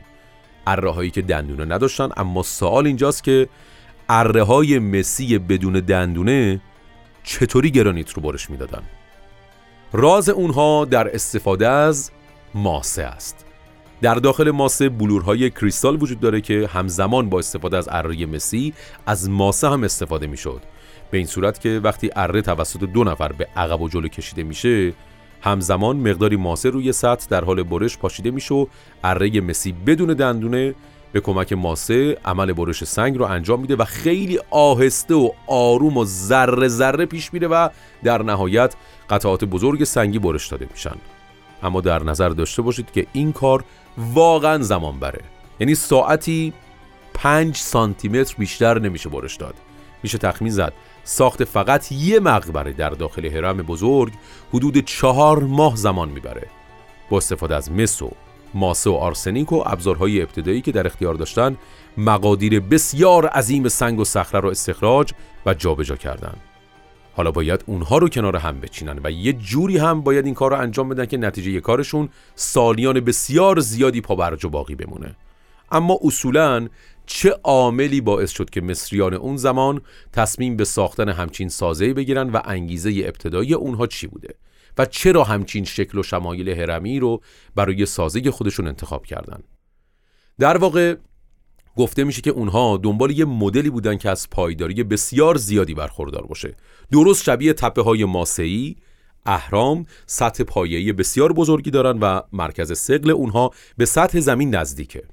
اره 0.68 0.92
هایی 0.92 1.10
که 1.10 1.22
دندونه 1.22 1.66
نداشتن 1.66 2.10
اما 2.18 2.44
سوال 2.44 2.88
اینجاست 2.88 3.24
که 3.24 3.50
اره 4.10 4.44
های 4.44 4.80
مسی 4.80 5.38
بدون 5.38 5.74
دندونه 5.74 6.62
چطوری 7.24 7.72
گرانیت 7.72 8.10
رو 8.10 8.22
برش 8.22 8.50
می‌دادن؟ 8.50 8.82
راز 9.94 10.30
اونها 10.30 10.86
در 10.86 11.16
استفاده 11.16 11.68
از 11.68 12.12
ماسه 12.54 13.04
است. 13.04 13.46
در 14.02 14.16
داخل 14.16 14.52
ماسه 14.52 14.90
بلورهای 14.90 15.50
کریستال 15.50 16.02
وجود 16.02 16.20
داره 16.20 16.42
که 16.42 16.70
همزمان 16.74 17.30
با 17.30 17.40
استفاده 17.40 17.78
از 17.78 17.90
اره 17.92 18.26
مسی 18.26 18.74
از 19.06 19.30
ماسه 19.30 19.70
هم 19.70 19.84
استفاده 19.84 20.28
می‌شد. 20.28 20.62
به 21.12 21.18
این 21.18 21.28
صورت 21.28 21.60
که 21.60 21.82
وقتی 21.84 22.10
اره 22.16 22.42
توسط 22.42 22.80
دو 22.80 23.04
نفر 23.04 23.32
به 23.32 23.48
عقب 23.56 23.82
و 23.82 23.90
جلو 23.90 24.08
کشیده 24.08 24.44
میشه 24.44 24.94
همزمان 25.42 25.98
مقداری 25.98 26.36
ماسه 26.36 26.70
روی 26.70 26.92
سطح 26.92 27.28
در 27.30 27.44
حال 27.44 27.64
برش 27.64 27.98
پاشیده 27.98 28.32
میشه 28.32 28.54
و 28.54 28.66
اره 29.04 29.42
مسی 29.42 29.72
بدون 29.72 30.14
دندونه 30.14 30.76
به 31.12 31.22
کمک 31.22 31.54
ماسه 31.54 32.18
عمل 32.26 32.54
برش 32.54 32.84
سنگ 32.84 33.18
رو 33.18 33.26
انجام 33.26 33.62
میده 33.62 33.76
و 33.76 33.86
خیلی 33.86 34.40
آهسته 34.50 35.16
و 35.16 35.32
آروم 35.48 35.98
و 35.98 36.06
ذره 36.06 36.68
ذره 36.68 37.06
پیش 37.06 37.34
میره 37.34 37.48
و 37.48 37.70
در 38.04 38.24
نهایت 38.24 38.76
قطعات 39.10 39.46
بزرگ 39.46 39.84
سنگی 39.84 40.20
برش 40.20 40.48
داده 40.48 40.68
میشن. 40.72 40.96
اما 41.64 41.82
در 41.82 42.04
نظر 42.04 42.30
داشته 42.30 42.62
باشید 42.62 42.92
که 42.92 43.08
این 43.14 43.34
کار 43.34 43.64
واقعا 43.98 44.64
زمان 44.64 45.00
بره 45.00 45.22
یعنی 45.60 45.76
ساعتی 45.76 46.54
5 47.14 47.56
سانتی 47.56 48.10
متر 48.10 48.36
بیشتر 48.38 48.80
نمیشه 48.80 49.10
برش 49.10 49.36
داد. 49.36 49.56
میشه 50.04 50.18
تخمین 50.18 50.52
زد. 50.52 50.74
ساخت 51.04 51.44
فقط 51.44 51.92
یه 51.92 52.20
مقبره 52.20 52.74
در 52.74 52.90
داخل 52.90 53.26
هرم 53.26 53.58
بزرگ 53.58 54.14
حدود 54.54 54.78
چهار 54.78 55.40
ماه 55.40 55.76
زمان 55.76 56.10
می‌بره. 56.10 56.48
با 57.10 57.18
استفاده 57.18 57.56
از 57.56 57.72
مس 57.72 58.02
و 58.02 58.12
ماسه 58.54 58.90
و 58.90 58.94
آرسنیک 58.94 59.52
و 59.52 59.64
ابزارهای 59.66 60.22
ابتدایی 60.22 60.62
که 60.62 60.72
در 60.72 60.86
اختیار 60.86 61.14
داشتن 61.14 61.58
مقادیر 61.98 62.60
بسیار 62.60 63.26
عظیم 63.26 63.68
سنگ 63.68 64.00
و 64.00 64.06
صخره 64.06 64.42
را 64.42 64.52
استخراج 64.52 65.12
و 65.46 65.54
جابجا 65.54 65.96
کردند. 65.96 66.42
حالا 67.18 67.32
باید 67.32 67.64
اونها 67.66 67.98
رو 67.98 68.10
کنار 68.10 68.36
هم 68.36 68.60
بچینن 68.60 69.00
و 69.04 69.12
یه 69.12 69.34
جوری 69.34 69.78
هم 69.78 70.02
باید 70.02 70.26
این 70.26 70.34
کار 70.34 70.52
رو 70.52 70.58
انجام 70.58 70.90
بدن 70.90 71.06
که 71.06 71.18
نتیجه 71.18 71.62
کارشون 71.62 72.10
سالیان 72.36 73.00
بسیار 73.00 73.60
زیادی 73.60 74.02
پابرج 74.02 74.46
و 74.46 74.50
باقی 74.50 74.76
بمونه. 74.76 75.16
اما 75.72 76.00
اصولا 76.04 76.68
چه 77.06 77.30
عاملی 77.44 78.02
باعث 78.02 78.32
شد 78.32 78.50
که 78.50 78.62
مصریان 78.62 79.14
اون 79.14 79.38
زمان 79.38 79.82
تصمیم 80.14 80.58
به 80.58 80.66
ساختن 80.66 81.10
همچین 81.10 81.50
سازه‌ای 81.50 81.94
بگیرن 81.94 82.30
و 82.30 82.42
انگیزه 82.46 82.90
ابتدایی 83.06 83.54
اونها 83.54 83.88
چی 83.88 84.08
بوده؟ 84.08 84.36
و 84.78 84.86
چرا 84.86 85.24
همچین 85.24 85.66
شکل 85.66 85.98
و 85.98 86.04
شمایل 86.04 86.50
هرمی 86.50 87.00
رو 87.00 87.22
برای 87.56 87.86
سازه 87.86 88.32
خودشون 88.32 88.68
انتخاب 88.68 89.06
کردن؟ 89.06 89.44
در 90.40 90.58
واقع 90.58 90.96
گفته 91.78 92.04
میشه 92.04 92.22
که 92.22 92.30
اونها 92.30 92.78
دنبال 92.78 93.12
یه 93.12 93.26
مدلی 93.26 93.70
بودن 93.70 93.98
که 93.98 94.10
از 94.10 94.30
پایداری 94.30 94.84
بسیار 94.84 95.38
زیادی 95.38 95.74
برخوردار 95.74 96.26
باشه. 96.26 96.56
درست 96.92 97.24
شبیه 97.24 97.54
تپه 97.54 97.82
های 97.82 98.06
ماسه‌ای 98.06 98.76
اهرام 99.26 99.86
سطح 100.06 100.44
پایه‌ای 100.44 100.94
بسیار 100.94 101.34
بزرگی 101.34 101.72
دارن 101.72 102.00
و 102.00 102.22
مرکز 102.34 102.78
سقل 102.78 103.10
اونها 103.10 103.52
به 103.78 103.86
سطح 103.86 104.20
زمین 104.20 104.56
نزدیکه. 104.56 105.04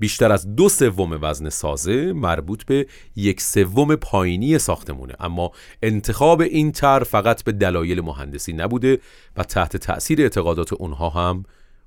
بیشتر 0.00 0.32
از 0.32 0.56
دو 0.56 0.68
سوم 0.68 1.18
وزن 1.22 1.48
سازه 1.48 2.12
مربوط 2.12 2.64
به 2.64 2.86
یک 3.16 3.40
سوم 3.40 3.96
پایینی 3.96 4.58
ساختمونه. 4.58 5.14
اما 5.20 5.50
انتخاب 5.82 6.40
این 6.40 6.72
تر 6.72 7.04
فقط 7.04 7.44
به 7.44 7.52
دلایل 7.52 8.00
مهندسی 8.00 8.52
نبوده 8.52 8.98
و 9.36 9.42
تحت 9.42 9.76
تأثیر 9.76 10.22
اعتقادات 10.22 10.72
اونها 10.72 11.08
هم 11.08 11.44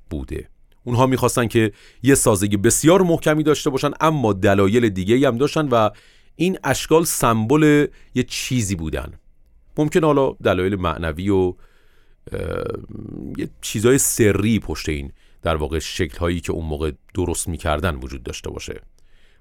بوده. 0.10 0.53
اونها 0.84 1.06
می‌خواستن 1.06 1.48
که 1.48 1.72
یه 2.04 2.16
سازگی 2.16 2.58
بسیار 2.58 3.02
محکمی 3.02 3.44
داشته 3.44 3.70
باشن 3.70 3.92
اما 4.02 4.34
دلایل 4.34 4.90
دیگه 4.90 5.28
هم 5.28 5.38
داشتن 5.38 5.68
و 5.68 5.90
این 6.36 6.58
اشکال 6.64 7.04
سمبل 7.04 7.88
یه 8.16 8.24
چیزی 8.24 8.76
بودن. 8.76 9.14
ممکن 9.78 10.04
حالا 10.04 10.32
دلایل 10.44 10.76
معنوی 10.76 11.30
و 11.30 11.54
یه 13.38 13.50
چیزای 13.62 13.98
سری 13.98 14.60
پشت 14.60 14.90
این 14.90 15.12
در 15.42 15.56
واقع 15.56 15.80
شکل 15.80 16.18
هایی 16.18 16.40
که 16.40 16.52
اون 16.52 16.66
موقع 16.66 16.92
درست 17.14 17.48
می‌کردن 17.48 17.96
وجود 17.96 18.24
داشته 18.24 18.50
باشه. 18.50 18.82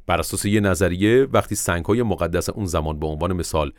بر 0.07 0.20
اساس 0.20 0.44
یه 0.44 0.61
نظریه 0.61 1.24
وقتی 1.33 1.55
سنگ 1.55 1.85
های 1.85 2.02
مقدس 2.02 2.48
اون 2.48 2.66
زمان 2.66 2.98
به 2.98 3.07
عنوان 3.07 3.33
مثال 3.33 3.72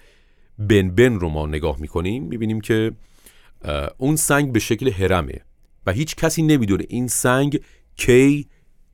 بن 0.59 0.89
بن 0.89 1.13
رو 1.13 1.29
ما 1.29 1.45
نگاه 1.45 1.79
می‌کنیم 1.79 2.23
می‌بینیم 2.23 2.61
که 2.61 2.91
اون 3.97 4.15
سنگ 4.15 4.51
به 4.51 4.59
شکل 4.59 4.91
هرمه 4.91 5.41
و 5.85 5.91
هیچ 5.91 6.15
کسی 6.15 6.41
نمی‌دونه 6.41 6.85
این 6.89 7.07
سنگ 7.07 7.59
کی 7.95 8.47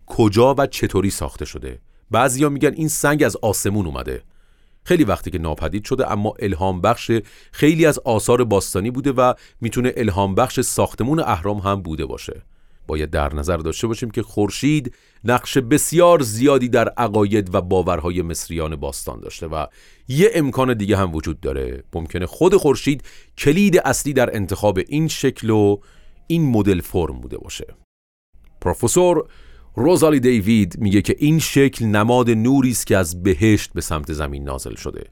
کجا 0.05 0.55
و 0.57 0.65
چطوری 0.65 1.09
ساخته 1.09 1.45
شده. 1.45 1.79
بعضیا 2.11 2.49
میگن 2.49 2.73
این 2.73 2.87
سنگ 2.87 3.23
از 3.23 3.37
آسمون 3.41 3.85
اومده. 3.85 4.23
خیلی 4.83 5.03
وقتی 5.03 5.31
که 5.31 5.37
ناپدید 5.37 5.85
شده 5.85 6.11
اما 6.11 6.33
الهام 6.39 6.81
بخش 6.81 7.11
خیلی 7.51 7.85
از 7.85 7.99
آثار 7.99 8.43
باستانی 8.43 8.91
بوده 8.91 9.11
و 9.11 9.33
می‌تونه 9.61 9.93
الهام 9.97 10.35
بخش 10.35 10.59
ساختمون 10.59 11.19
اهرام 11.19 11.57
هم 11.57 11.81
بوده 11.81 12.05
باشه. 12.05 12.41
باید 12.87 13.09
در 13.09 13.35
نظر 13.35 13.57
داشته 13.57 13.87
باشیم 13.87 14.11
که 14.11 14.23
خورشید 14.23 14.95
نقش 15.23 15.57
بسیار 15.57 16.21
زیادی 16.21 16.69
در 16.69 16.89
عقاید 16.89 17.55
و 17.55 17.61
باورهای 17.61 18.21
مصریان 18.21 18.75
باستان 18.75 19.19
داشته 19.19 19.47
و 19.47 19.65
یه 20.07 20.31
امکان 20.33 20.73
دیگه 20.73 20.97
هم 20.97 21.15
وجود 21.15 21.39
داره. 21.39 21.83
ممکنه 21.93 22.25
خود 22.25 22.55
خورشید 22.55 23.03
کلید 23.37 23.77
اصلی 23.77 24.13
در 24.13 24.35
انتخاب 24.35 24.79
این 24.87 25.07
شکل 25.07 25.49
و 25.49 25.77
این 26.31 26.49
مدل 26.51 26.81
فرم 26.81 27.21
بوده 27.21 27.37
باشه. 27.37 27.67
پروفسور 28.61 29.29
روزالی 29.75 30.19
دیوید 30.19 30.79
میگه 30.79 31.01
که 31.01 31.15
این 31.19 31.39
شکل 31.39 31.85
نماد 31.85 32.29
نوری 32.29 32.71
است 32.71 32.87
که 32.87 32.97
از 32.97 33.23
بهشت 33.23 33.73
به 33.73 33.81
سمت 33.81 34.13
زمین 34.13 34.43
نازل 34.43 34.75
شده. 34.75 35.03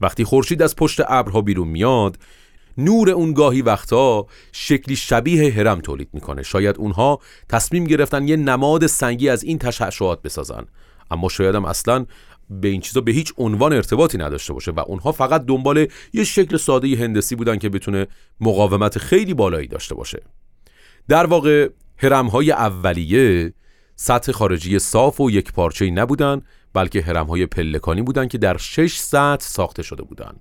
وقتی 0.00 0.24
خورشید 0.24 0.62
از 0.62 0.76
پشت 0.76 1.00
ابرها 1.08 1.40
بیرون 1.40 1.68
میاد 1.68 2.18
نور 2.78 3.10
اون 3.10 3.32
گاهی 3.32 3.62
وقتا 3.62 4.26
شکلی 4.52 4.96
شبیه 4.96 5.52
هرم 5.52 5.80
تولید 5.80 6.08
می‌کنه. 6.12 6.42
شاید 6.42 6.76
اونها 6.76 7.18
تصمیم 7.48 7.84
گرفتن 7.84 8.28
یه 8.28 8.36
نماد 8.36 8.86
سنگی 8.86 9.28
از 9.28 9.44
این 9.44 9.58
تشعشعات 9.58 10.22
بسازن. 10.22 10.64
اما 11.10 11.28
شاید 11.28 11.54
هم 11.54 11.64
اصلا 11.64 12.06
به 12.50 12.68
این 12.68 12.80
چیزا 12.80 13.00
به 13.00 13.12
هیچ 13.12 13.32
عنوان 13.36 13.72
ارتباطی 13.72 14.18
نداشته 14.18 14.52
باشه 14.52 14.70
و 14.70 14.80
اونها 14.86 15.12
فقط 15.12 15.44
دنبال 15.46 15.88
یه 16.12 16.24
شکل 16.24 16.56
ساده 16.56 16.96
هندسی 16.96 17.36
بودن 17.36 17.58
که 17.58 17.68
بتونه 17.68 18.06
مقاومت 18.40 18.98
خیلی 18.98 19.34
بالایی 19.34 19.68
داشته 19.68 19.94
باشه. 19.94 20.22
در 21.08 21.26
واقع 21.26 21.68
هرم 21.96 22.26
های 22.26 22.52
اولیه 22.52 23.52
سطح 23.96 24.32
خارجی 24.32 24.78
صاف 24.78 25.20
و 25.20 25.30
یک 25.30 25.52
پارچه 25.52 25.90
نبودن 25.90 26.42
بلکه 26.72 27.02
هرم 27.02 27.26
های 27.26 27.46
پلکانی 27.46 28.02
بودند 28.02 28.28
که 28.28 28.38
در 28.38 28.56
شش 28.56 28.96
سطح 28.98 29.46
ساخته 29.46 29.82
شده 29.82 30.02
بودند. 30.02 30.40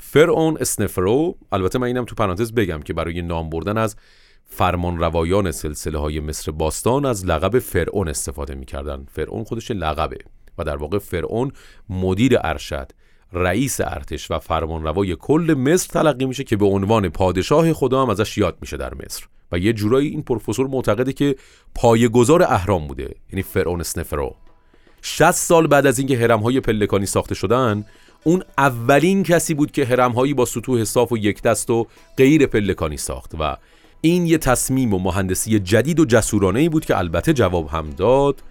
فرعون 0.00 0.56
اسنفرو 0.60 1.38
البته 1.52 1.78
من 1.78 1.86
اینم 1.86 2.04
تو 2.04 2.14
پرانتز 2.14 2.52
بگم 2.52 2.82
که 2.82 2.92
برای 2.92 3.22
نام 3.22 3.50
بردن 3.50 3.78
از 3.78 3.96
فرمان 4.44 4.98
روایان 4.98 5.50
سلسله 5.50 5.98
های 5.98 6.20
مصر 6.20 6.52
باستان 6.52 7.04
از 7.04 7.26
لقب 7.26 7.58
فرعون 7.58 8.08
استفاده 8.08 8.54
می‌کردن 8.54 9.06
فرعون 9.12 9.44
خودش 9.44 9.70
لقبه 9.70 10.18
و 10.58 10.64
در 10.64 10.76
واقع 10.76 10.98
فرعون 10.98 11.52
مدیر 11.88 12.38
ارشد 12.44 12.92
رئیس 13.32 13.80
ارتش 13.80 14.30
و 14.30 14.38
فرمانروای 14.38 15.16
کل 15.16 15.54
مصر 15.58 15.88
تلقی 15.88 16.26
میشه 16.26 16.44
که 16.44 16.56
به 16.56 16.66
عنوان 16.66 17.08
پادشاه 17.08 17.72
خدا 17.72 18.02
هم 18.02 18.10
ازش 18.10 18.38
یاد 18.38 18.58
میشه 18.60 18.76
در 18.76 18.94
مصر 18.94 19.26
و 19.52 19.58
یه 19.58 19.72
جورایی 19.72 20.08
این 20.08 20.22
پروفسور 20.22 20.66
معتقده 20.66 21.12
که 21.12 21.36
پایه‌گذار 21.74 22.42
اهرام 22.42 22.86
بوده 22.86 23.14
یعنی 23.32 23.42
فرعون 23.42 23.80
اسنفرو 23.80 24.36
60 25.02 25.30
سال 25.30 25.66
بعد 25.66 25.86
از 25.86 25.98
اینکه 25.98 26.18
هرم‌های 26.18 26.60
پلکانی 26.60 27.06
ساخته 27.06 27.34
شدن 27.34 27.84
اون 28.24 28.42
اولین 28.58 29.22
کسی 29.22 29.54
بود 29.54 29.70
که 29.70 29.84
هرم‌هایی 29.84 30.34
با 30.34 30.44
سطوح 30.44 30.84
صاف 30.84 31.12
و 31.12 31.18
یک 31.18 31.42
دست 31.42 31.70
و 31.70 31.86
غیر 32.16 32.46
پلکانی 32.46 32.96
ساخت 32.96 33.32
و 33.40 33.56
این 34.00 34.26
یه 34.26 34.38
تصمیم 34.38 34.94
و 34.94 34.98
مهندسی 34.98 35.58
جدید 35.58 36.00
و 36.00 36.04
جسورانه 36.04 36.68
بود 36.68 36.84
که 36.84 36.98
البته 36.98 37.32
جواب 37.32 37.68
هم 37.68 37.90
داد. 37.90 38.42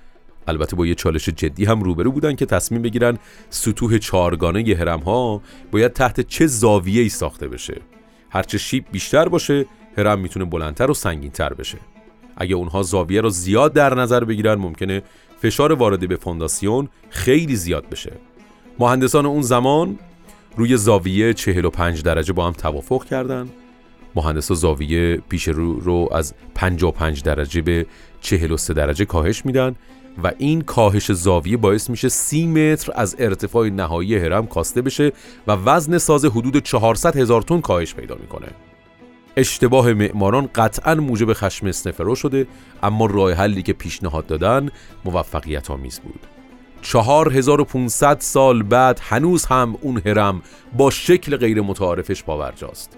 البته 0.47 0.75
با 0.75 0.85
یه 0.85 0.95
چالش 0.95 1.29
جدی 1.29 1.65
هم 1.65 1.83
روبرو 1.83 2.11
بودن 2.11 2.35
که 2.35 2.45
تصمیم 2.45 2.81
بگیرن 2.81 3.17
سطوح 3.49 3.97
چهارگانه 3.97 4.67
ی 4.67 4.73
هرم 4.73 4.99
ها 4.99 5.41
باید 5.71 5.93
تحت 5.93 6.21
چه 6.21 6.47
زاویه 6.47 7.01
ای 7.01 7.09
ساخته 7.09 7.47
بشه. 7.47 7.81
هرچه 8.29 8.57
شیب 8.57 8.85
بیشتر 8.91 9.29
باشه 9.29 9.65
هرم 9.97 10.19
می‌تونه 10.19 10.45
بلندتر 10.45 10.91
و 10.91 10.93
سنگینتر 10.93 11.53
بشه. 11.53 11.77
اگه 12.37 12.55
اونها 12.55 12.83
زاویه 12.83 13.21
رو 13.21 13.29
زیاد 13.29 13.73
در 13.73 13.93
نظر 13.93 14.23
بگیرن 14.23 14.55
ممکنه 14.55 15.01
فشار 15.41 15.71
وارده 15.71 16.07
به 16.07 16.15
فونداسیون 16.15 16.89
خیلی 17.09 17.55
زیاد 17.55 17.89
بشه. 17.89 18.11
مهندسان 18.79 19.25
اون 19.25 19.41
زمان 19.41 19.99
روی 20.55 20.77
زاویه 20.77 21.33
45 21.33 22.03
درجه 22.03 22.33
با 22.33 22.47
هم 22.47 22.53
توافق 22.53 23.05
کردن. 23.05 23.49
مهندسا 24.15 24.55
زاویه 24.55 25.17
پیش 25.29 25.47
رو 25.47 25.79
رو 25.79 26.09
از 26.11 26.33
55 26.55 27.23
درجه 27.23 27.61
به 27.61 27.85
43 28.21 28.73
درجه 28.73 29.05
کاهش 29.05 29.45
میدن 29.45 29.75
و 30.23 30.31
این 30.37 30.61
کاهش 30.61 31.11
زاویه 31.11 31.57
باعث 31.57 31.89
میشه 31.89 32.09
30 32.09 32.47
متر 32.47 32.91
از 32.95 33.15
ارتفاع 33.19 33.69
نهایی 33.69 34.15
هرم 34.15 34.47
کاسته 34.47 34.81
بشه 34.81 35.11
و 35.47 35.51
وزن 35.51 35.97
ساز 35.97 36.25
حدود 36.25 36.57
400 36.57 37.17
هزار 37.17 37.41
تن 37.41 37.61
کاهش 37.61 37.93
پیدا 37.93 38.15
می‌کنه. 38.15 38.47
اشتباه 39.37 39.93
معماران 39.93 40.49
قطعا 40.55 40.95
موجب 40.95 41.33
خشم 41.33 41.67
اسنفرو 41.67 42.15
شده 42.15 42.47
اما 42.83 43.05
راه 43.05 43.33
حلی 43.33 43.61
که 43.61 43.73
پیشنهاد 43.73 44.27
دادن 44.27 44.69
موفقیت 45.05 45.71
آمیز 45.71 45.99
بود 45.99 46.19
4500 46.81 48.19
سال 48.19 48.63
بعد 48.63 48.99
هنوز 49.03 49.45
هم 49.45 49.77
اون 49.81 50.01
هرم 50.05 50.41
با 50.77 50.89
شکل 50.89 51.37
غیر 51.37 51.61
متعارفش 51.61 52.23
باورجاست. 52.23 52.97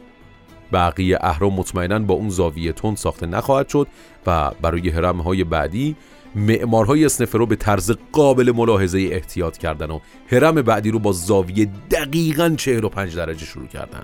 بقیه 0.73 1.17
اهرام 1.21 1.53
مطمئنا 1.53 1.99
با 1.99 2.13
اون 2.13 2.29
زاویه 2.29 2.71
تون 2.71 2.95
ساخته 2.95 3.25
نخواهد 3.25 3.69
شد 3.69 3.87
و 4.27 4.51
برای 4.61 4.89
هرم 4.89 5.21
های 5.21 5.43
بعدی 5.43 5.95
معمارهای 6.35 7.05
اسنفرو 7.05 7.45
به 7.45 7.55
طرز 7.55 7.91
قابل 8.11 8.51
ملاحظه 8.51 9.09
احتیاط 9.11 9.57
کردن 9.57 9.91
و 9.91 9.99
هرم 10.31 10.61
بعدی 10.61 10.91
رو 10.91 10.99
با 10.99 11.11
زاویه 11.11 11.69
دقیقا 11.91 12.55
45 12.57 13.15
درجه 13.15 13.45
شروع 13.45 13.67
کردن. 13.67 14.03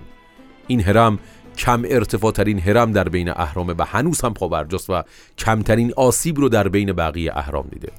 این 0.68 0.82
هرم 0.82 1.20
کم 1.58 1.84
ارتفاع 1.86 2.32
ترین 2.32 2.60
هرم 2.60 2.92
در 2.92 3.10
بین 3.10 3.30
اهرامه 3.30 3.74
و 3.78 3.84
هنوز 3.84 4.22
هم 4.22 4.34
پاورجاست 4.34 4.90
و 4.90 5.04
کمترین 5.38 5.94
آسیب 5.98 6.40
رو 6.40 6.50
در 6.50 6.68
بین 6.68 6.94
بقیه 6.94 7.38
اهرام 7.38 7.68
دیده. 7.72 7.92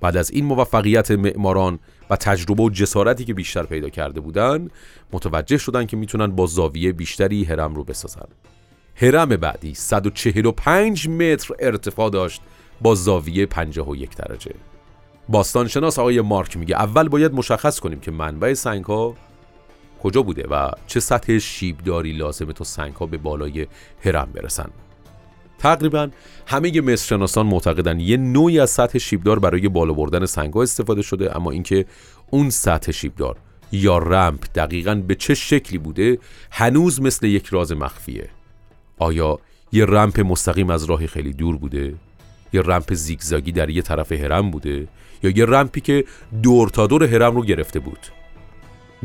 بعد 0.00 0.16
از 0.16 0.30
این 0.30 0.44
موفقیت 0.44 1.10
معماران 1.10 1.78
و 2.10 2.16
تجربه 2.16 2.62
و 2.62 2.70
جسارتی 2.70 3.24
که 3.24 3.34
بیشتر 3.34 3.62
پیدا 3.62 3.88
کرده 3.88 4.20
بودن 4.20 4.68
متوجه 5.12 5.58
شدن 5.58 5.86
که 5.86 5.96
می‌تونن 5.96 6.26
با 6.26 6.46
زاویه 6.46 6.92
بیشتری 6.92 7.44
هرم 7.44 7.74
رو 7.74 7.84
بسازن. 7.84 8.28
هرم 8.94 9.28
بعدی 9.28 9.74
145 9.74 11.08
متر 11.08 11.54
ارتفاع 11.58 12.10
داشت 12.10 12.42
با 12.80 12.94
زاویه 12.94 13.46
51 13.46 14.16
درجه. 14.16 14.54
باستانشناس 15.28 15.98
آقای 15.98 16.20
مارک 16.20 16.56
میگه 16.56 16.76
اول 16.76 17.08
باید 17.08 17.32
مشخص 17.32 17.80
کنیم 17.80 18.00
که 18.00 18.10
منبع 18.10 18.54
سنگ 18.54 18.84
ها 18.84 19.14
کجا 20.02 20.22
بوده 20.22 20.46
و 20.50 20.70
چه 20.86 21.00
سطح 21.00 21.38
شیبداری 21.38 22.12
لازمه 22.12 22.52
تا 22.52 22.64
سنگ 22.64 22.94
ها 22.94 23.06
به 23.06 23.18
بالای 23.18 23.66
هرم 24.04 24.28
برسن؟ 24.34 24.70
تقریبا 25.58 26.08
همه 26.46 26.80
مصرشناسان 26.80 27.46
معتقدن 27.46 28.00
یه 28.00 28.16
نوعی 28.16 28.60
از 28.60 28.70
سطح 28.70 28.98
شیبدار 28.98 29.38
برای 29.38 29.68
بالا 29.68 29.92
بردن 29.92 30.26
سنگ 30.26 30.52
ها 30.52 30.62
استفاده 30.62 31.02
شده 31.02 31.36
اما 31.36 31.50
اینکه 31.50 31.86
اون 32.30 32.50
سطح 32.50 32.92
شیبدار 32.92 33.36
یا 33.72 33.98
رمپ 33.98 34.44
دقیقا 34.54 34.94
به 34.94 35.14
چه 35.14 35.34
شکلی 35.34 35.78
بوده 35.78 36.18
هنوز 36.50 37.00
مثل 37.00 37.26
یک 37.26 37.46
راز 37.46 37.72
مخفیه. 37.72 38.28
آیا 38.98 39.38
یه 39.72 39.84
رمپ 39.84 40.20
مستقیم 40.20 40.70
از 40.70 40.84
راهی 40.84 41.06
خیلی 41.06 41.32
دور 41.32 41.56
بوده؟ 41.56 41.94
یه 42.52 42.60
رمپ 42.60 42.94
زیگزاگی 42.94 43.52
در 43.52 43.70
یه 43.70 43.82
طرف 43.82 44.12
هرم 44.12 44.50
بوده؟ 44.50 44.88
یا 45.22 45.30
یه 45.36 45.44
رمپی 45.44 45.80
که 45.80 46.04
دور 46.42 46.68
تا 46.68 46.86
دور 46.86 47.04
هرم 47.04 47.36
رو 47.36 47.44
گرفته 47.44 47.80
بود؟ 47.80 48.19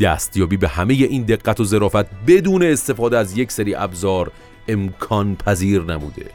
دستیابی 0.01 0.58
به 0.58 0.67
همه 0.67 0.93
این 0.93 1.23
دقت 1.23 1.60
و 1.60 1.63
ظرافت 1.63 2.05
بدون 2.27 2.63
استفاده 2.63 3.17
از 3.17 3.38
یک 3.38 3.51
سری 3.51 3.75
ابزار 3.75 4.31
امکان 4.67 5.36
پذیر 5.36 5.81
نموده 5.81 6.25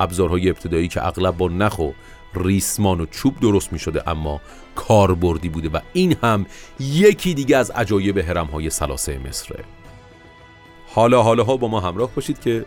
ابزارهای 0.00 0.48
ابتدایی 0.48 0.88
که 0.88 1.06
اغلب 1.06 1.36
با 1.36 1.48
نخ 1.48 1.78
و 1.78 1.90
ریسمان 2.34 3.00
و 3.00 3.06
چوب 3.06 3.40
درست 3.40 3.72
می 3.72 3.78
شده 3.78 4.08
اما 4.08 4.40
کاربردی 4.74 5.48
بوده 5.48 5.68
و 5.68 5.80
این 5.92 6.16
هم 6.22 6.46
یکی 6.80 7.34
دیگه 7.34 7.56
از 7.56 7.70
عجایب 7.70 8.18
هرم 8.18 8.46
های 8.46 8.70
سلاسه 8.70 9.18
مصره 9.28 9.64
حالا 10.94 11.22
حالا 11.22 11.44
ها 11.44 11.56
با 11.56 11.68
ما 11.68 11.80
همراه 11.80 12.10
باشید 12.14 12.40
که 12.40 12.64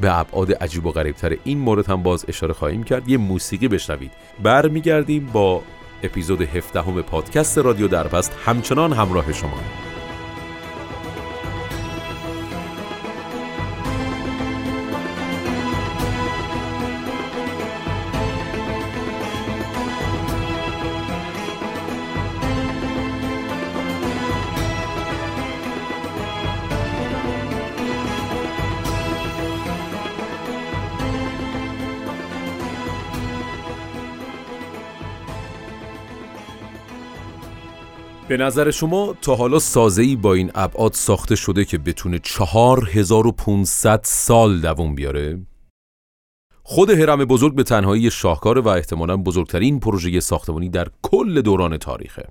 به 0.00 0.18
ابعاد 0.18 0.52
عجیب 0.52 0.86
و 0.86 0.92
غریبتر 0.92 1.36
این 1.44 1.58
مورد 1.58 1.86
هم 1.86 2.02
باز 2.02 2.24
اشاره 2.28 2.54
خواهیم 2.54 2.82
کرد. 2.82 3.08
یه 3.08 3.16
موسیقی 3.16 3.68
بشنوید. 3.68 4.12
برمیگردیم 4.42 5.30
با 5.32 5.62
اپیزود 6.02 6.42
17 6.42 6.82
همه 6.82 7.02
پادکست 7.02 7.58
رادیو 7.58 7.88
دربست. 7.88 8.36
همچنان 8.44 8.92
همراه 8.92 9.32
شما. 9.32 9.83
به 38.34 38.44
نظر 38.44 38.70
شما 38.70 39.14
تا 39.22 39.34
حالا 39.34 39.58
سازه‌ای 39.58 40.16
با 40.16 40.34
این 40.34 40.50
ابعاد 40.54 40.92
ساخته 40.92 41.36
شده 41.36 41.64
که 41.64 41.78
بتونه 41.78 42.18
4500 42.18 44.00
سال 44.04 44.60
دووم 44.60 44.94
بیاره؟ 44.94 45.46
خود 46.62 46.90
هرم 46.90 47.24
بزرگ 47.24 47.54
به 47.54 47.62
تنهایی 47.62 48.10
شاهکار 48.10 48.58
و 48.58 48.68
احتمالا 48.68 49.16
بزرگترین 49.16 49.80
پروژه 49.80 50.20
ساختمانی 50.20 50.68
در 50.68 50.88
کل 51.02 51.40
دوران 51.40 51.76
تاریخه. 51.76 52.28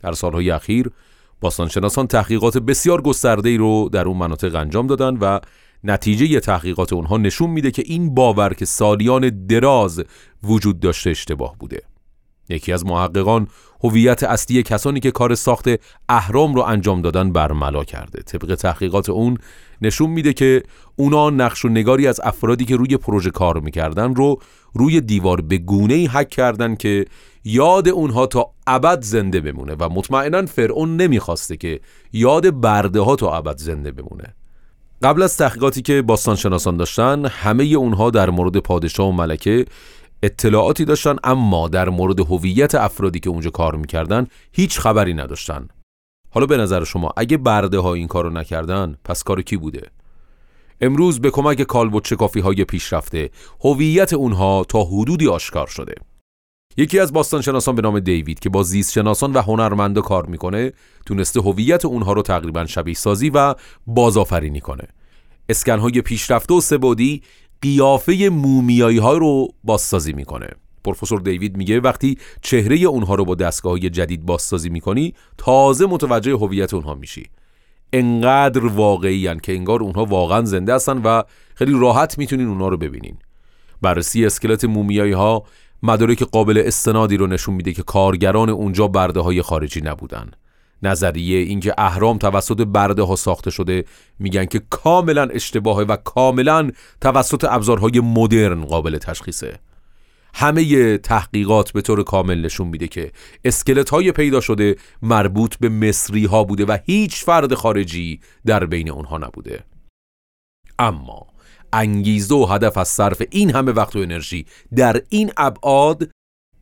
در 0.00 0.12
سالهای 0.12 0.50
اخیر 0.50 0.90
باستانشناسان 1.40 2.06
تحقیقات 2.06 2.58
بسیار 2.58 3.02
گسترده‌ای 3.02 3.56
رو 3.56 3.88
در 3.92 4.04
اون 4.04 4.16
مناطق 4.16 4.54
انجام 4.54 4.86
دادن 4.86 5.16
و 5.16 5.40
نتیجه 5.84 6.40
تحقیقات 6.40 6.92
اونها 6.92 7.16
نشون 7.16 7.50
میده 7.50 7.70
که 7.70 7.82
این 7.86 8.14
باور 8.14 8.54
که 8.54 8.64
سالیان 8.64 9.46
دراز 9.46 10.04
وجود 10.42 10.80
داشته 10.80 11.10
اشتباه 11.10 11.56
بوده. 11.58 11.93
یکی 12.48 12.72
از 12.72 12.86
محققان 12.86 13.48
هویت 13.84 14.22
اصلی 14.22 14.62
کسانی 14.62 15.00
که 15.00 15.10
کار 15.10 15.34
ساخت 15.34 15.68
اهرام 16.08 16.54
رو 16.54 16.62
انجام 16.62 17.02
دادن 17.02 17.32
برملا 17.32 17.84
کرده. 17.84 18.22
طبق 18.22 18.54
تحقیقات 18.54 19.10
اون 19.10 19.38
نشون 19.82 20.10
میده 20.10 20.32
که 20.32 20.62
اونا 20.96 21.30
نقش 21.30 21.64
و 21.64 21.68
نگاری 21.68 22.06
از 22.06 22.20
افرادی 22.24 22.64
که 22.64 22.76
روی 22.76 22.96
پروژه 22.96 23.30
کار 23.30 23.60
می‌کردن 23.60 24.14
رو 24.14 24.38
روی 24.74 25.00
دیوار 25.00 25.40
به 25.40 25.58
گونه 25.58 25.94
ای 25.94 26.06
حک 26.06 26.28
کردن 26.28 26.74
که 26.74 27.04
یاد 27.44 27.88
اونها 27.88 28.26
تا 28.26 28.50
ابد 28.66 29.02
زنده 29.02 29.40
بمونه 29.40 29.76
و 29.78 29.88
مطمئنا 29.88 30.46
فرعون 30.46 30.96
نمی‌خواسته 30.96 31.56
که 31.56 31.80
یاد 32.12 32.60
برده 32.60 33.00
ها 33.00 33.16
تا 33.16 33.36
ابد 33.36 33.58
زنده 33.58 33.92
بمونه. 33.92 34.34
قبل 35.02 35.22
از 35.22 35.36
تحقیقاتی 35.36 35.82
که 35.82 36.02
باستان 36.02 36.36
شناسان 36.36 36.76
داشتن 36.76 37.26
همه 37.26 37.64
اونها 37.64 38.10
در 38.10 38.30
مورد 38.30 38.56
پادشاه 38.56 39.08
و 39.08 39.12
ملکه 39.12 39.64
اطلاعاتی 40.24 40.84
داشتن 40.84 41.16
اما 41.24 41.68
در 41.68 41.88
مورد 41.88 42.20
هویت 42.20 42.74
افرادی 42.74 43.20
که 43.20 43.30
اونجا 43.30 43.50
کار 43.50 43.76
می‌کردن 43.76 44.26
هیچ 44.52 44.78
خبری 44.78 45.14
نداشتن. 45.14 45.68
حالا 46.30 46.46
به 46.46 46.56
نظر 46.56 46.84
شما 46.84 47.10
اگه 47.16 47.36
برده 47.36 47.78
ها 47.78 47.94
این 47.94 48.08
کارو 48.08 48.30
نکردن 48.30 48.96
پس 49.04 49.22
کار 49.22 49.42
کی 49.42 49.56
بوده؟ 49.56 49.90
امروز 50.80 51.20
به 51.20 51.30
کمک 51.30 51.62
کالبد 51.62 52.06
شکافی 52.06 52.40
های 52.40 52.64
پیشرفته 52.64 53.30
هویت 53.60 54.12
اونها 54.12 54.64
تا 54.68 54.84
حدودی 54.84 55.28
آشکار 55.28 55.66
شده. 55.66 55.94
یکی 56.76 56.98
از 56.98 57.12
باستانشناسان 57.12 57.74
به 57.74 57.82
نام 57.82 58.00
دیوید 58.00 58.38
که 58.38 58.48
با 58.48 58.62
زیست 58.62 58.92
شناسان 58.92 59.32
و 59.32 59.42
هنرمندا 59.42 60.00
کار 60.00 60.26
می‌کنه 60.26 60.72
تونسته 61.06 61.40
هویت 61.40 61.84
اونها 61.84 62.12
رو 62.12 62.22
تقریبا 62.22 62.66
شبیه 62.66 62.94
سازی 62.94 63.30
و 63.30 63.54
بازآفرینی 63.86 64.60
کنه. 64.60 64.88
اسکن 65.48 65.78
های 65.78 66.00
پیشرفته 66.00 66.54
و 66.54 66.60
سبودی 66.60 67.22
قیافه 67.62 68.28
مومیایی 68.32 68.98
ها 68.98 69.16
رو 69.16 69.48
بازسازی 69.64 70.12
می‌کنه. 70.12 70.48
پروفسور 70.84 71.20
دیوید 71.20 71.56
میگه 71.56 71.80
وقتی 71.80 72.18
چهره 72.42 72.76
اونها 72.76 73.14
رو 73.14 73.24
با 73.24 73.34
دستگاه 73.34 73.78
جدید 73.78 74.26
بازسازی 74.26 74.68
می‌کنی 74.68 75.14
تازه 75.38 75.86
متوجه 75.86 76.32
هویت 76.32 76.74
اونها 76.74 76.94
میشی. 76.94 77.26
انقدر 77.92 78.66
واقعی 78.66 79.36
که 79.40 79.54
انگار 79.54 79.82
اونها 79.82 80.04
واقعا 80.04 80.44
زنده 80.44 80.74
هستن 80.74 81.02
و 81.02 81.22
خیلی 81.54 81.72
راحت 81.80 82.18
می‌تونین 82.18 82.48
اونها 82.48 82.68
رو 82.68 82.76
ببینین. 82.76 83.16
بررسی 83.82 84.26
اسکلت 84.26 84.64
مومیایی 84.64 85.12
ها 85.12 85.44
مدارک 85.82 86.22
قابل 86.22 86.62
استنادی 86.66 87.16
رو 87.16 87.26
نشون 87.26 87.54
میده 87.54 87.72
که 87.72 87.82
کارگران 87.82 88.50
اونجا 88.50 88.88
برده 88.88 89.20
های 89.20 89.42
خارجی 89.42 89.80
نبودن. 89.80 90.30
نظریه 90.82 91.38
اینکه 91.38 91.74
اهرام 91.78 92.18
توسط 92.18 92.60
برده 92.60 93.02
ها 93.02 93.16
ساخته 93.16 93.50
شده 93.50 93.84
میگن 94.18 94.44
که 94.44 94.60
کاملا 94.70 95.22
اشتباهه 95.22 95.84
و 95.84 95.96
کاملا 95.96 96.70
توسط 97.00 97.44
ابزارهای 97.44 98.00
مدرن 98.00 98.64
قابل 98.64 98.98
تشخیصه. 98.98 99.58
همه 100.34 100.98
تحقیقات 100.98 101.72
به 101.72 101.82
طور 101.82 102.02
کامل 102.02 102.40
نشون 102.40 102.68
میده 102.68 102.88
که 102.88 103.12
اسکلت 103.44 103.90
های 103.90 104.12
پیدا 104.12 104.40
شده 104.40 104.76
مربوط 105.02 105.56
به 105.60 105.68
مصری 105.68 106.24
ها 106.24 106.44
بوده 106.44 106.64
و 106.64 106.78
هیچ 106.86 107.24
فرد 107.24 107.54
خارجی 107.54 108.20
در 108.46 108.66
بین 108.66 108.90
اونها 108.90 109.18
نبوده. 109.18 109.64
اما 110.78 111.26
انگیزه 111.72 112.34
و 112.34 112.46
هدف 112.46 112.78
از 112.78 112.88
صرف 112.88 113.22
این 113.30 113.50
همه 113.50 113.72
وقت 113.72 113.96
و 113.96 113.98
انرژی 113.98 114.46
در 114.76 115.02
این 115.08 115.32
ابعاد 115.36 116.10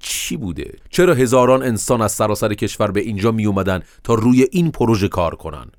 چی 0.03 0.37
بوده؟ 0.37 0.75
چرا 0.91 1.15
هزاران 1.15 1.63
انسان 1.63 2.03
از 2.03 2.13
سراسر 2.13 2.55
کشور 2.55 2.91
به 2.91 3.01
اینجا 3.01 3.33
می 3.33 3.47
اومدن 3.47 3.83
تا 4.05 4.15
روی 4.15 4.47
این 4.53 4.71
پروژه 4.71 5.09
کار 5.09 5.35
کنن؟ 5.35 5.71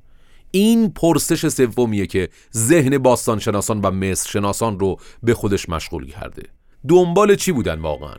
این 0.52 0.90
پرسش 0.90 1.48
سومیه 1.48 2.08
که 2.08 2.30
ذهن 2.56 2.98
باستان 2.98 3.40
شناسان 3.40 3.82
و 3.82 3.92
مصر 3.92 4.30
شناسان 4.30 4.80
رو 4.80 4.98
به 5.24 5.34
خودش 5.34 5.70
مشغول 5.70 6.08
کرده. 6.08 6.44
دنبال 6.88 7.36
چی 7.36 7.52
بودن 7.52 7.80
واقعا؟ 7.80 8.16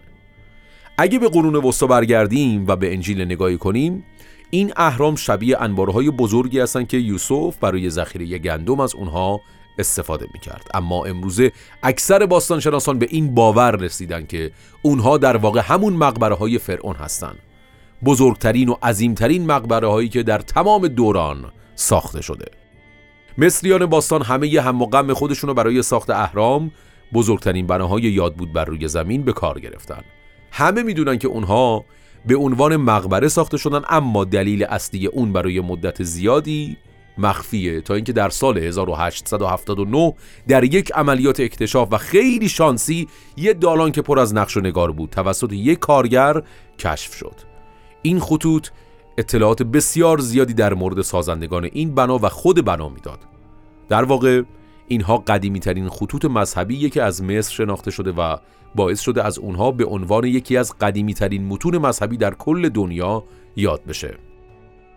اگه 0.98 1.18
به 1.18 1.28
قرون 1.28 1.56
وسطا 1.56 1.86
برگردیم 1.86 2.66
و 2.66 2.76
به 2.76 2.92
انجیل 2.92 3.22
نگاهی 3.22 3.58
کنیم 3.58 4.04
این 4.50 4.72
اهرام 4.76 5.16
شبیه 5.16 5.62
انبارهای 5.62 6.10
بزرگی 6.10 6.60
هستن 6.60 6.84
که 6.84 6.96
یوسف 6.96 7.56
برای 7.60 7.90
ذخیره 7.90 8.38
گندم 8.38 8.80
از 8.80 8.94
اونها 8.94 9.40
استفاده 9.78 10.26
می 10.34 10.40
کرد 10.40 10.70
اما 10.74 11.04
امروزه 11.04 11.52
اکثر 11.82 12.26
باستانشناسان 12.26 12.98
به 12.98 13.06
این 13.10 13.34
باور 13.34 13.76
رسیدن 13.76 14.26
که 14.26 14.50
اونها 14.82 15.18
در 15.18 15.36
واقع 15.36 15.60
همون 15.64 15.92
مقبره 15.92 16.34
های 16.34 16.58
فرعون 16.58 16.96
هستند 16.96 17.38
بزرگترین 18.04 18.68
و 18.68 18.74
عظیمترین 18.82 19.46
مقبره 19.46 19.88
هایی 19.88 20.08
که 20.08 20.22
در 20.22 20.38
تمام 20.38 20.88
دوران 20.88 21.52
ساخته 21.74 22.22
شده. 22.22 22.44
مصریان 23.38 23.86
باستان 23.86 24.22
همه 24.22 24.60
هم 24.60 24.82
و 24.82 24.86
غم 24.86 25.14
خودشون 25.14 25.48
رو 25.48 25.54
برای 25.54 25.82
ساخت 25.82 26.10
اهرام 26.10 26.70
بزرگترین 27.12 27.66
بناهای 27.66 28.02
یاد 28.02 28.34
بود 28.34 28.52
بر 28.52 28.64
روی 28.64 28.88
زمین 28.88 29.22
به 29.22 29.32
کار 29.32 29.60
گرفتن. 29.60 30.02
همه 30.50 30.82
می‌دونن 30.82 31.18
که 31.18 31.28
اونها 31.28 31.84
به 32.26 32.36
عنوان 32.36 32.76
مقبره 32.76 33.28
ساخته 33.28 33.56
شدن 33.56 33.82
اما 33.88 34.24
دلیل 34.24 34.64
اصلی 34.64 35.06
اون 35.06 35.32
برای 35.32 35.60
مدت 35.60 36.02
زیادی 36.02 36.76
مخفیه 37.18 37.80
تا 37.80 37.94
اینکه 37.94 38.12
در 38.12 38.28
سال 38.28 38.58
1879 38.58 40.14
در 40.48 40.64
یک 40.64 40.92
عملیات 40.92 41.40
اکتشاف 41.40 41.88
و 41.92 41.98
خیلی 41.98 42.48
شانسی 42.48 43.08
یه 43.36 43.52
دالان 43.52 43.92
که 43.92 44.02
پر 44.02 44.18
از 44.18 44.34
نقش 44.34 44.56
و 44.56 44.60
نگار 44.60 44.92
بود 44.92 45.10
توسط 45.10 45.52
یک 45.52 45.78
کارگر 45.78 46.42
کشف 46.78 47.14
شد. 47.14 47.34
این 48.02 48.20
خطوط 48.20 48.68
اطلاعات 49.18 49.62
بسیار 49.62 50.18
زیادی 50.18 50.54
در 50.54 50.74
مورد 50.74 51.02
سازندگان 51.02 51.64
این 51.72 51.94
بنا 51.94 52.18
و 52.18 52.28
خود 52.28 52.64
بنا 52.64 52.88
می‌داد. 52.88 53.18
در 53.88 54.04
واقع 54.04 54.42
اینها 54.88 55.16
قدیمی 55.16 55.60
ترین 55.60 55.88
خطوط 55.88 56.24
مذهبی 56.24 56.90
که 56.90 57.02
از 57.02 57.22
مصر 57.22 57.52
شناخته 57.52 57.90
شده 57.90 58.12
و 58.12 58.36
باعث 58.74 59.00
شده 59.00 59.24
از 59.24 59.38
اونها 59.38 59.70
به 59.70 59.84
عنوان 59.84 60.24
یکی 60.24 60.56
از 60.56 60.78
قدیمی 60.78 61.14
ترین 61.14 61.46
متون 61.46 61.78
مذهبی 61.78 62.16
در 62.16 62.34
کل 62.34 62.68
دنیا 62.68 63.24
یاد 63.56 63.84
بشه. 63.84 64.18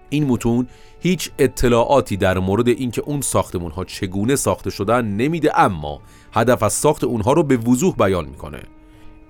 این 0.10 0.26
متون 0.26 0.68
هیچ 1.00 1.32
اطلاعاتی 1.40 2.18
در 2.18 2.40
مورد 2.40 2.68
اینکه 2.68 3.02
اون 3.02 3.22
ساختمون 3.22 3.72
ها 3.72 3.86
چگونه 3.86 4.36
ساخته 4.36 4.70
شدن 4.70 5.06
نمیده 5.06 5.60
اما 5.60 6.02
هدف 6.34 6.64
از 6.64 6.74
ساخت 6.74 7.04
اونها 7.04 7.34
رو 7.34 7.44
به 7.44 7.58
وضوح 7.58 7.96
بیان 7.96 8.26
می‌کنه. 8.26 8.60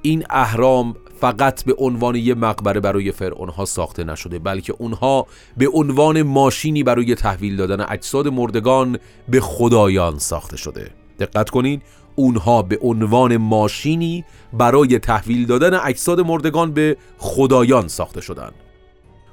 این 0.02 0.24
اهرام 0.30 0.96
فقط 1.22 1.64
به 1.64 1.76
عنوان 1.78 2.16
یه 2.16 2.34
مقبره 2.34 2.80
برای 2.80 3.12
فرعون 3.12 3.50
ها 3.50 3.66
ساخته 3.66 4.04
نشده 4.04 4.40
بلکه 4.40 4.74
اونها 4.78 5.28
به 5.58 5.70
عنوان 5.74 6.22
ماشینی 6.22 6.84
برای 6.84 7.16
تحویل 7.16 7.56
دادن 7.56 7.86
اجساد 7.90 8.28
مردگان 8.28 9.00
به 9.30 9.40
خدایان 9.40 10.20
ساخته 10.20 10.58
شده. 10.58 10.92
دقت 11.20 11.50
کنین 11.50 11.82
اونها 12.16 12.62
به 12.62 12.80
عنوان 12.82 13.38
ماشینی 13.38 14.26
برای 14.54 15.00
تحویل 15.00 15.46
دادن 15.46 15.80
اجساد 15.84 16.20
مردگان 16.20 16.72
به 16.72 16.98
خدایان 17.18 17.88
ساخته 17.88 18.22
شدند 18.22 18.54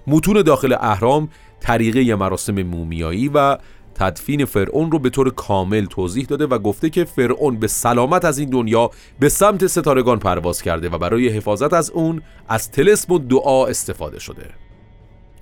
متون 0.07 0.43
داخل 0.43 0.77
اهرام 0.81 1.29
طریقه 1.65 2.15
مراسم 2.15 2.63
مومیایی 2.63 3.31
و 3.35 3.59
تدفین 3.95 4.45
فرعون 4.45 4.91
رو 4.91 4.99
به 4.99 5.11
طور 5.11 5.31
کامل 5.31 5.85
توضیح 5.85 6.25
داده 6.25 6.47
و 6.47 6.59
گفته 6.59 6.91
که 6.91 7.05
فرعون 7.05 7.59
به 7.59 7.67
سلامت 7.67 8.25
از 8.25 8.39
این 8.39 8.51
دنیا 8.51 8.91
به 9.19 9.29
سمت 9.29 9.67
ستارگان 9.67 10.19
پرواز 10.19 10.63
کرده 10.63 10.89
و 10.89 10.99
برای 10.99 11.29
حفاظت 11.29 11.73
از 11.73 11.91
اون 11.91 12.23
از 12.49 12.71
تلسم 12.71 13.13
و 13.13 13.19
دعا 13.19 13.67
استفاده 13.67 14.19
شده. 14.19 14.51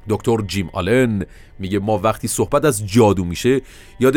دکتر 0.09 0.37
جیم 0.47 0.71
آلن 0.73 1.27
میگه 1.59 1.79
ما 1.79 1.99
وقتی 1.99 2.29
صحبت 2.29 2.65
از 2.65 2.87
جادو 2.87 3.25
میشه 3.25 3.61
یاد 4.01 4.17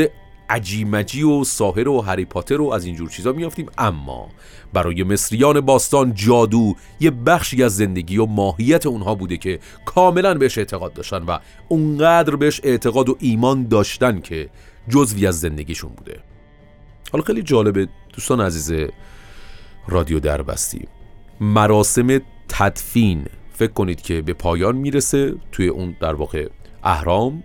عجیمجی 0.49 1.23
و 1.23 1.43
ساهر 1.43 1.87
و 1.87 2.01
هری 2.01 2.25
پاتر 2.25 2.61
و 2.61 2.69
از 2.71 2.85
اینجور 2.85 3.09
چیزا 3.09 3.31
میافتیم. 3.31 3.65
اما 3.77 4.29
برای 4.73 5.03
مصریان 5.03 5.61
باستان 5.61 6.13
جادو 6.13 6.75
یه 6.99 7.11
بخشی 7.11 7.63
از 7.63 7.75
زندگی 7.75 8.17
و 8.17 8.25
ماهیت 8.25 8.85
اونها 8.85 9.15
بوده 9.15 9.37
که 9.37 9.59
کاملا 9.85 10.33
بهش 10.33 10.57
اعتقاد 10.57 10.93
داشتن 10.93 11.23
و 11.23 11.39
اونقدر 11.67 12.35
بهش 12.35 12.61
اعتقاد 12.63 13.09
و 13.09 13.15
ایمان 13.19 13.67
داشتن 13.67 14.19
که 14.19 14.49
جزوی 14.89 15.27
از 15.27 15.39
زندگیشون 15.39 15.91
بوده. 15.97 16.19
حالا 17.11 17.23
خیلی 17.23 17.41
جالبه 17.41 17.87
دوستان 18.13 18.41
عزیز 18.41 18.89
رادیو 19.87 20.19
دربستی 20.19 20.87
مراسم 21.41 22.21
تدفین 22.49 23.25
فکر 23.53 23.71
کنید 23.71 24.01
که 24.01 24.21
به 24.21 24.33
پایان 24.33 24.75
می‌رسه 24.75 25.35
توی 25.51 25.67
اون 25.67 25.95
در 25.99 26.13
واقع 26.13 26.49
اهرام. 26.83 27.43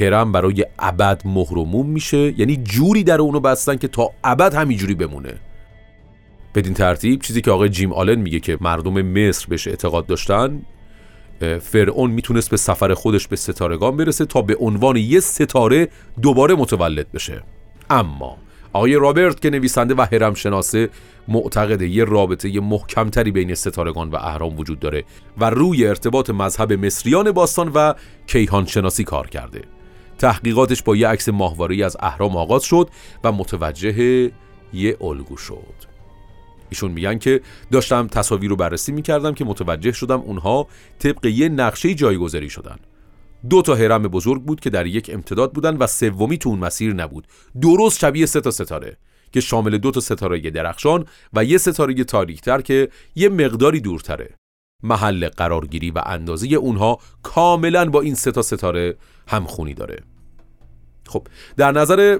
هرم 0.00 0.32
برای 0.32 0.66
ابد 0.78 1.22
مهرموم 1.24 1.86
میشه. 1.86 2.40
یعنی 2.40 2.56
جوری 2.56 3.04
در 3.04 3.20
اونو 3.20 3.40
بستن 3.40 3.76
که 3.76 3.88
تا 3.88 4.10
ابد 4.24 4.54
همینجوری 4.54 4.94
بمونه. 4.94 5.34
بدین 6.54 6.74
ترتیب 6.74 7.20
چیزی 7.20 7.40
که 7.40 7.50
آقای 7.50 7.68
جیم 7.68 7.92
آلن 7.92 8.20
میگه 8.20 8.40
که 8.40 8.58
مردم 8.60 9.02
مصر 9.02 9.46
بهش 9.48 9.68
اعتقاد 9.68 10.06
داشتن 10.06 10.62
فرعون 11.60 12.10
می‌تونست 12.10 12.50
به 12.50 12.56
سفر 12.56 12.94
خودش 12.94 13.28
به 13.28 13.36
ستارگان 13.36 13.96
برسه 13.96 14.24
تا 14.24 14.42
به 14.42 14.56
عنوان 14.60 14.96
یه 14.96 15.20
ستاره 15.20 15.88
دوباره 16.22 16.54
متولد 16.54 17.12
بشه. 17.12 17.42
اما 17.90 18.36
آقای 18.72 18.94
رابرت 18.94 19.40
که 19.40 19.50
نویسنده 19.50 19.94
و 19.94 20.06
هرم 20.12 20.34
شناسه 20.34 20.88
معتقده 21.28 21.88
یه 21.88 22.04
رابطه 22.04 22.60
محکمتری 22.60 23.30
بین 23.30 23.54
ستارگان 23.54 24.10
و 24.10 24.16
اهرام 24.16 24.58
وجود 24.58 24.80
داره 24.80 25.04
و 25.38 25.50
روی 25.50 25.86
ارتباط 25.86 26.30
مذهب 26.30 26.72
مصریان 26.72 27.32
باستان 27.32 27.68
و 27.74 27.94
کیهان 28.26 28.66
شناسی 28.66 29.04
کار 29.04 29.26
کرده. 29.26 29.62
تحقیقاتش 30.20 30.82
با 30.82 30.96
یه 30.96 31.08
عکس 31.08 31.28
ماهواره 31.28 31.84
از 31.84 31.96
اهرام 32.00 32.36
آغاز 32.36 32.62
شد 32.62 32.90
و 33.24 33.32
متوجه 33.32 34.30
یه 34.72 34.96
الگو 35.00 35.36
شد. 35.36 35.90
ایشون 36.68 36.90
میگن 36.90 37.18
که 37.18 37.40
داشتم 37.70 38.06
تصاویر 38.06 38.50
رو 38.50 38.56
بررسی 38.56 38.92
می‌کردم 38.92 39.34
که 39.34 39.44
متوجه 39.44 39.92
شدم 39.92 40.20
اونها 40.20 40.66
طبق 40.98 41.26
یه 41.26 41.48
نقشه 41.48 41.94
جایگذاری 41.94 42.50
شدن. 42.50 42.76
دو 43.50 43.62
تا 43.62 43.74
هرم 43.74 44.02
بزرگ 44.02 44.42
بود 44.42 44.60
که 44.60 44.70
در 44.70 44.86
یک 44.86 45.10
امتداد 45.14 45.52
بودن 45.52 45.76
و 45.76 45.86
سومی 45.86 46.38
تو 46.38 46.48
اون 46.48 46.58
مسیر 46.58 46.94
نبود. 46.94 47.26
درست 47.60 47.98
شبیه 47.98 48.26
سه 48.26 48.40
تا 48.40 48.50
ستاره 48.50 48.96
که 49.32 49.40
شامل 49.40 49.78
دو 49.78 49.90
تا 49.90 50.00
ستاره 50.00 50.50
درخشان 50.50 51.04
و 51.32 51.44
یه 51.44 51.58
ستاره 51.58 52.04
تاریکتر 52.04 52.60
که 52.60 52.88
یه 53.14 53.28
مقداری 53.28 53.80
دورتره. 53.80 54.34
محل 54.82 55.28
قرارگیری 55.28 55.90
و 55.90 56.02
اندازه 56.06 56.46
اونها 56.46 56.98
کاملا 57.22 57.90
با 57.90 58.00
این 58.00 58.14
سه 58.14 58.32
تا 58.32 58.42
ستاره 58.42 58.96
همخونی 59.30 59.74
داره. 59.74 60.02
خب 61.06 61.26
در 61.56 61.72
نظر 61.72 62.18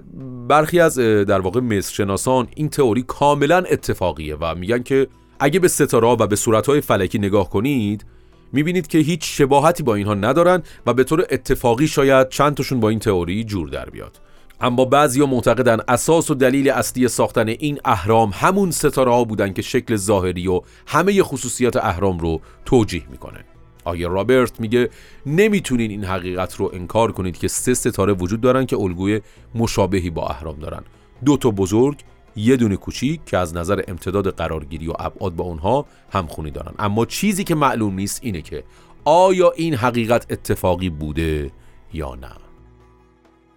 برخی 0.49 0.81
از 0.81 0.99
در 0.99 1.41
واقع 1.41 1.61
مصر 1.61 1.95
شناسان 1.95 2.49
این 2.57 2.69
تئوری 2.69 3.03
کاملا 3.03 3.59
اتفاقیه 3.59 4.37
و 4.41 4.55
میگن 4.55 4.83
که 4.83 5.07
اگه 5.41 5.61
به 5.61 5.69
ستاره 5.69 6.09
و 6.09 6.27
به 6.27 6.37
صورتهای 6.37 6.81
فلکی 6.81 7.19
نگاه 7.19 7.51
کنید 7.51 8.05
می‌بینید 8.53 8.87
که 8.87 8.99
هیچ 8.99 9.21
شباهتی 9.25 9.83
با 9.83 9.95
اینها 9.95 10.15
ندارن 10.15 10.63
و 10.87 10.95
به 10.95 11.05
طور 11.05 11.27
اتفاقی 11.31 11.89
شاید 11.89 12.29
چند 12.29 12.55
تاشون 12.55 12.81
با 12.81 12.89
این 12.89 12.99
تئوری 12.99 13.45
جور 13.45 13.69
در 13.69 13.91
بیاد. 13.91 14.21
اما 14.61 14.85
بعضیا 14.85 15.27
معتقدن 15.27 15.79
اساس 15.89 16.31
و 16.31 16.35
دلیل 16.35 16.71
اصلی 16.71 17.09
ساختن 17.09 17.49
این 17.49 17.81
اهرام 17.85 18.31
همون 18.35 18.71
ستاره 18.71 19.11
ها 19.11 19.25
بودن 19.25 19.53
که 19.53 19.63
شکل 19.63 19.97
ظاهری 19.97 20.49
و 20.49 20.61
همه 20.87 21.23
خصوصیات 21.23 21.77
اهرام 21.77 22.19
رو 22.19 22.41
توجیه 22.65 23.03
می‌کنه. 23.11 23.45
آیا 23.85 24.09
رابرت 24.09 24.61
میگه 24.61 24.91
نمی‌تونین 25.27 25.91
این 25.91 26.05
حقیقت 26.05 26.57
رو 26.57 26.71
انکار 26.75 27.13
کنید 27.13 27.39
که 27.39 27.49
سه 27.49 27.75
ستاره 27.75 28.13
وجود 28.13 28.41
دارن 28.41 28.67
که 28.67 28.77
الگوی 28.77 29.21
مشابهی 29.55 30.11
با 30.11 30.29
اهرام 30.29 30.59
دارن. 30.59 30.83
دو 31.25 31.37
تا 31.37 31.51
بزرگ 31.51 31.99
یه 32.37 32.57
دونه 32.57 32.77
کوچیک 32.77 33.21
که 33.27 33.39
از 33.39 33.57
نظر 33.57 33.83
امتداد 33.89 34.35
قرارگیری 34.35 34.89
و 34.89 34.93
ابعاد 34.99 35.37
با 35.37 35.45
اونها 35.45 35.87
همخونی 36.13 36.51
دارن. 36.51 36.75
اما 36.79 37.07
چیزی 37.07 37.45
که 37.45 37.55
معلوم 37.55 37.95
نیست 37.95 38.21
اینه 38.23 38.43
که 38.43 38.65
آیا 39.05 39.53
این 39.57 39.75
حقیقت 39.75 40.27
اتفاقی 40.31 40.91
بوده 40.91 41.51
یا 41.93 42.15
نه. 42.15 42.31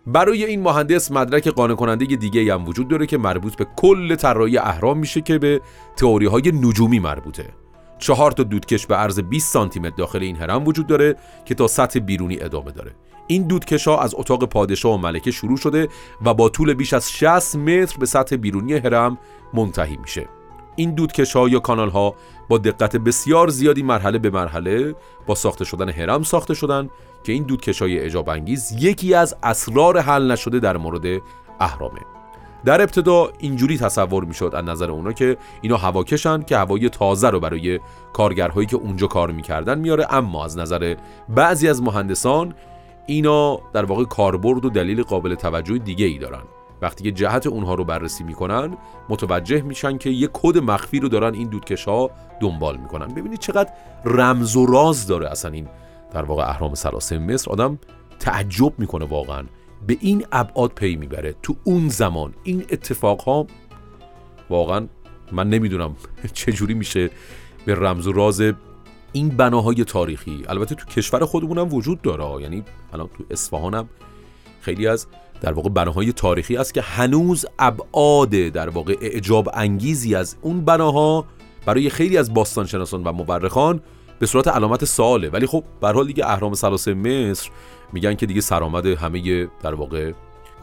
برای 0.08 0.46
این 0.46 0.62
مهندس 0.62 1.12
مدرک 1.12 1.48
قانع 1.48 1.76
کننده 1.76 2.06
دیگه 2.06 2.54
هم 2.54 2.68
وجود 2.68 2.88
داره 2.88 3.06
که 3.06 3.18
مربوط 3.18 3.56
به 3.56 3.68
کل 3.76 4.16
طراحی 4.16 4.58
اهرام 4.58 4.98
میشه 4.98 5.22
که 5.22 5.38
به 5.38 5.62
تئوری 5.96 6.26
های 6.26 6.52
نجومی 6.52 7.00
مربوطه. 7.00 7.46
چهار 8.04 8.32
تا 8.32 8.44
دودکش 8.44 8.88
به 8.88 8.96
عرض 8.96 9.20
20 9.20 9.54
سانتی 9.54 9.80
متر 9.80 9.96
داخل 9.96 10.20
این 10.20 10.36
هرم 10.36 10.68
وجود 10.68 10.88
داره 10.88 11.16
که 11.46 11.56
تا 11.56 11.68
سطح 11.68 12.00
بیرونی 12.00 12.38
ادامه 12.42 12.72
داره. 12.72 12.92
این 13.28 13.48
دودکش 13.48 13.88
ها 13.88 14.02
از 14.02 14.16
اتاق 14.18 14.46
پادشاه 14.46 14.94
و 14.94 14.98
ملکه 14.98 15.32
شروع 15.32 15.58
شده 15.58 15.88
و 16.26 16.34
با 16.34 16.50
طول 16.50 16.74
بیش 16.74 16.94
از 16.94 17.12
60 17.12 17.56
متر 17.56 17.98
به 18.00 18.06
سطح 18.06 18.36
بیرونی 18.36 18.74
هرم 18.74 19.18
منتهی 19.54 19.98
میشه. 19.98 20.28
این 20.76 20.96
دودکش 20.96 21.36
ها 21.36 21.50
یا 21.50 21.60
کانال 21.60 21.90
ها 21.90 22.16
با 22.50 22.58
دقت 22.58 22.96
بسیار 22.96 23.48
زیادی 23.48 23.84
مرحله 23.84 24.20
به 24.20 24.30
مرحله 24.30 24.96
با 25.28 25.36
ساخته 25.36 25.66
شدن 25.66 25.90
هرم 25.90 26.24
ساخته 26.24 26.54
شدن 26.54 26.90
که 27.24 27.32
این 27.32 27.44
دودکش 27.44 27.82
های 27.82 28.00
اجاب 28.00 28.30
انگیز 28.30 28.72
یکی 28.80 29.14
از 29.14 29.36
اسرار 29.44 30.00
حل 30.00 30.32
نشده 30.32 30.60
در 30.60 30.78
مورد 30.78 31.22
اهرامه. 31.60 32.00
در 32.66 32.82
ابتدا 32.82 33.30
اینجوری 33.40 33.78
تصور 33.78 34.26
می‌شد 34.26 34.52
از 34.56 34.66
نظر 34.66 34.92
اونا 34.92 35.12
که 35.12 35.38
اینا 35.62 35.78
هواکشن 35.78 36.42
که 36.42 36.58
هوای 36.58 36.90
تازه 36.90 37.30
رو 37.30 37.40
برای 37.40 37.80
کارگرهایی 38.14 38.68
که 38.68 38.76
اونجا 38.76 39.08
کار 39.08 39.32
می‌کردن 39.32 39.80
میاره. 39.80 40.08
اما 40.10 40.46
از 40.46 40.58
نظر 40.58 40.96
بعضی 41.30 41.70
از 41.70 41.82
مهندسان 41.82 42.54
اینا 43.06 43.60
در 43.74 43.86
واقع 43.86 44.04
کاربرد 44.04 44.66
و 44.66 44.70
دلیل 44.70 45.04
قابل 45.04 45.36
توجه 45.36 45.78
دیگه 45.78 46.06
ای 46.06 46.18
دارن. 46.18 46.42
وقتی 46.82 47.04
که 47.04 47.12
جهت 47.12 47.48
اونها 47.48 47.74
رو 47.74 47.84
بررسی 47.84 48.24
می‌کنن 48.24 48.78
متوجه 49.10 49.62
میشن 49.62 49.98
که 49.98 50.10
یه 50.10 50.30
کد 50.34 50.58
مخفی 50.58 51.00
رو 51.00 51.10
دارن 51.10 51.34
این 51.34 51.48
دودکش 51.48 51.86
ها 51.86 52.12
دنبال 52.40 52.78
می‌کنن. 52.78 53.08
ببینید 53.08 53.40
چقدر 53.40 53.72
رمز 54.06 54.56
و 54.56 54.66
راز 54.66 55.08
داره 55.08 55.32
اصلا 55.32 55.52
این 55.52 55.68
در 56.14 56.24
واقع 56.24 56.50
اهرام 56.50 56.76
سلاسه 56.76 57.18
مصر. 57.18 57.52
آدم 57.52 57.80
تعجب 58.20 58.74
می‌کنه 58.78 59.06
واقعا. 59.06 59.44
به 59.88 59.98
این 60.02 60.26
ابعاد 60.32 60.72
پی 60.72 60.96
می‌بره. 60.96 61.36
تو 61.44 61.56
اون 61.64 61.90
زمان 61.90 62.34
این 62.44 62.66
اتفاق 62.70 63.22
ها 63.22 63.48
واقعا 64.50 64.88
من 65.32 65.50
نمی‌دونم 65.50 65.96
چجوری 66.34 66.74
میشه 66.74 67.10
به 67.66 67.76
رمز 67.76 68.08
و 68.08 68.12
راز 68.12 68.42
این 69.14 69.30
بناهای 69.30 69.84
تاریخی. 69.84 70.44
البته 70.48 70.76
تو 70.76 70.86
کشور 70.86 71.26
خودمونم 71.26 71.74
وجود 71.74 72.02
داره. 72.02 72.42
یعنی 72.42 72.64
الان 72.94 73.10
تو 73.18 73.24
اصفهانم 73.32 73.90
خیلی 74.62 74.88
از 74.88 75.08
در 75.42 75.54
واقع 75.54 75.70
بناهای 75.70 76.14
تاریخی 76.14 76.58
است 76.58 76.74
که 76.74 76.82
هنوز 76.82 77.46
ابعاد 77.60 78.30
در 78.30 78.70
واقع 78.70 78.96
اعجاب 79.02 79.50
انگیزی 79.54 80.16
از 80.16 80.36
اون 80.42 80.66
بناها 80.66 81.26
برای 81.66 81.90
خیلی 81.90 82.18
از 82.18 82.34
باستانشناسان 82.34 83.04
و 83.04 83.12
مورخان 83.12 83.82
به 84.20 84.26
صورت 84.26 84.48
علامت 84.48 84.86
سواله. 84.86 85.30
ولی 85.30 85.48
خب 85.48 85.64
به 85.82 85.88
حال 85.88 86.08
دیگه 86.08 86.26
اهرام 86.26 86.54
ثلاثه 86.54 86.94
مصر 86.94 87.50
میگن 87.94 88.14
که 88.14 88.26
دیگه 88.26 88.42
سرآمد 88.42 88.86
همه 88.86 89.48
در 89.62 89.74
واقع 89.74 90.12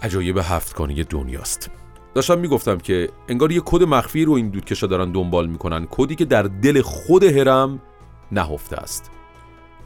عجایب 0.03 0.39
هفتگانی 0.39 1.05
دنیاست. 1.05 1.71
داشتم 2.15 2.39
می‌گفتم 2.39 2.79
که 2.79 3.09
انگار 3.29 3.53
یه 3.53 3.63
کد 3.65 3.83
مخفی 3.83 4.25
رو 4.25 4.33
این 4.33 4.49
دودکشا 4.49 4.87
دارن 4.87 5.13
دنبال 5.13 5.47
می‌کنن. 5.47 5.87
کدی 5.91 6.15
که 6.15 6.25
در 6.25 6.43
دل 6.43 6.83
خود 6.83 7.25
هرم 7.25 7.81
نهفته 8.33 8.77
است. 8.77 9.11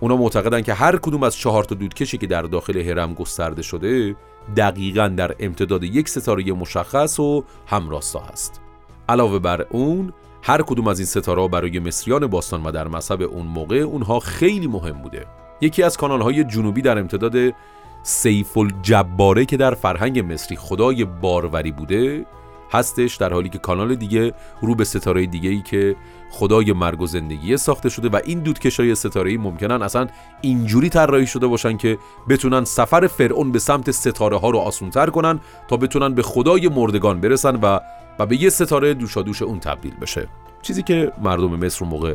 اونا 0.01 0.17
معتقدن 0.17 0.61
که 0.63 0.75
هر 0.75 0.97
کدوم 0.97 1.23
از 1.23 1.37
چهار 1.37 1.65
تا 1.65 1.75
دودکشی 1.75 2.19
که 2.19 2.27
در 2.27 2.43
داخل 2.43 2.79
هرم 2.79 3.15
گسترده 3.15 3.63
شده 3.63 4.17
دقیقا 4.57 5.09
در 5.09 5.35
امتداد 5.39 5.85
یک 5.85 6.09
ستاره 6.09 6.53
مشخص 6.53 7.21
و 7.21 7.45
همراستا 7.67 8.21
هست. 8.21 8.61
علاوه 9.09 9.39
بر 9.39 9.67
اون 9.71 10.13
هر 10.47 10.63
کدوم 10.63 10.89
از 10.89 10.99
این 10.99 11.07
ستاره 11.07 11.49
برای 11.49 11.79
مصریان 11.79 12.27
باستان 12.27 12.63
و 12.63 12.71
در 12.71 12.89
مذهب 12.89 13.23
اون 13.23 13.47
موقع 13.47 13.77
اونها 13.77 14.21
خیلی 14.21 14.67
مهم 14.67 15.03
بوده. 15.03 15.27
یکی 15.61 15.83
از 15.83 15.97
کانال 15.97 16.23
های 16.23 16.45
جنوبی 16.45 16.83
در 16.83 16.99
امتداد 16.99 17.55
سیف 18.03 18.59
الجباره 18.59 19.45
که 19.45 19.57
در 19.57 19.75
فرهنگ 19.75 20.33
مصری 20.33 20.57
خدای 20.57 21.05
باروری 21.05 21.73
بوده 21.73 22.27
هستش 22.73 23.17
در 23.17 23.33
حالی 23.33 23.49
که 23.49 23.59
کانال 23.59 23.95
دیگه 23.95 24.33
رو 24.63 24.75
به 24.75 24.85
ستاره 24.85 25.27
دیگه 25.27 25.51
ای 25.51 25.63
که 25.63 25.97
خدای 26.35 26.73
مرگ 26.73 27.01
و 27.01 27.07
زندگی 27.07 27.57
ساخته 27.57 27.89
شده 27.89 28.09
و 28.09 28.21
این 28.25 28.41
دودکشای 28.41 28.95
ستاره 28.95 29.31
ای 29.31 29.37
ممکنن 29.37 29.83
اصلا 29.83 30.07
اینجوری 30.41 30.89
طراحی 30.89 31.27
شده 31.27 31.47
باشن 31.47 31.77
که 31.77 31.99
بتونن 32.29 32.65
سفر 32.65 33.07
فرعون 33.07 33.53
به 33.53 33.59
سمت 33.59 33.91
ستاره 33.91 34.37
ها 34.37 34.51
رو 34.51 34.59
آسونتر 34.59 35.07
کنن 35.07 35.41
تا 35.69 35.77
بتونن 35.77 36.15
به 36.15 36.23
خدای 36.23 36.69
مردگان 36.69 37.21
برسن 37.21 37.57
و 37.57 37.79
و 38.19 38.27
به 38.27 38.43
یه 38.43 38.51
ستاره 38.51 38.95
دوشادوش 38.95 39.43
اون 39.43 39.61
تبدیل 39.61 39.95
بشه. 39.95 40.29
چیزی 40.63 40.83
که 40.83 41.13
مردم 41.23 41.67
مصر 41.67 41.85
موقع 41.85 42.15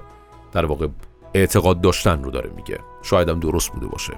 در 0.51 0.65
واقع 0.65 0.87
اعتقاد 1.33 1.81
داشتن 1.81 2.23
رو 2.23 2.31
داره 2.31 2.51
میگه. 2.55 2.79
شایدم 3.01 3.39
درست 3.39 3.71
بوده 3.71 3.87
باشه. 3.87 4.13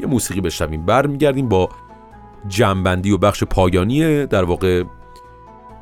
یه 0.00 0.06
موسیقی 0.06 0.40
بشنویم 0.40 0.86
برمیگردیم 0.86 1.48
با 1.48 1.68
جنبندی 2.48 3.10
و 3.10 3.18
بخش 3.18 3.44
پایانی 3.44 4.26
در 4.26 4.44
واقع 4.44 4.84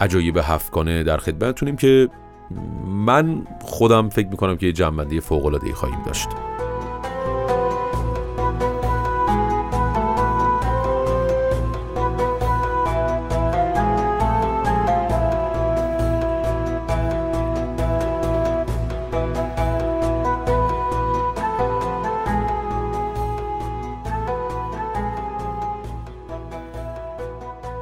عجایب 0.01 0.37
هفتگانه 0.43 1.03
در 1.03 1.17
خدمتتونیم 1.17 1.77
که 1.77 2.09
من 2.87 3.47
خودم 3.61 4.09
فکر 4.09 4.29
می‌کنم 4.29 4.57
که 4.57 4.67
یه 4.67 4.73
جنبندی 4.73 5.21
فوق 5.21 5.47
العاده 5.47 5.75
خواهیم 5.75 6.03
داشت. 6.07 6.29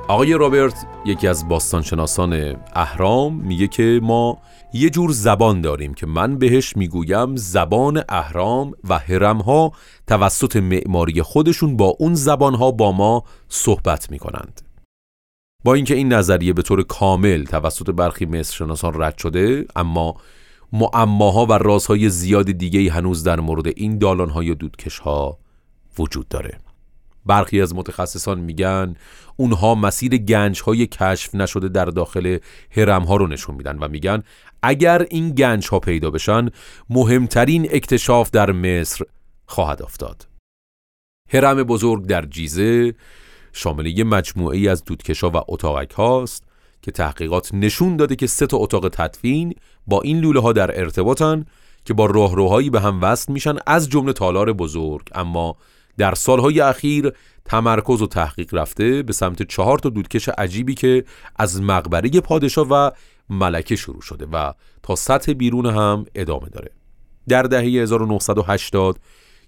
آقای 0.08 0.32
رابرت 0.32 0.86
یکی 1.04 1.28
از 1.28 1.48
باستانشناسان 1.48 2.56
اهرام 2.74 3.34
میگه 3.34 3.68
که 3.68 4.00
ما 4.02 4.38
یه 4.74 4.90
جور 4.90 5.12
زبان 5.12 5.60
داریم 5.60 5.94
که 5.94 6.06
من 6.06 6.38
بهش 6.38 6.76
می‌گویم 6.76 7.36
زبان 7.36 8.02
اهرام 8.08 8.72
و 8.88 8.98
هرمها 8.98 9.72
توسط 10.06 10.56
معماری 10.56 11.22
خودشون 11.22 11.76
با 11.76 11.96
اون 11.98 12.14
زبانها 12.14 12.70
با 12.70 12.92
ما 12.92 13.24
صحبت 13.48 14.10
می‌کنند. 14.10 14.62
با 15.64 15.74
اینکه 15.74 15.94
این 15.94 16.12
نظریه 16.12 16.52
به 16.52 16.62
طور 16.62 16.82
کامل 16.82 17.44
توسط 17.44 17.90
برخی 17.90 18.26
مصر 18.26 18.54
شناسان 18.54 19.02
رد 19.02 19.18
شده 19.18 19.66
اما 19.76 20.14
معماها 20.72 21.46
و 21.46 21.52
رازهای 21.52 22.08
زیاد 22.08 22.50
دیگه 22.50 22.92
هنوز 22.92 23.24
در 23.24 23.40
مورد 23.40 23.66
این 23.66 23.98
دالانهای 23.98 24.54
دودکش 24.54 24.98
ها 24.98 25.38
وجود 25.98 26.28
داره. 26.28 26.58
برخی 27.26 27.60
از 27.62 27.74
متخصصان 27.74 28.40
میگن 28.40 28.94
اونها 29.36 29.74
مسیر 29.74 30.16
گنج 30.16 30.62
های 30.62 30.86
کشف 30.86 31.34
نشده 31.34 31.68
در 31.68 31.84
داخل 31.84 32.38
هرم 32.70 33.02
ها 33.02 33.16
رو 33.16 33.26
نشون 33.26 33.54
میدن 33.54 33.78
و 33.78 33.88
میگن 33.88 34.22
اگر 34.62 35.06
این 35.10 35.30
گنج 35.34 35.68
ها 35.68 35.78
پیدا 35.78 36.10
بشن 36.10 36.48
مهمترین 36.90 37.68
اکتشاف 37.70 38.30
در 38.30 38.52
مصر 38.52 39.04
خواهد 39.46 39.82
افتاد. 39.82 40.26
هرم 41.28 41.62
بزرگ 41.62 42.06
در 42.06 42.24
جیزه 42.24 42.94
شامل 43.52 43.86
یه 43.86 44.04
مجموعه 44.04 44.58
ای 44.58 44.68
از 44.68 44.84
دودکشا 44.84 45.30
و 45.30 45.36
اتاقک 45.48 45.90
هاست 45.90 46.44
که 46.82 46.90
تحقیقات 46.90 47.54
نشون 47.54 47.96
داده 47.96 48.16
که 48.16 48.26
سه 48.26 48.46
تا 48.46 48.56
اتاق 48.56 48.88
تدفین 48.88 49.54
با 49.86 50.00
این 50.00 50.20
لوله 50.20 50.40
ها 50.40 50.52
در 50.52 50.80
ارتباطن 50.80 51.46
که 51.84 51.94
با 51.94 52.06
راهروهایی 52.06 52.70
به 52.70 52.80
هم 52.80 53.02
وصل 53.02 53.32
میشن 53.32 53.56
از 53.66 53.88
جمله 53.88 54.12
تالار 54.12 54.52
بزرگ. 54.52 55.08
اما 55.14 55.56
در 55.98 56.14
سالهای 56.14 56.60
اخیر 56.60 57.12
تمرکز 57.44 58.02
و 58.02 58.06
تحقیق 58.06 58.54
رفته 58.54 59.02
به 59.02 59.12
سمت 59.12 59.42
چهار 59.42 59.78
تا 59.78 59.88
دودکش 59.88 60.28
عجیبی 60.28 60.74
که 60.74 61.04
از 61.36 61.62
مقبره 61.62 62.20
پادشاه 62.20 62.66
و 62.70 62.90
ملکه 63.30 63.76
شروع 63.76 64.00
شده 64.00 64.26
و 64.32 64.52
تا 64.82 64.94
سطح 64.94 65.32
بیرون 65.32 65.66
هم 65.66 66.04
ادامه 66.14 66.48
داره. 66.48 66.70
در 67.28 67.42
دهه 67.42 67.64
1980 67.64 68.98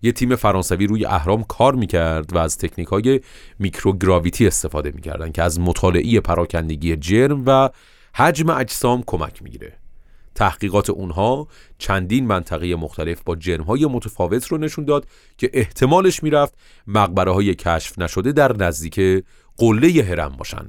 یه 0.03 0.13
تیم 0.13 0.37
فرانسوی 0.37 0.87
روی 0.87 1.07
اهرام 1.07 1.45
کار 1.45 1.75
می‌کرد 1.75 2.33
و 2.33 2.39
از 2.39 2.59
تکنیک 2.59 2.89
های 2.89 3.21
میکروگراویتی 3.59 4.47
استفاده 4.47 4.93
می‌کردن 4.95 5.33
که 5.33 5.43
از 5.43 5.61
مطالعه 5.61 6.21
پراکندگی 6.21 6.97
جرم 6.97 7.43
و 7.47 7.71
حجم 8.15 8.51
اجسام 8.51 9.03
کمک 9.07 9.43
می‌گیره. 9.43 9.84
تحقیقات 10.35 10.91
اونها 10.91 11.49
چندین 11.79 12.27
منطقه 12.27 12.77
مختلف 12.77 13.23
با 13.23 13.37
جرمهای 13.37 13.87
متفاوت 13.87 14.47
رو 14.47 14.59
نشون 14.59 14.85
داد 14.85 15.07
که 15.39 15.51
احتمالش 15.53 16.23
می‌رفت 16.23 16.55
مقبره 16.87 17.33
های 17.33 17.55
کشف 17.55 17.99
نشده 17.99 18.33
در 18.33 18.57
نزدیک 18.57 19.25
قله 19.57 20.03
هرم 20.03 20.37
باشن. 20.39 20.69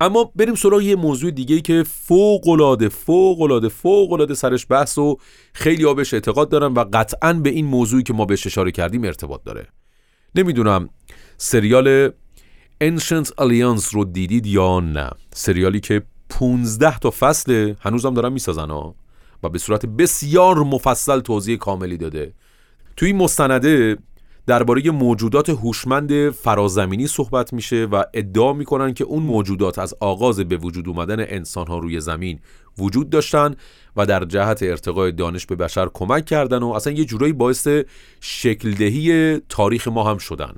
اما 0.00 0.32
بریم 0.36 0.54
سراغ 0.54 0.82
یه 0.82 0.96
موضوع 0.96 1.30
دیگه 1.30 1.60
که 1.60 1.82
فوق 1.82 2.48
العاده 2.48 2.88
فوق 2.88 3.40
العاده 3.40 3.68
فوق 3.68 4.12
العاده 4.12 4.34
سرش 4.34 4.66
بحث 4.70 4.98
و 4.98 5.16
خیلی 5.52 5.94
بهش 5.94 6.14
اعتقاد 6.14 6.48
دارن 6.48 6.72
و 6.72 6.84
قطعا 6.92 7.32
به 7.32 7.50
این 7.50 7.66
موضوعی 7.66 8.02
که 8.02 8.12
ما 8.12 8.24
بهش 8.24 8.46
اشاره 8.46 8.70
کردیم 8.72 9.04
ارتباط 9.04 9.44
داره. 9.44 9.68
نمی‌دونم 10.34 10.88
سریال 11.36 12.10
Ancient 12.84 13.26
Alliance 13.40 13.88
رو 13.92 14.04
دیدید 14.04 14.46
یا 14.46 14.80
نه؟ 14.80 15.10
سریالی 15.34 15.80
که 15.80 16.02
15 16.28 16.98
تا 16.98 17.10
فصل 17.10 17.74
هنوزم 17.80 18.14
دارن 18.14 18.32
می‌سازن 18.32 18.70
ها 18.70 18.94
و 19.42 19.48
به 19.48 19.58
صورت 19.58 19.86
بسیار 19.86 20.58
مفصل 20.58 21.20
توضیح 21.20 21.56
کاملی 21.56 21.96
داده. 21.96 22.34
توی 22.96 23.08
این 23.08 23.16
مستنده 23.16 23.98
درباره 24.46 24.90
موجودات 24.90 25.50
هوشمند 25.50 26.30
فرازمینی 26.30 27.06
صحبت 27.06 27.52
میشه 27.52 27.84
و 27.84 28.04
ادعا 28.14 28.52
می‌کنن 28.52 28.94
که 28.94 29.04
اون 29.04 29.22
موجودات 29.22 29.78
از 29.78 29.94
آغاز 30.00 30.40
به 30.40 30.56
وجود 30.56 30.88
اومدن 30.88 31.20
انسان 31.20 31.66
ها 31.66 31.78
روی 31.78 32.00
زمین 32.00 32.40
وجود 32.78 33.10
داشتن 33.10 33.54
و 33.96 34.06
در 34.06 34.24
جهت 34.24 34.62
ارتقای 34.62 35.12
دانش 35.12 35.46
به 35.46 35.56
بشر 35.56 35.88
کمک 35.94 36.24
کردن 36.24 36.62
و 36.62 36.68
اصلا 36.68 36.92
یه 36.92 37.04
جورایی 37.04 37.32
باعث 37.32 37.68
شکلدهی 38.20 39.38
تاریخ 39.48 39.88
ما 39.88 40.10
هم 40.10 40.18
شدن. 40.18 40.54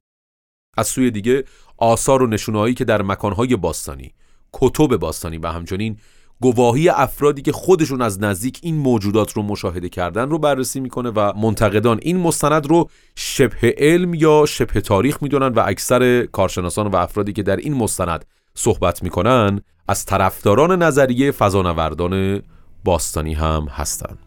از 0.76 0.86
سوی 0.86 1.10
دیگه 1.10 1.44
آثار 1.76 2.22
و 2.22 2.26
نشونهایی 2.26 2.74
که 2.74 2.84
در 2.84 3.02
مکانهای 3.02 3.56
باستانی 3.56 4.14
کتب 4.52 4.96
باستانی 4.96 5.38
و 5.38 5.46
همچنین 5.46 5.96
گواهی 6.40 6.88
افرادی 6.88 7.42
که 7.42 7.52
خودشون 7.52 8.02
از 8.02 8.20
نزدیک 8.20 8.60
این 8.62 8.76
موجودات 8.76 9.32
رو 9.32 9.42
مشاهده 9.42 9.88
کردن 9.88 10.30
رو 10.30 10.38
بررسی 10.38 10.80
می‌کنه 10.80 11.10
و 11.10 11.32
منتقدان 11.36 11.98
این 12.02 12.16
مستند 12.16 12.66
رو 12.66 12.88
شبه 13.16 13.74
علم 13.78 14.14
یا 14.14 14.44
شبه 14.48 14.80
تاریخ 14.80 15.22
می‌دونن 15.22 15.48
و 15.48 15.62
اکثر 15.66 16.26
کارشناسان 16.26 16.86
و 16.86 16.96
افرادی 16.96 17.32
که 17.32 17.42
در 17.42 17.56
این 17.56 17.74
مستند 17.74 18.24
صحبت 18.54 19.02
می‌کنن 19.02 19.60
از 19.88 20.04
طرفداران 20.04 20.82
نظریه 20.82 21.30
فضانوردان 21.30 22.42
باستانی 22.84 23.34
هم 23.34 23.66
هستند. 23.70 24.18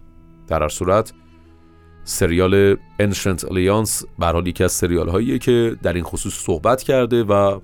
در 0.47 0.63
هر 0.63 0.69
صورت 0.69 1.13
سریال 2.03 2.75
Ancient 2.75 3.39
Alliance 3.39 4.05
برحال 4.19 4.47
یکی 4.47 4.63
از 4.63 4.71
سریال 4.71 5.09
هاییه 5.09 5.39
که 5.39 5.75
در 5.83 5.93
این 5.93 6.03
خصوص 6.03 6.33
صحبت 6.33 6.83
کرده 6.83 7.23
و 7.23 7.59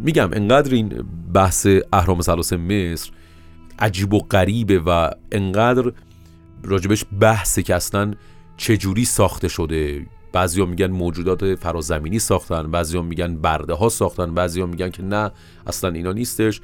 میگم 0.00 0.30
انقدر 0.32 0.74
این 0.74 1.04
بحث 1.34 1.66
اهرام 1.92 2.20
سلاس 2.20 2.52
مصر 2.52 3.10
عجیب 3.78 4.14
و 4.14 4.18
غریبه 4.18 4.78
و 4.78 5.10
انقدر 5.32 5.92
راجبش 6.62 7.04
بحثه 7.20 7.62
که 7.62 7.74
اصلا 7.74 8.14
چجوری 8.56 9.04
ساخته 9.04 9.48
شده. 9.48 10.06
بعضیا 10.32 10.66
میگن 10.66 10.86
موجودات 10.86 11.54
فرازمینی 11.54 12.18
ساختن 12.18 12.70
بعضیا 12.70 13.02
میگن 13.02 13.36
برده 13.36 13.74
ها 13.74 13.88
ساختن 13.88 14.34
بعضیا 14.34 14.66
میگن 14.66 14.90
که 14.90 15.02
نه 15.02 15.30
اصلا 15.66 15.90
اینا 15.90 16.12
نیستش. 16.12 16.60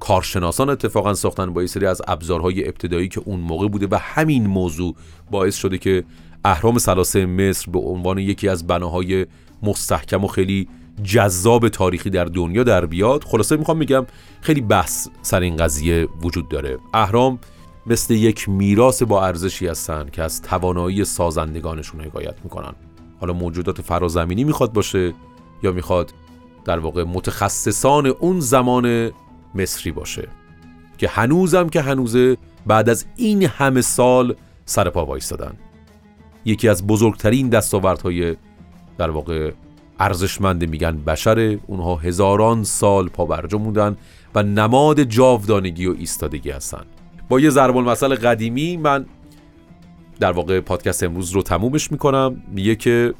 کارشناسان 0.00 0.70
اتفاقا 0.70 1.14
ساختن 1.14 1.52
با 1.52 1.60
یه 1.60 1.66
سری 1.66 1.86
از 1.86 2.02
ابزارهای 2.08 2.68
ابتدایی 2.68 3.08
که 3.08 3.22
اون 3.24 3.40
موقع 3.40 3.68
بوده 3.68 3.86
و 3.90 3.98
همین 4.00 4.46
موضوع 4.46 4.94
باعث 5.30 5.56
شده 5.56 5.78
که 5.78 6.04
اهرام 6.44 6.78
سلاسه 6.78 7.26
مصر 7.26 7.70
به 7.70 7.78
عنوان 7.78 8.18
یکی 8.18 8.48
از 8.48 8.66
بناهای 8.66 9.26
مستحکم 9.62 10.24
و 10.24 10.26
خیلی 10.26 10.68
جذاب 11.04 11.68
تاریخی 11.68 12.10
در 12.10 12.24
دنیا 12.24 12.62
در 12.62 12.86
بیاد. 12.86 13.24
خلاصه 13.24 13.56
می‌خوام 13.56 13.78
میگم 13.78 14.06
خیلی 14.40 14.60
بحث 14.60 15.08
سر 15.22 15.40
این 15.40 15.56
قضیه 15.56 16.08
وجود 16.22 16.48
داره. 16.48 16.78
اهرام 16.94 17.38
مثل 17.86 18.14
یک 18.14 18.48
میراث 18.48 19.02
با 19.02 19.26
ارزشی 19.26 19.66
هستن 19.66 20.08
که 20.12 20.22
از 20.22 20.42
توانایی 20.42 21.04
سازندگانشون 21.04 22.00
حکایت 22.00 22.34
می‌کنن. 22.44 22.72
حالا 23.20 23.32
موجودات 23.32 23.80
فرازمینی 23.80 24.44
می‌خواد 24.44 24.72
باشه 24.72 25.14
یا 25.62 25.72
می‌خواد 25.72 26.14
در 26.64 26.78
واقع 26.78 27.04
متخصصان 27.04 28.06
اون 28.06 28.40
زمان 28.40 29.10
مصری 29.54 29.92
باشه. 29.92 30.28
که 30.98 31.08
هنوزم 31.08 31.68
که 31.68 31.80
هنوزه 31.80 32.36
بعد 32.66 32.88
از 32.88 33.04
این 33.16 33.42
همه 33.42 33.80
سال 33.80 34.36
سر 34.64 34.90
پا 34.90 35.06
وایستادن. 35.06 35.52
یکی 36.44 36.68
از 36.68 36.86
بزرگترین 36.86 37.48
دستاوردهای 37.48 38.36
در 38.98 39.10
واقع 39.10 39.52
ارزشمند 40.02 40.68
میگن 40.68 40.96
بشره 40.96 41.58
اونها 41.66 41.96
هزاران 41.96 42.64
سال 42.64 43.08
پا 43.08 43.26
برجا 43.26 43.58
موندن 43.58 43.96
و 44.34 44.42
نماد 44.42 45.02
جاودانگی 45.02 45.86
و 45.86 45.94
ایستادگی 45.98 46.50
هستن. 46.50 46.84
با 47.28 47.40
یه 47.40 47.50
ضرب 47.50 47.76
المثل 47.76 48.14
قدیمی 48.14 48.76
من 48.76 49.06
در 50.20 50.32
واقع 50.32 50.60
پادکست 50.60 51.02
امروز 51.02 51.30
رو 51.30 51.42
تمومش 51.42 51.92
می‌کنم. 51.92 52.42
میگه 52.52 52.76
که 52.76 53.14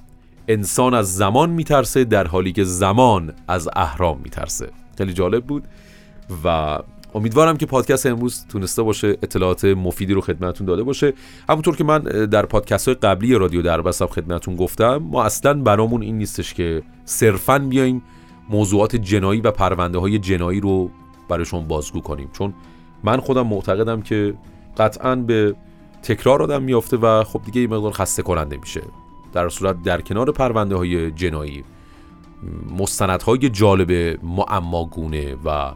انسان 0.49 0.95
از 0.95 1.16
زمان 1.16 1.51
میترسه 1.51 2.05
در 2.05 2.26
حالی 2.26 2.53
که 2.53 2.64
زمان 2.64 3.35
از 3.49 3.68
اهرام 3.76 4.20
میترسه. 4.24 4.68
خیلی 4.99 5.12
جالب 5.12 5.45
بود 5.45 5.64
و 6.45 6.78
امیدوارم 7.14 7.56
که 7.56 7.66
پادکست 7.66 8.06
امروز 8.06 8.46
تونسته 8.48 8.82
باشه 8.82 9.08
اطلاعات 9.08 9.64
مفیدی 9.64 10.14
رو 10.14 10.20
خدمتتون 10.20 10.66
داده 10.66 10.82
باشه. 10.82 11.12
همونطور 11.48 11.76
که 11.76 11.84
من 11.84 11.98
در 12.02 12.46
پادکست 12.46 12.88
های 12.88 12.94
قبلی 12.94 13.34
رادیو 13.34 13.62
دربستم 13.62 14.06
خدمتتون 14.06 14.56
گفتم 14.56 14.96
ما 14.96 15.24
اصلا 15.24 15.54
برامون 15.54 16.02
این 16.02 16.18
نیستش 16.18 16.54
که 16.54 16.82
صرفا 17.04 17.58
بیایم 17.58 18.02
موضوعات 18.48 18.96
جنایی 18.96 19.40
و 19.40 19.50
پرونده 19.50 19.98
های 19.98 20.18
جنایی 20.18 20.60
رو 20.60 20.90
برایشون 21.28 21.68
بازگو 21.68 22.00
کنیم. 22.00 22.30
چون 22.32 22.54
من 23.04 23.20
خودم 23.20 23.46
معتقدم 23.46 24.02
که 24.02 24.34
قطعا 24.78 25.16
به 25.16 25.54
تکرار 26.02 26.42
آدم 26.42 26.62
میافته 26.62 26.96
و 26.96 27.24
خب 27.24 27.42
دیگه 27.44 27.60
این 27.60 27.70
مقدار 27.70 27.92
خسته 27.92 28.22
کننده 28.22 28.56
میشه. 28.56 28.82
در 29.32 29.48
صورت 29.48 29.82
در 29.82 30.00
کنار 30.00 30.32
پرونده 30.32 30.76
های 30.76 31.10
جنایی 31.10 31.64
مستندهای 32.78 33.48
جالب 33.48 34.18
معماگونه 34.22 35.36
و 35.44 35.72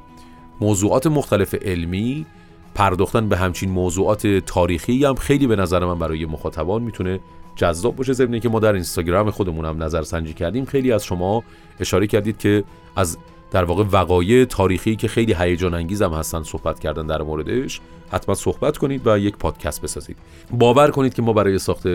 موضوعات 0.61 1.07
مختلف 1.07 1.55
علمی 1.55 2.27
پرداختن 2.75 3.29
به 3.29 3.37
همچین 3.37 3.71
موضوعات 3.71 4.27
تاریخی 4.27 5.05
هم 5.05 5.15
خیلی 5.15 5.47
به 5.47 5.57
نظر 5.57 5.85
من 5.85 5.99
برای 5.99 6.27
مخاطبان 6.27 6.83
می‌تونه 6.83 7.21
جذاب 7.57 7.97
باشه. 7.97 8.13
ضمن 8.13 8.41
که 8.41 8.49
ما 8.49 8.61
در 8.61 8.73
اینستاگرام 8.73 9.31
خودمون 9.31 9.65
هم 9.65 9.83
نظر 9.83 10.03
سنجی 10.03 10.35
کردیم. 10.35 10.65
خیلی 10.65 10.93
از 10.93 11.05
شما 11.05 11.43
اشاره 11.81 12.07
کردید 12.07 12.39
که 12.39 12.65
از 12.97 13.19
در 13.51 13.65
واقع 13.65 13.85
وقایع 13.93 14.45
تاریخی 14.45 14.97
که 14.97 15.09
خیلی 15.09 15.35
هیجان 15.39 15.75
انگیز 15.75 16.03
هم 16.03 16.13
هستن 16.13 16.43
صحبت 16.43 16.81
کردن 16.81 17.07
در 17.07 17.23
موردش 17.23 17.81
حتما 18.11 18.35
صحبت 18.35 18.79
کنید 18.79 19.07
و 19.07 19.19
یک 19.19 19.37
پادکست 19.37 19.83
بسازید. 19.83 20.17
باور 20.51 20.91
کنید 20.91 21.15
که 21.15 21.23
ما 21.23 21.33
برای 21.33 21.59
ساخت 21.59 21.87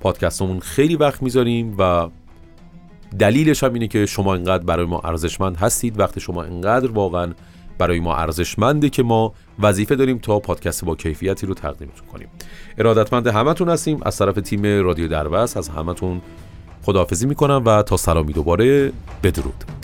پادکستمون 0.00 0.60
خیلی 0.60 0.96
وقت 0.96 1.22
می‌ذاریم 1.22 1.74
و 1.78 2.08
دلیلش 3.18 3.64
هم 3.64 3.72
اینه 3.74 3.88
که 3.88 4.06
شما 4.06 4.34
انقدر 4.34 4.64
برای 4.64 4.86
ما 4.86 5.00
ارزشمند 5.04 5.56
هستید. 5.56 6.00
وقتی 6.00 6.20
شما 6.20 6.42
انقدر 6.42 6.90
واقعا 6.90 7.32
برای 7.78 8.00
ما 8.00 8.16
ارزشمنده 8.16 8.90
که 8.90 9.02
ما 9.02 9.32
وظیفه 9.58 9.96
داریم 9.96 10.18
تا 10.18 10.38
پادکست 10.38 10.84
با 10.84 10.94
کیفیتی 10.94 11.46
رو 11.46 11.54
تقدیمتون 11.54 12.06
کنیم. 12.12 12.28
ارادتمند 12.78 13.26
همتون 13.26 13.68
هستیم. 13.68 14.00
از 14.02 14.18
طرف 14.18 14.34
تیم 14.34 14.62
رادیو 14.62 15.08
دربست 15.08 15.56
از 15.56 15.68
همتون 15.68 16.20
خداحافظی 16.82 17.26
می‌کنم 17.26 17.62
و 17.66 17.82
تا 17.82 17.96
سلامی 17.96 18.32
دوباره 18.32 18.92
بدرود. 19.22 19.75